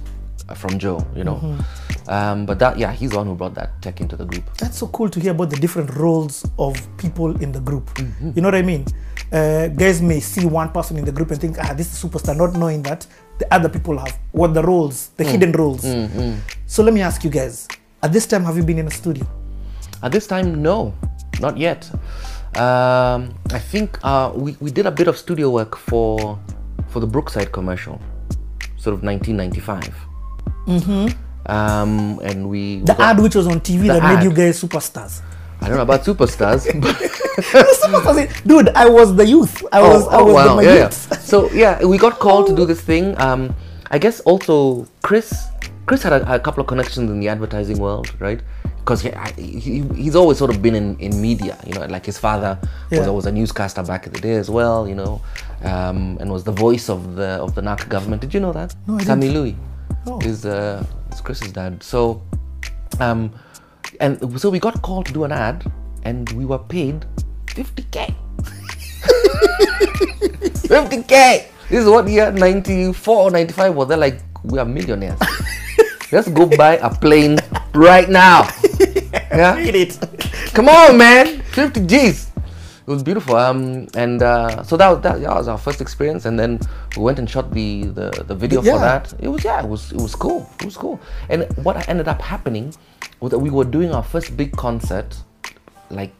from 0.55 0.79
Joe, 0.79 1.05
you 1.17 1.25
know. 1.25 1.59
Um, 2.07 2.45
but 2.47 2.59
that, 2.59 2.79
yeah, 2.79 2.93
he's 2.93 3.11
the 3.11 3.17
one 3.17 3.27
who 3.27 3.35
brought 3.35 3.55
that 3.55 3.81
tech 3.83 4.01
into 4.01 4.15
the 4.15 4.27
group. 4.27 4.45
That's 4.59 4.79
so 4.79 4.87
cool 4.89 5.09
to 5.09 5.19
hear 5.19 5.33
about 5.33 5.51
the 5.51 5.57
different 5.57 5.91
roles 5.97 6.47
of 6.59 6.77
people 6.99 7.35
in 7.43 7.51
the 7.51 7.61
group. 7.61 7.87
Mm-hmm. 7.95 8.33
You 8.37 8.43
know 8.43 8.49
what 8.49 8.55
I 8.55 8.63
mean? 8.63 8.85
Uh, 9.33 9.69
guys 9.69 10.01
may 10.03 10.21
see 10.21 10.45
one 10.45 10.69
person 10.71 10.97
in 10.99 11.05
the 11.05 11.13
group 11.13 11.31
and 11.31 11.41
think, 11.41 11.57
ah, 11.59 11.73
this 11.73 11.91
is 11.93 11.99
superstar, 12.05 12.37
not 12.37 12.53
knowing 12.55 12.83
that 12.83 13.07
the 13.39 13.47
other 13.55 13.69
people 13.69 13.99
have 13.99 14.17
what 14.33 14.55
the 14.55 14.63
roles, 14.63 15.11
Mm. 15.11 15.17
the 15.17 15.25
hidden 15.25 15.53
roles. 15.53 15.83
So 16.67 16.83
let 16.83 16.95
me 16.95 17.01
ask 17.03 17.25
you 17.25 17.31
guys: 17.31 17.69
At 18.03 18.13
this 18.13 18.27
time, 18.27 18.45
have 18.45 18.57
you 18.57 18.63
been 18.63 18.79
in 18.79 18.87
a 18.87 18.91
studio? 18.91 19.27
At 20.03 20.13
this 20.13 20.27
time, 20.27 20.63
no, 20.63 20.93
not 21.41 21.57
yet. 21.57 21.89
Um, 22.57 23.35
I 23.51 23.59
think 23.59 23.99
uh, 24.05 24.31
we, 24.35 24.57
we 24.61 24.71
did 24.71 24.87
a 24.87 24.91
bit 24.91 25.09
of 25.09 25.17
studio 25.19 25.51
work 25.51 25.77
for 25.77 26.39
for 26.89 27.01
the 27.01 27.07
Brookside 27.07 27.51
commercial, 27.51 27.99
sort 28.77 28.95
of 28.95 29.03
1995. 29.03 29.95
Mm-hmm. 30.67 31.51
Um, 31.51 32.21
and 32.23 32.49
we, 32.49 32.77
we 32.79 32.81
The 32.85 32.95
got- 32.95 33.17
ad 33.17 33.21
which 33.21 33.35
was 33.35 33.47
on 33.47 33.61
TV 33.61 33.89
that 33.89 34.03
made 34.03 34.23
you 34.25 34.33
guys 34.33 34.61
superstars. 34.63 35.21
I 35.65 35.69
don't 35.69 35.77
know 35.77 35.83
about 35.83 36.03
superstars, 36.05 36.63
but 36.85 36.95
Superstars, 37.83 38.45
Dude, 38.47 38.69
I 38.71 38.87
was 38.89 39.17
the 39.17 39.27
youth. 39.27 39.65
I 39.73 39.81
was, 39.81 40.07
I 40.09 40.21
was 40.21 40.35
the 40.35 40.55
my 40.55 40.61
Oh, 40.61 40.61
yeah, 40.61 40.75
yeah. 40.75 40.89
So 41.33 41.51
yeah, 41.53 41.85
we 41.85 41.97
got 41.99 42.19
called 42.19 42.47
to 42.49 42.55
do 42.55 42.65
this 42.67 42.81
thing. 42.81 43.19
Um, 43.21 43.55
I 43.91 43.99
guess 43.99 44.21
also 44.21 44.87
Chris, 45.03 45.33
Chris 45.87 46.03
had 46.03 46.13
a, 46.13 46.35
a 46.35 46.39
couple 46.39 46.61
of 46.61 46.67
connections 46.67 47.11
in 47.11 47.19
the 47.21 47.29
advertising 47.29 47.79
world, 47.79 48.13
right? 48.21 48.41
Because 48.79 49.01
he, 49.01 49.11
he, 49.39 49.81
he's 49.95 50.15
always 50.15 50.37
sort 50.37 50.51
of 50.55 50.61
been 50.61 50.75
in, 50.75 50.99
in 50.99 51.19
media, 51.21 51.57
you 51.67 51.73
know, 51.73 51.87
like 51.87 52.05
his 52.05 52.19
father 52.19 52.59
was, 52.91 53.01
Yeah. 53.01 53.09
was 53.09 53.25
a 53.25 53.33
newscaster 53.33 53.83
back 53.83 54.07
in 54.07 54.13
the 54.13 54.21
day 54.21 54.35
as 54.35 54.51
well, 54.51 54.87
you 54.87 54.95
know, 54.95 55.23
um, 55.63 56.19
and 56.21 56.31
was 56.31 56.45
the 56.45 56.53
voice 56.53 56.91
of 56.91 57.17
the 57.17 57.31
of 57.45 57.55
the 57.55 57.63
NAC 57.63 57.89
government. 57.89 58.21
Did 58.21 58.35
you 58.35 58.41
know 58.41 58.53
that? 58.53 58.75
No, 58.87 58.99
I 58.99 59.05
Sammy 59.05 59.29
didn't. 59.29 59.43
Lui 59.43 59.57
Oh. 60.07 60.21
is 60.21 60.45
uh, 60.45 60.85
is 61.13 61.21
Chris's 61.23 61.53
dad. 61.53 61.83
So, 61.83 62.21
um, 63.01 63.33
and 64.01 64.41
so 64.41 64.51
we 64.51 64.59
got 64.59 64.83
called 64.83 65.07
to 65.07 65.13
do 65.13 65.25
an 65.25 65.33
ad, 65.33 65.71
and 66.05 66.31
we 66.33 66.45
were 66.45 66.59
paid 66.59 67.05
50k. 67.47 68.15
50k. 70.69 71.47
This 71.71 71.83
is 71.83 71.89
what 71.89 72.07
year 72.09 72.31
94 72.31 73.17
or 73.17 73.31
95 73.31 73.75
was. 73.75 73.89
They're 73.89 73.97
like, 73.97 74.21
we 74.45 74.59
are 74.59 74.67
millionaires. 74.67 75.19
Let's 76.13 76.29
go 76.29 76.45
buy 76.47 76.77
a 76.77 76.95
plane 76.95 77.39
right 77.75 78.09
now. 78.09 78.49
Yeah. 79.35 79.57
Read 79.57 79.75
it. 79.75 79.99
Come 80.55 80.69
on, 80.69 80.97
man. 80.97 81.43
50 81.43 81.87
G's. 81.87 82.31
It 82.87 82.91
was 82.91 83.03
beautiful. 83.03 83.37
Um, 83.37 83.89
and 83.95 84.23
uh, 84.23 84.63
so 84.63 84.77
that, 84.77 84.89
was- 84.91 85.01
that, 85.03 85.21
that 85.21 85.35
was 85.35 85.49
our 85.49 85.57
first 85.59 85.81
experience. 85.81 86.27
And 86.27 86.39
then 86.39 86.61
we 86.97 87.03
went 87.03 87.19
and 87.19 87.29
shot 87.29 87.51
the, 87.53 87.85
the, 87.87 88.11
the 88.27 88.35
video 88.35 88.63
Yeah. 88.63 88.73
for 88.75 88.79
that. 88.81 89.15
It 89.21 89.29
was, 89.29 89.43
yeah, 89.45 89.63
it 89.63 89.69
was, 89.69 89.91
it 89.93 90.01
was 90.01 90.15
cool. 90.15 90.49
It 90.61 90.67
was 90.67 90.77
cool. 90.77 91.01
And 91.31 91.45
what 91.65 91.89
ended 91.89 92.09
up 92.09 92.21
happening 92.21 92.75
was 93.21 93.31
that 93.31 93.39
we 93.39 93.49
were 93.51 93.65
doing 93.65 93.93
our 93.93 94.03
first 94.03 94.37
big 94.37 94.53
concert 94.53 95.17
like 95.91 96.13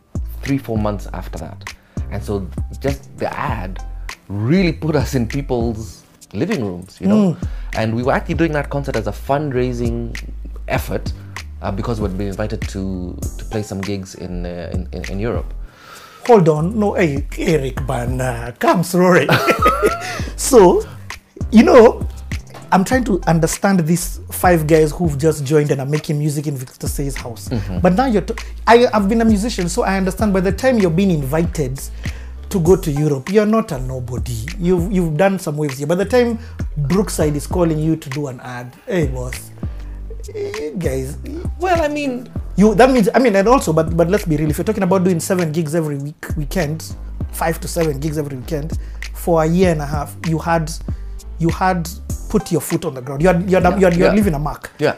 three, 0.43 0.57
four 0.59 0.79
months 0.79 1.07
after 1.13 1.39
that. 1.39 1.75
And 2.11 2.23
so 2.23 2.49
just 2.81 3.15
the 3.19 3.33
ad 3.37 3.83
really 4.29 4.73
put 4.73 4.97
us 4.97 5.15
in 5.15 5.27
people's 5.27 6.03
living 6.33 6.65
rooms, 6.65 6.99
you 7.01 7.09
know. 7.09 7.37
And 7.75 7.95
we 7.95 8.03
were 8.03 8.13
actually 8.13 8.35
doing 8.37 8.53
that 8.53 8.71
concert 8.71 8.97
as 8.97 9.07
a 9.07 9.13
fundraising 9.13 10.17
effort 10.69 11.13
uh, 11.61 11.71
because 11.71 12.01
we'd 12.01 12.17
been 12.17 12.29
invited 12.29 12.63
to 12.69 13.17
to 13.39 13.45
play 13.47 13.63
some 13.63 13.81
gigs 13.81 14.15
in 14.15 14.47
uh, 14.47 14.71
in, 14.73 14.89
in, 14.93 15.05
in 15.13 15.19
Europe. 15.21 15.53
Hold 16.27 16.49
on. 16.49 16.79
No, 16.79 16.95
hey, 16.95 17.27
Eric 17.39 17.87
Bana, 17.87 18.55
come 18.59 18.83
sorry. 18.83 19.27
so, 20.37 20.83
you 21.51 21.63
know, 21.63 22.09
I'm 22.73 22.83
trying 22.85 23.05
to 23.05 23.21
understand 23.27 23.81
these 23.81 24.21
five 24.33 24.67
guys 24.67 24.91
who've 24.91 25.17
just 25.19 25.45
joined 25.45 25.71
and 25.71 25.81
are 25.81 25.87
making 25.87 26.19
music 26.19 26.47
in 26.47 26.57
Victor 26.57 26.89
Sei's 26.89 27.15
house. 27.15 27.49
Mm-hmm. 27.49 27.81
But 27.81 27.93
now 27.93 28.07
you're, 28.07 28.23
t- 28.23 28.35
I, 28.67 28.87
I've 28.93 29.09
been 29.09 29.21
a 29.21 29.25
musician, 29.25 29.69
so 29.69 29.83
I 29.83 29.97
understand 29.99 30.33
by 30.33 30.41
the 30.41 30.51
time 30.51 30.79
you're 30.79 30.91
being 30.91 31.11
invited 31.11 31.79
to 32.49 32.59
go 32.61 32.75
to 32.75 32.91
Europe, 32.91 33.31
you're 33.31 33.47
not 33.47 33.71
a 33.73 33.79
nobody. 33.79 34.47
You've, 34.59 34.91
you've 34.91 35.17
done 35.17 35.39
some 35.39 35.57
waves 35.57 35.79
here. 35.79 35.87
By 35.87 35.97
the 35.97 36.05
time 36.05 36.39
Brookside 36.77 37.37
is 37.37 37.47
calling 37.47 37.79
you 37.79 37.97
to 37.97 38.11
do 38.11 38.29
an 38.29 38.41
ad, 38.41 38.75
hey, 38.87 39.09
boss, 39.09 39.51
eh, 40.35 40.71
guys, 40.79 41.19
Well, 41.61 41.83
I 41.83 41.89
mean, 41.89 42.29
you 42.57 42.75
that 42.75 42.91
means 42.91 43.09
I 43.15 43.19
mean 43.19 43.35
and 43.37 43.49
also 43.49 43.73
but 43.73 43.97
but 43.97 44.09
let's 44.09 44.25
be 44.25 44.37
real 44.37 44.51
if 44.51 44.59
you're 44.59 44.65
talking 44.65 44.83
about 44.83 45.05
doing 45.05 45.21
seven 45.21 45.53
gigs 45.53 45.75
every 45.75 45.97
week 45.97 46.25
weekend 46.37 46.95
five 47.33 47.61
to 47.61 47.69
seven 47.69 47.99
gigs 48.01 48.17
every 48.19 48.37
weekend 48.37 48.79
for 49.13 49.43
a 49.43 49.47
year 49.47 49.73
and 49.73 49.81
a 49.81 49.87
half 49.87 50.15
you 50.29 50.39
had 50.39 50.71
you 51.39 51.49
had 51.49 51.89
put 52.29 52.51
your 52.51 52.61
foot 52.61 52.85
on 52.85 52.95
the 52.95 53.01
ground. 53.01 53.23
You 53.23 53.29
had 53.29 53.51
you 53.51 53.57
had, 53.57 53.65
you 53.65 53.71
had, 53.71 53.79
you 53.81 53.85
had 53.87 53.97
yeah. 53.97 54.13
leaving 54.13 54.35
a 54.35 54.39
mark. 54.39 54.71
Yeah. 54.79 54.97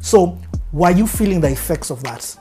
so 0.00 0.38
were 0.72 0.90
you 0.90 1.06
feeling 1.06 1.40
the 1.40 1.50
effects 1.50 1.90
of 1.90 2.02
that? 2.04 2.38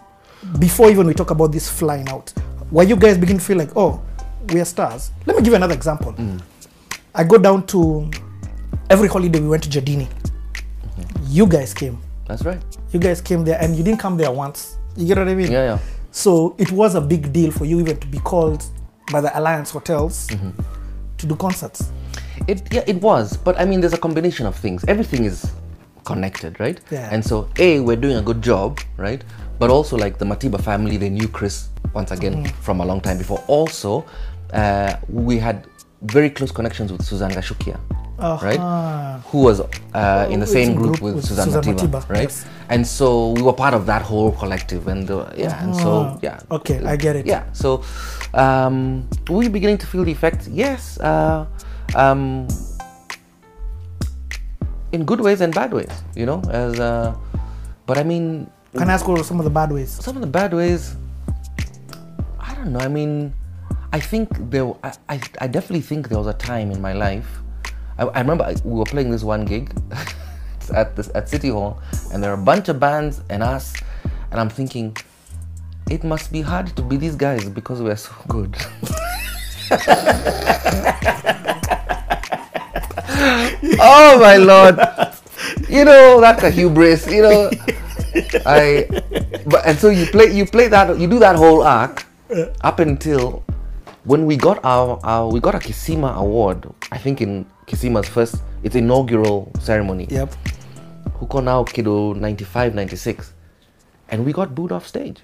Before 0.59 0.89
even 0.89 1.07
we 1.07 1.13
talk 1.13 1.31
about 1.31 1.51
this 1.51 1.69
flying 1.69 2.07
out 2.09 2.33
were 2.71 2.83
you 2.83 2.95
guys 2.95 3.17
begin 3.17 3.37
to 3.37 3.43
feel 3.43 3.57
like 3.57 3.69
oh 3.75 4.01
we 4.51 4.59
are 4.59 4.65
stars? 4.65 5.11
Let 5.25 5.37
me 5.37 5.43
give 5.43 5.51
you 5.51 5.57
another 5.57 5.73
example. 5.75 6.15
I 7.15 7.23
go 7.23 7.37
down 7.37 7.65
to 7.67 8.09
every 8.89 9.07
holiday 9.07 9.39
we 9.39 9.47
went 9.47 9.63
to 9.63 9.69
Jardini 9.69 10.07
you 11.27 11.47
guys 11.47 11.73
came 11.73 11.99
That's 12.25 12.43
right. 12.45 12.61
you 12.91 12.99
guys 12.99 13.21
came 13.21 13.43
there 13.43 13.59
and 13.61 13.75
you 13.75 13.83
didn't 13.83 13.99
come 13.99 14.17
there 14.17 14.31
once. 14.31 14.77
You 14.95 15.07
get 15.07 15.17
what 15.17 15.27
I 15.27 15.35
mean? 15.35 15.51
Yeah, 15.51 15.75
yeah. 15.75 15.79
So 16.11 16.55
it 16.57 16.71
was 16.71 16.95
a 16.95 17.01
big 17.01 17.33
deal 17.33 17.51
for 17.51 17.65
you 17.65 17.79
even 17.79 17.97
to 17.97 18.07
be 18.07 18.19
called 18.19 18.63
by 19.11 19.19
the 19.21 19.37
Alliance 19.37 19.71
Hotels 19.71 20.27
to 21.17 21.25
do 21.25 21.35
concerts. 21.35 21.91
It 22.47 22.61
yeah, 22.71 22.83
it 22.87 23.01
was. 23.01 23.37
But 23.37 23.59
I 23.59 23.65
mean, 23.65 23.81
there's 23.81 23.93
a 23.93 23.97
combination 23.97 24.45
of 24.45 24.55
things. 24.55 24.85
Everything 24.87 25.25
is 25.25 25.51
connected, 26.05 26.59
right? 26.59 26.79
Yeah. 26.91 27.09
And 27.11 27.23
so, 27.25 27.49
a 27.57 27.79
we're 27.79 27.95
doing 27.97 28.17
a 28.17 28.21
good 28.21 28.41
job, 28.41 28.79
right? 28.97 29.23
But 29.59 29.69
also, 29.69 29.97
like 29.97 30.17
the 30.17 30.25
Matiba 30.25 30.61
family, 30.61 30.97
they 30.97 31.09
knew 31.09 31.27
Chris 31.27 31.69
once 31.93 32.11
again 32.11 32.45
from 32.61 32.81
a 32.81 32.85
long 32.85 33.01
time 33.01 33.17
before. 33.17 33.43
Also, 33.47 34.05
uh, 34.53 34.97
we 35.07 35.37
had 35.39 35.65
very 36.03 36.29
close 36.29 36.51
connections 36.51 36.91
with 36.91 37.03
Suzanne 37.03 37.31
Gachukia, 37.31 37.79
right? 38.23 39.21
Who 39.27 39.39
was 39.39 39.61
uh, 39.93 40.27
in 40.29 40.39
the 40.39 40.47
same 40.47 40.75
group, 40.75 40.99
group 40.99 41.01
with, 41.01 41.15
with 41.15 41.25
Suzanne, 41.25 41.45
Suzanne 41.45 41.75
Matiba, 41.75 42.01
Matiba, 42.01 42.09
right? 42.09 42.29
yes. 42.29 42.45
And 42.69 42.87
so 42.87 43.31
we 43.31 43.41
were 43.41 43.53
part 43.53 43.73
of 43.73 43.85
that 43.85 44.01
whole 44.01 44.31
collective, 44.31 44.87
and 44.87 45.09
uh, 45.09 45.29
yeah, 45.35 45.63
and 45.63 45.75
so 45.75 46.17
yeah. 46.21 46.39
Okay, 46.49 46.83
I 46.83 46.95
get 46.95 47.15
it. 47.15 47.25
Yeah. 47.25 47.51
So, 47.53 47.83
um, 48.33 49.07
were 49.29 49.37
we 49.37 49.47
beginning 49.49 49.77
to 49.79 49.87
feel 49.87 50.03
the 50.03 50.11
effects? 50.11 50.47
Yes. 50.47 50.99
Uh, 50.99 51.45
um, 51.95 52.47
in 54.91 55.03
good 55.05 55.19
ways 55.19 55.41
and 55.41 55.53
bad 55.53 55.73
ways, 55.73 55.91
you 56.15 56.25
know. 56.25 56.41
As 56.49 56.79
uh, 56.79 57.15
but 57.85 57.97
I 57.97 58.03
mean, 58.03 58.49
Can 58.77 58.89
I 58.89 58.93
ask 58.93 59.07
what 59.07 59.23
some 59.25 59.39
of 59.39 59.43
the 59.43 59.51
bad 59.51 59.71
ways? 59.71 59.91
some 59.91 60.15
of 60.15 60.21
the 60.21 60.27
bad 60.27 60.53
ways. 60.53 60.95
I 62.39 62.55
don't 62.55 62.71
know. 62.71 62.79
I 62.79 62.87
mean, 62.87 63.33
I 63.91 63.99
think 63.99 64.29
there. 64.49 64.73
I, 64.83 65.19
I 65.41 65.47
definitely 65.47 65.81
think 65.81 66.09
there 66.09 66.17
was 66.17 66.27
a 66.27 66.33
time 66.33 66.71
in 66.71 66.81
my 66.81 66.93
life. 66.93 67.42
I, 68.03 68.17
I 68.17 68.19
remember 68.19 68.43
I, 68.43 68.55
we 68.63 68.79
were 68.79 68.85
playing 68.85 69.11
this 69.11 69.23
one 69.23 69.45
gig 69.45 69.71
at 70.73 70.95
this 70.95 71.09
at 71.15 71.29
City 71.29 71.49
Hall, 71.49 71.79
and 72.11 72.23
there 72.23 72.31
are 72.31 72.39
a 72.39 72.45
bunch 72.45 72.69
of 72.69 72.79
bands 72.79 73.21
and 73.29 73.43
us, 73.43 73.73
and 74.31 74.39
I'm 74.39 74.49
thinking, 74.49 74.95
it 75.89 76.03
must 76.03 76.31
be 76.31 76.41
hard 76.41 76.75
to 76.75 76.81
be 76.81 76.97
these 76.97 77.15
guys 77.15 77.47
because 77.49 77.81
we 77.81 77.89
are 77.89 77.95
so 77.95 78.11
good. 78.27 78.55
oh 83.79 84.19
my 84.19 84.37
lord! 84.37 84.79
You 85.69 85.85
know 85.85 86.19
that's 86.19 86.43
a 86.43 86.49
hubris. 86.49 87.07
You 87.07 87.21
know, 87.23 87.45
I. 88.45 88.87
But 89.45 89.65
and 89.65 89.77
so 89.77 89.89
you 89.89 90.05
play 90.07 90.31
you 90.31 90.45
play 90.45 90.67
that 90.67 90.99
you 90.99 91.07
do 91.07 91.19
that 91.19 91.35
whole 91.35 91.63
arc 91.63 92.05
up 92.61 92.79
until 92.79 93.43
when 94.03 94.25
we 94.25 94.35
got 94.35 94.63
our, 94.65 94.99
our 95.03 95.29
we 95.29 95.39
got 95.39 95.55
a 95.55 95.59
Kisima 95.59 96.15
award. 96.15 96.67
I 96.91 96.97
think 96.97 97.21
in 97.21 97.45
Kisima's 97.65 98.07
first 98.07 98.41
its 98.63 98.75
inaugural 98.75 99.51
ceremony. 99.59 100.07
Yep. 100.09 100.33
Huko 101.19 101.43
now 101.43 101.63
Kido 101.63 102.15
95, 102.15 102.75
96. 102.75 103.33
And 104.09 104.25
we 104.25 104.33
got 104.33 104.53
booed 104.53 104.71
off 104.71 104.85
stage. 104.87 105.21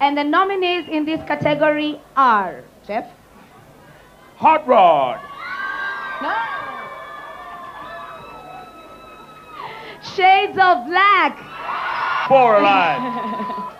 And 0.00 0.16
the 0.16 0.24
nominees 0.24 0.88
in 0.90 1.04
this 1.04 1.20
category 1.26 2.00
are 2.16 2.62
Jeff. 2.86 3.06
Hot 4.36 4.66
Rod, 4.66 5.20
No. 6.22 6.34
Shades 10.02 10.58
of 10.58 10.86
Black. 10.86 11.38
Borderline, 12.28 13.02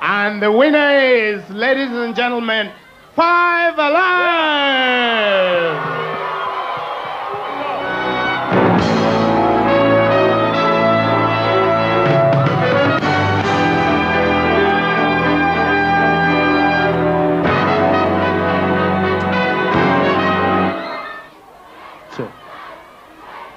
and 0.00 0.42
the 0.42 0.50
winner 0.50 0.90
is, 0.98 1.48
ladies 1.50 1.90
and 1.90 2.14
gentlemen, 2.14 2.70
Five 3.14 3.78
Alive! 3.78 5.14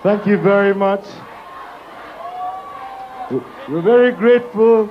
Thank 0.03 0.25
you 0.25 0.37
very 0.37 0.73
much. 0.73 1.05
We're 3.67 3.81
very 3.81 4.11
grateful 4.13 4.89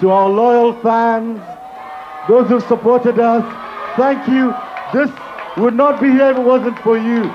to 0.00 0.10
our 0.10 0.28
loyal 0.28 0.72
fans, 0.82 1.40
those 2.28 2.48
who 2.48 2.60
supported 2.60 3.18
us. 3.18 3.44
Thank 3.96 4.26
you. 4.28 4.54
This 4.92 5.10
would 5.56 5.74
not 5.74 6.00
be 6.00 6.08
here 6.10 6.30
if 6.30 6.38
it 6.38 6.42
wasn't 6.42 6.78
for 6.80 6.96
you. 6.98 7.30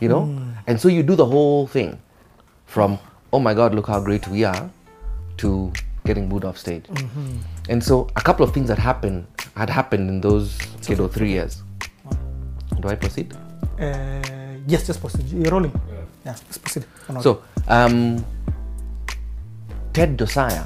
you 0.00 0.08
know 0.08 0.28
and 0.66 0.78
so 0.78 0.88
you 0.88 1.02
do 1.02 1.14
the 1.16 1.24
whole 1.24 1.66
thing 1.66 1.98
from 2.66 2.98
oh 3.32 3.38
my 3.40 3.54
god 3.54 3.74
look 3.74 3.86
how 3.86 3.98
great 3.98 4.28
we 4.28 4.44
are 4.44 4.68
to 5.38 5.72
getting 6.04 6.28
booed 6.28 6.44
off 6.44 6.58
stage 6.58 6.84
and 7.70 7.82
so 7.82 8.06
a 8.14 8.20
couple 8.20 8.44
of 8.44 8.52
things 8.52 8.68
that 8.68 8.78
happened 8.78 9.26
had 9.56 9.70
happened 9.70 10.10
in 10.10 10.20
those 10.20 10.58
kiddo 10.82 11.08
three 11.08 11.30
years 11.30 11.62
do 12.80 12.88
i 12.88 12.94
proceed 12.94 13.32
Uh, 13.80 14.20
yes, 14.68 14.84
just 14.86 15.00
proceed. 15.00 15.24
You're 15.32 15.52
rolling. 15.56 15.72
Yeah, 16.26 16.36
just 16.48 16.60
proceed. 16.60 16.84
Or 17.08 17.12
not. 17.14 17.22
so 17.24 17.40
um 17.68 18.20
ted 19.92 20.18
josiah 20.18 20.64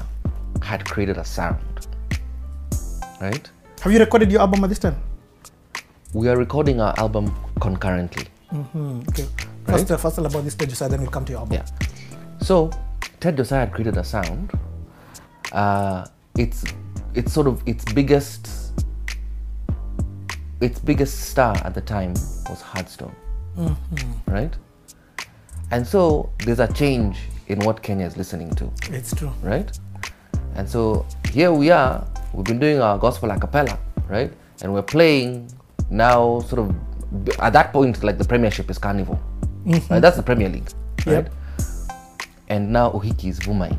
had 0.61 0.85
created 0.85 1.17
a 1.17 1.25
sound 1.25 1.87
right 3.21 3.49
have 3.81 3.91
you 3.91 3.99
recorded 3.99 4.31
your 4.31 4.41
album 4.41 4.63
at 4.63 4.69
this 4.69 4.79
time? 4.79 4.95
we 6.13 6.27
are 6.29 6.37
recording 6.37 6.79
our 6.81 6.93
album 6.97 7.33
concurrently 7.59 8.27
Hmm, 8.51 9.01
okay. 9.09 9.27
First, 9.65 9.91
uh, 9.91 9.97
first 9.97 10.17
about 10.17 10.43
this 10.43 10.53
stage, 10.53 10.73
so 10.73 10.87
then 10.87 11.01
we'll 11.01 11.09
come 11.09 11.25
to 11.25 11.31
your 11.31 11.39
album. 11.41 11.57
Yeah. 11.57 11.65
So 12.39 12.69
Ted 13.19 13.35
Josiah 13.35 13.61
had 13.61 13.73
created 13.73 13.97
a 13.97 14.03
sound. 14.03 14.51
Uh, 15.51 16.05
it's 16.37 16.63
it's 17.15 17.33
sort 17.33 17.47
of 17.47 17.61
its 17.65 17.83
biggest 17.93 18.49
its 20.61 20.79
biggest 20.79 21.31
star 21.31 21.55
at 21.65 21.73
the 21.73 21.81
time 21.81 22.13
was 22.49 22.61
Hardstone, 22.61 23.13
right? 24.27 24.53
And 25.71 25.85
so 25.85 26.29
there's 26.45 26.59
a 26.59 26.71
change 26.71 27.17
in 27.47 27.59
what 27.59 27.81
Kenya 27.81 28.05
is 28.05 28.17
listening 28.17 28.53
to, 28.55 28.69
It's 28.91 29.13
true. 29.15 29.31
right? 29.41 29.69
And 30.55 30.67
so 30.69 31.05
here 31.31 31.51
we 31.51 31.69
are. 31.69 32.05
We've 32.33 32.45
been 32.45 32.59
doing 32.59 32.81
our 32.81 32.97
gospel 32.97 33.29
a 33.31 33.39
cappella, 33.39 33.77
right? 34.09 34.31
And 34.61 34.73
we're 34.73 34.81
playing 34.81 35.51
now, 35.89 36.39
sort 36.41 36.59
of 36.69 36.75
at 37.39 37.53
that 37.53 37.71
point, 37.73 38.03
like 38.03 38.17
the 38.17 38.25
Premiership 38.25 38.69
is 38.69 38.77
Carnival, 38.77 39.19
right? 39.65 39.99
That's 40.01 40.17
the 40.17 40.23
Premier 40.23 40.49
League, 40.49 40.69
right? 41.05 41.25
Yep. 41.25 41.33
And 42.47 42.71
now 42.71 42.91
Ohiki 42.91 43.25
is 43.29 43.39
Vumai. 43.39 43.75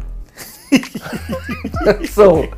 so 2.08 2.48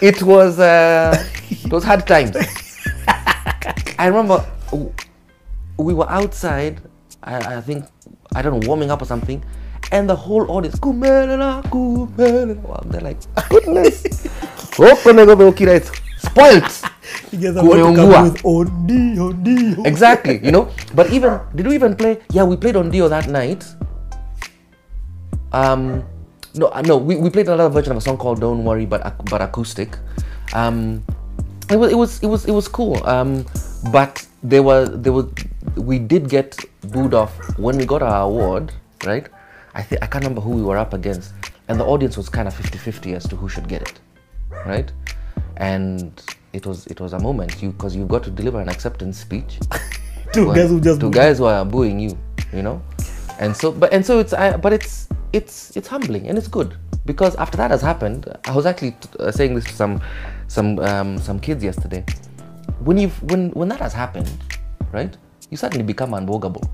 it 0.00 0.22
was 0.22 0.58
uh, 0.58 1.14
it 1.50 1.70
was 1.72 1.84
hard 1.84 2.06
times. 2.06 2.36
I 3.98 4.06
remember 4.06 4.44
we 5.78 5.94
were 5.94 6.08
outside. 6.10 6.80
I, 7.22 7.56
I 7.56 7.60
think 7.60 7.84
I 8.34 8.42
don't 8.42 8.60
know 8.60 8.66
warming 8.68 8.90
up 8.90 9.00
or 9.00 9.04
something, 9.06 9.42
and 9.94 10.10
the 10.10 10.16
whole 10.16 10.50
audience. 10.50 10.76
Wow, 10.82 11.62
They're 12.90 13.00
like, 13.00 13.18
goodness, 13.48 14.02
Okira, 14.74 15.78
it's 15.78 15.90
spoiled. 16.18 16.66
You 17.30 17.38
guys 17.38 17.56
are 17.56 17.62
about 17.62 17.78
Kumeungua. 17.78 18.12
come 18.12 18.24
with 18.26 18.42
Odi, 18.44 19.18
Odi. 19.18 19.86
Exactly, 19.86 20.40
you 20.42 20.50
know. 20.50 20.68
But 20.98 21.12
even 21.14 21.38
did 21.54 21.66
we 21.70 21.74
even 21.78 21.94
play? 21.94 22.18
Yeah, 22.30 22.42
we 22.42 22.56
played 22.56 22.74
on 22.76 22.90
Dio 22.90 23.08
that 23.08 23.28
night. 23.28 23.64
Um, 25.54 26.02
no, 26.58 26.66
uh, 26.74 26.82
no, 26.82 26.98
we, 26.98 27.14
we 27.14 27.30
played 27.30 27.46
another 27.46 27.70
version 27.70 27.92
of 27.92 27.98
a 27.98 28.00
song 28.02 28.18
called 28.18 28.40
"Don't 28.40 28.64
Worry," 28.64 28.86
but 28.86 29.14
but 29.30 29.40
acoustic. 29.42 29.94
Um, 30.54 31.06
it 31.70 31.76
was 31.78 31.92
it 31.92 31.96
was 31.96 32.22
it 32.22 32.26
was 32.26 32.44
it 32.46 32.52
was 32.52 32.66
cool. 32.66 32.98
Um, 33.06 33.46
but 33.94 34.26
there 34.42 34.62
were 34.66 34.90
there 34.90 35.12
was 35.14 35.30
we 35.78 35.98
did 36.02 36.28
get 36.28 36.58
booed 36.90 37.14
off 37.14 37.30
when 37.58 37.78
we 37.78 37.86
got 37.86 38.02
our 38.02 38.26
award, 38.26 38.74
right? 39.06 39.30
I 39.74 39.82
think 39.82 40.02
I 40.02 40.06
can't 40.06 40.24
remember 40.24 40.40
who 40.40 40.50
we 40.50 40.62
were 40.62 40.78
up 40.78 40.92
against, 40.94 41.32
and 41.68 41.78
the 41.80 41.84
audience 41.84 42.16
was 42.16 42.28
kind 42.28 42.46
of 42.48 42.54
50-50 42.54 43.14
as 43.14 43.26
to 43.28 43.36
who 43.36 43.48
should 43.48 43.68
get 43.68 43.82
it, 43.82 44.00
right? 44.66 44.90
And 45.56 46.20
it 46.52 46.66
was 46.66 46.86
it 46.86 47.00
was 47.00 47.12
a 47.12 47.18
moment 47.18 47.60
you 47.62 47.72
because 47.72 47.96
you've 47.96 48.08
got 48.08 48.22
to 48.24 48.30
deliver 48.30 48.60
an 48.60 48.68
acceptance 48.68 49.18
speech 49.18 49.58
Two 50.32 50.46
guys 50.54 50.70
who 50.70 50.80
just 50.80 51.02
moved. 51.02 51.14
guys 51.14 51.38
who 51.38 51.44
are 51.44 51.64
booing 51.64 51.98
you, 52.00 52.18
you 52.52 52.62
know, 52.62 52.82
and 53.38 53.56
so 53.56 53.70
but 53.72 53.92
and 53.92 54.04
so 54.04 54.18
it's 54.18 54.32
I, 54.32 54.56
but 54.56 54.72
it's 54.72 55.08
it's 55.32 55.76
it's 55.76 55.86
humbling 55.88 56.28
and 56.28 56.38
it's 56.38 56.48
good 56.48 56.76
because 57.06 57.34
after 57.36 57.56
that 57.56 57.70
has 57.70 57.82
happened, 57.82 58.26
I 58.46 58.54
was 58.54 58.66
actually 58.66 58.92
t- 58.92 59.08
uh, 59.20 59.30
saying 59.30 59.54
this 59.54 59.64
to 59.64 59.72
some 59.74 60.00
some 60.48 60.78
um, 60.80 61.18
some 61.18 61.38
kids 61.38 61.62
yesterday. 61.62 62.04
When 62.80 62.98
you 62.98 63.08
when 63.30 63.50
when 63.50 63.68
that 63.68 63.80
has 63.80 63.92
happened, 63.92 64.30
right, 64.92 65.16
you 65.50 65.56
suddenly 65.56 65.84
become 65.84 66.10
unbogable 66.12 66.68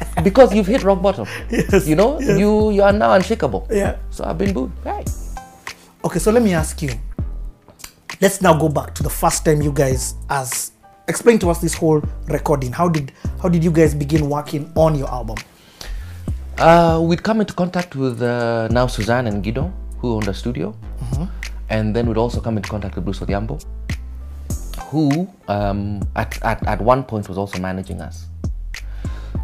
because 0.24 0.54
you've 0.54 0.66
hit 0.66 0.82
rock 0.82 1.02
bottom. 1.02 1.26
Yes, 1.50 1.86
you 1.86 1.96
know, 1.96 2.20
yes. 2.20 2.38
you 2.38 2.70
you 2.70 2.82
are 2.82 2.92
now 2.92 3.12
unshakable. 3.12 3.66
Yeah. 3.70 3.96
So 4.10 4.24
I've 4.24 4.38
been 4.38 4.52
booed. 4.52 4.72
Hey. 4.84 5.04
Okay, 6.04 6.18
so 6.18 6.30
let 6.30 6.42
me 6.42 6.54
ask 6.54 6.80
you. 6.82 6.90
Let's 8.20 8.42
now 8.42 8.58
go 8.58 8.68
back 8.68 8.94
to 8.96 9.02
the 9.02 9.10
first 9.10 9.44
time 9.44 9.62
you 9.62 9.72
guys 9.72 10.14
as 10.28 10.72
explain 11.08 11.38
to 11.40 11.50
us 11.50 11.60
this 11.60 11.74
whole 11.74 12.02
recording. 12.28 12.72
How 12.72 12.88
did 12.88 13.12
how 13.42 13.48
did 13.48 13.64
you 13.64 13.70
guys 13.70 13.94
begin 13.94 14.28
working 14.28 14.70
on 14.76 14.94
your 14.94 15.08
album? 15.08 15.36
Uh, 16.58 17.00
we'd 17.02 17.22
come 17.22 17.40
into 17.40 17.54
contact 17.54 17.94
with 17.94 18.20
uh, 18.20 18.68
now 18.70 18.86
Suzanne 18.88 19.28
and 19.28 19.42
Guido, 19.44 19.72
who 19.98 20.14
owned 20.14 20.26
a 20.28 20.34
studio, 20.34 20.74
and 21.70 21.94
then 21.94 22.08
we'd 22.08 22.18
also 22.18 22.40
come 22.40 22.56
into 22.56 22.68
contact 22.68 22.96
with 22.96 23.04
Bruce 23.04 23.20
Odhiambo, 23.20 23.64
who 24.90 25.28
um, 25.46 26.02
at, 26.16 26.42
at, 26.42 26.66
at 26.66 26.80
one 26.80 27.04
point 27.04 27.28
was 27.28 27.38
also 27.38 27.60
managing 27.60 28.00
us. 28.00 28.26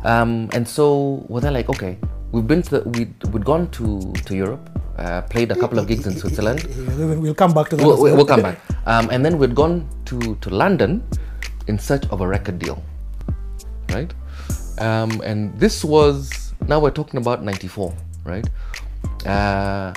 Um, 0.05 0.51
and 0.53 0.69
so 0.69 1.27
they're 1.31 1.51
like, 1.51 1.69
okay, 1.71 1.99
we've 2.33 2.47
been 2.47 2.63
to 2.63 2.81
we'd, 2.81 3.15
we'd 3.33 3.45
gone 3.45 3.71
to 3.73 4.13
to 4.13 4.37
Europe, 4.37 4.69
uh, 4.99 5.23
played 5.23 5.51
a 5.51 5.57
couple 5.57 5.79
of 5.79 5.87
gigs 5.87 6.07
in 6.07 6.17
Switzerland. 6.17 6.65
We'll 7.21 7.35
come 7.35 7.55
back 7.55 7.69
to 7.71 7.77
that. 7.77 7.87
We'll, 7.87 8.03
we'll 8.03 8.27
come 8.27 8.43
back. 8.43 8.61
Um, 8.87 9.09
and 9.11 9.25
then 9.25 9.39
we'd 9.39 9.55
gone 9.55 9.89
to, 10.07 10.37
to 10.37 10.51
London 10.51 11.03
in 11.67 11.79
search 11.79 12.05
of 12.11 12.21
a 12.21 12.27
record 12.27 12.59
deal, 12.59 12.83
right? 13.91 14.13
Um, 14.79 15.21
and 15.23 15.59
this 15.59 15.85
was 15.85 16.53
now 16.67 16.81
we're 16.81 16.91
talking 16.91 17.19
about 17.19 17.43
'94, 17.43 17.95
right? 18.25 18.49
Uh, 19.25 19.93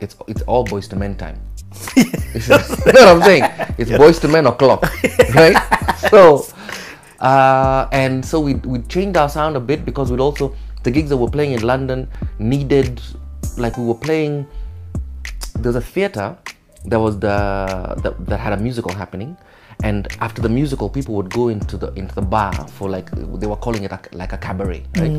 it's 0.00 0.16
it's 0.26 0.42
all 0.42 0.64
Boyz 0.66 0.92
II 0.92 0.98
Men 0.98 1.16
time. 1.16 1.40
you 1.96 2.02
know 2.48 2.58
what 2.58 3.16
I'm 3.16 3.22
saying? 3.22 3.44
It's 3.78 3.90
Boyz 3.90 4.24
II 4.24 4.30
Men 4.30 4.46
o'clock, 4.46 4.82
right? 5.34 5.56
So, 6.10 6.44
uh, 7.24 7.88
and 7.92 8.24
so 8.24 8.38
we 8.38 8.54
we 8.72 8.78
changed 8.94 9.16
our 9.16 9.28
sound 9.28 9.56
a 9.56 9.60
bit 9.60 9.84
because 9.84 10.10
we'd 10.10 10.20
also 10.20 10.54
the 10.82 10.90
gigs 10.90 11.08
that 11.08 11.16
we're 11.16 11.30
playing 11.30 11.52
in 11.52 11.62
London 11.62 12.06
needed 12.38 13.00
like 13.56 13.78
we 13.78 13.84
were 13.84 14.00
playing 14.08 14.46
there's 15.58 15.76
a 15.76 15.80
theater 15.80 16.36
that 16.84 17.00
was 17.00 17.18
the 17.18 17.36
that, 18.02 18.26
that 18.26 18.38
had 18.38 18.52
a 18.52 18.56
musical 18.58 18.92
happening. 18.92 19.36
And 19.82 20.06
after 20.20 20.40
the 20.40 20.48
musical 20.48 20.88
people 20.88 21.14
would 21.14 21.30
go 21.30 21.48
into 21.48 21.76
the 21.76 21.92
into 21.94 22.14
the 22.14 22.22
bar 22.22 22.52
for 22.68 22.88
like 22.90 23.10
they 23.40 23.46
were 23.46 23.56
calling 23.56 23.84
it 23.84 23.92
a, 23.92 24.00
like 24.12 24.32
a 24.32 24.38
cabaret 24.38 24.84
right? 24.96 25.10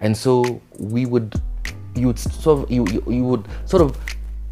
And 0.00 0.16
so 0.16 0.60
we 0.78 1.06
would 1.06 1.34
you 1.94 2.06
would 2.08 2.18
sort 2.18 2.64
of 2.64 2.70
you, 2.70 2.86
you 2.90 3.02
you 3.06 3.24
would 3.24 3.46
sort 3.66 3.82
of 3.82 3.96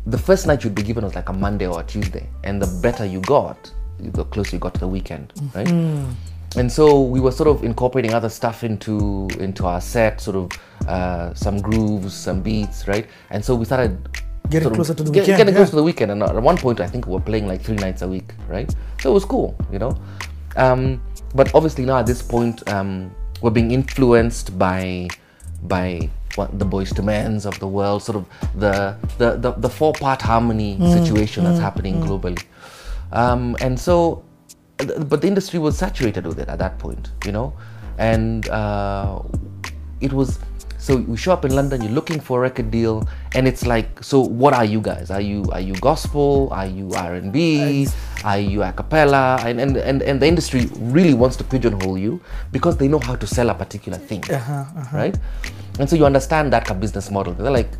the 0.06 0.18
first 0.18 0.46
night 0.46 0.64
you'd 0.64 0.74
be 0.74 0.82
given 0.82 1.04
was 1.04 1.14
like 1.14 1.28
a 1.30 1.32
monday 1.32 1.66
or 1.66 1.80
a 1.80 1.84
tuesday. 1.84 2.28
And 2.44 2.60
the 2.60 2.80
better 2.82 3.04
you 3.06 3.20
got 3.20 3.72
the 3.98 4.24
closer 4.24 4.56
you 4.56 4.60
got 4.60 4.74
to 4.74 4.80
the 4.80 4.88
weekend 4.88 5.32
right 5.54 5.68
and 6.56 6.70
so 6.70 7.00
we 7.02 7.20
were 7.20 7.30
sort 7.32 7.48
of 7.48 7.62
incorporating 7.64 8.12
other 8.12 8.28
stuff 8.28 8.64
into 8.64 9.28
into 9.38 9.66
our 9.66 9.80
set 9.80 10.20
sort 10.20 10.36
of 10.36 10.50
uh, 10.88 11.32
some 11.34 11.60
grooves 11.60 12.12
some 12.14 12.40
beats 12.42 12.88
right? 12.88 13.06
And 13.30 13.44
so 13.44 13.54
we 13.54 13.64
started 13.64 14.08
Getting 14.50 14.66
of 14.68 14.74
closer 14.74 14.94
to 14.94 15.02
the 15.04 15.10
get- 15.12 15.20
weekend, 15.22 15.36
getting 15.38 15.54
yeah. 15.54 15.58
closer 15.58 15.70
to 15.70 15.76
the 15.76 15.82
weekend. 15.84 16.10
And 16.10 16.22
at 16.24 16.34
one 16.42 16.56
point 16.56 16.80
i 16.80 16.86
think 16.86 17.06
we 17.06 17.12
were 17.12 17.20
playing 17.20 17.46
like 17.46 17.60
three 17.62 17.76
nights 17.76 18.02
a 18.02 18.08
week 18.08 18.32
right? 18.48 18.68
So 19.00 19.10
it 19.10 19.14
was 19.14 19.24
cool 19.24 19.54
you 19.70 19.78
know? 19.78 19.96
Um, 20.56 21.00
but 21.34 21.54
obviously 21.54 21.84
now 21.84 21.98
at 21.98 22.06
this 22.06 22.20
point 22.22 22.68
um, 22.68 23.14
we're 23.42 23.50
being 23.50 23.70
influenced 23.70 24.58
by 24.58 25.08
by 25.62 26.10
what 26.34 26.58
the 26.58 26.64
Boyz 26.66 26.96
II 26.98 27.04
Men's 27.04 27.46
of 27.46 27.58
the 27.60 27.68
world 27.68 28.02
sort 28.02 28.16
of 28.16 28.24
the 28.58 28.96
the 29.18 29.36
the, 29.36 29.52
the 29.52 29.68
four 29.70 29.92
part 29.92 30.22
harmony 30.22 30.76
Mm, 30.80 30.92
situation 31.04 31.44
that's 31.44 31.60
happening 31.60 32.00
globally. 32.02 32.42
Um, 33.12 33.56
and 33.60 33.78
so 33.78 34.22
but 35.08 35.20
the 35.20 35.28
industry 35.28 35.58
was 35.58 35.76
saturated 35.76 36.26
with 36.26 36.38
it 36.38 36.48
at 36.48 36.58
that 36.58 36.78
point 36.78 37.10
you 37.24 37.32
know 37.32 37.52
and 37.98 38.48
uh, 38.48 39.20
it 40.00 40.12
was 40.12 40.38
So 40.80 40.96
we 40.96 41.16
show 41.20 41.32
up 41.36 41.44
in 41.44 41.52
London. 41.52 41.82
You're 41.84 41.92
looking 41.92 42.20
for 42.20 42.38
a 42.40 42.42
record 42.48 42.70
deal, 42.72 43.04
and 43.36 43.46
it's 43.46 43.66
like, 43.66 44.02
so 44.02 44.20
what 44.20 44.54
are 44.54 44.64
you 44.64 44.80
guys? 44.80 45.10
Are 45.10 45.20
you 45.20 45.44
are 45.52 45.60
you 45.60 45.74
gospel? 45.74 46.48
Are 46.56 46.64
you 46.64 46.88
R 46.96 47.20
and 47.20 47.28
B? 47.28 47.84
Are 48.24 48.38
you 48.40 48.62
a 48.64 48.72
cappella? 48.72 49.36
And, 49.44 49.60
and 49.60 49.76
and 49.76 50.00
and 50.00 50.16
the 50.22 50.26
industry 50.26 50.72
really 50.80 51.12
wants 51.12 51.36
to 51.36 51.44
pigeonhole 51.44 51.98
you 51.98 52.16
because 52.50 52.78
they 52.80 52.88
know 52.88 52.98
how 52.98 53.14
to 53.14 53.26
sell 53.26 53.50
a 53.50 53.54
particular 53.54 53.98
thing, 53.98 54.24
right? 54.92 55.12
And 55.78 55.84
so 55.84 55.96
you 55.96 56.06
understand 56.08 56.48
that 56.56 56.64
business 56.80 57.10
model. 57.10 57.34
They're 57.34 57.52
like, 57.52 57.72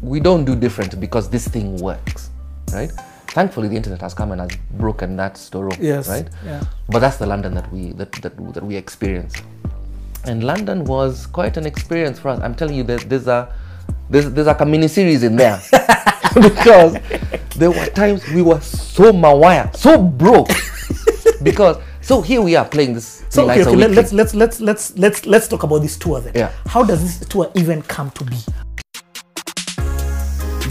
we 0.00 0.20
don't 0.20 0.44
do 0.46 0.54
different 0.54 1.00
because 1.00 1.28
this 1.28 1.48
thing 1.48 1.76
works, 1.82 2.30
right? 2.72 2.92
Thankfully, 3.34 3.68
the 3.68 3.76
internet 3.76 4.00
has 4.00 4.14
come 4.14 4.32
and 4.32 4.40
has 4.40 4.50
broken 4.78 5.16
that 5.16 5.36
story, 5.36 5.76
Yes, 5.80 6.08
right? 6.08 6.28
yeah. 6.44 6.62
But 6.88 7.00
that's 7.00 7.18
the 7.18 7.26
London 7.26 7.54
that 7.54 7.70
we 7.72 7.92
that 8.00 8.12
that, 8.22 8.34
that 8.54 8.64
we 8.64 8.76
experienced 8.76 9.42
and 10.26 10.42
London 10.42 10.84
was 10.84 11.26
quite 11.26 11.56
an 11.56 11.66
experience 11.66 12.18
for 12.18 12.28
us. 12.28 12.40
I'm 12.40 12.54
telling 12.54 12.74
you 12.76 12.82
that 12.84 13.08
there's 13.08 13.26
a 13.26 13.54
there's, 14.10 14.30
there's 14.30 14.46
like 14.46 14.60
a 14.60 14.66
mini 14.66 14.88
series 14.88 15.22
in 15.22 15.36
there 15.36 15.60
because 16.34 16.96
there 17.56 17.70
were 17.70 17.86
times 17.86 18.26
we 18.28 18.42
were 18.42 18.60
so 18.60 19.12
mawaya, 19.12 19.74
so 19.76 20.02
broke 20.02 20.48
because 21.42 21.76
so 22.00 22.20
here 22.20 22.42
we 22.42 22.56
are 22.56 22.64
playing 22.64 22.94
this. 22.94 23.24
So 23.28 23.50
okay, 23.50 23.62
okay 23.62 23.76
let, 23.76 23.90
let's 23.92 24.12
let's 24.12 24.34
let's 24.34 24.60
let's 24.60 24.96
let's 24.98 25.26
let's 25.26 25.48
talk 25.48 25.62
about 25.62 25.78
this 25.78 25.96
tour 25.96 26.20
then. 26.20 26.32
Yeah. 26.34 26.52
How 26.66 26.84
does 26.84 27.02
this 27.02 27.28
tour 27.28 27.50
even 27.54 27.82
come 27.82 28.10
to 28.12 28.24
be? 28.24 28.36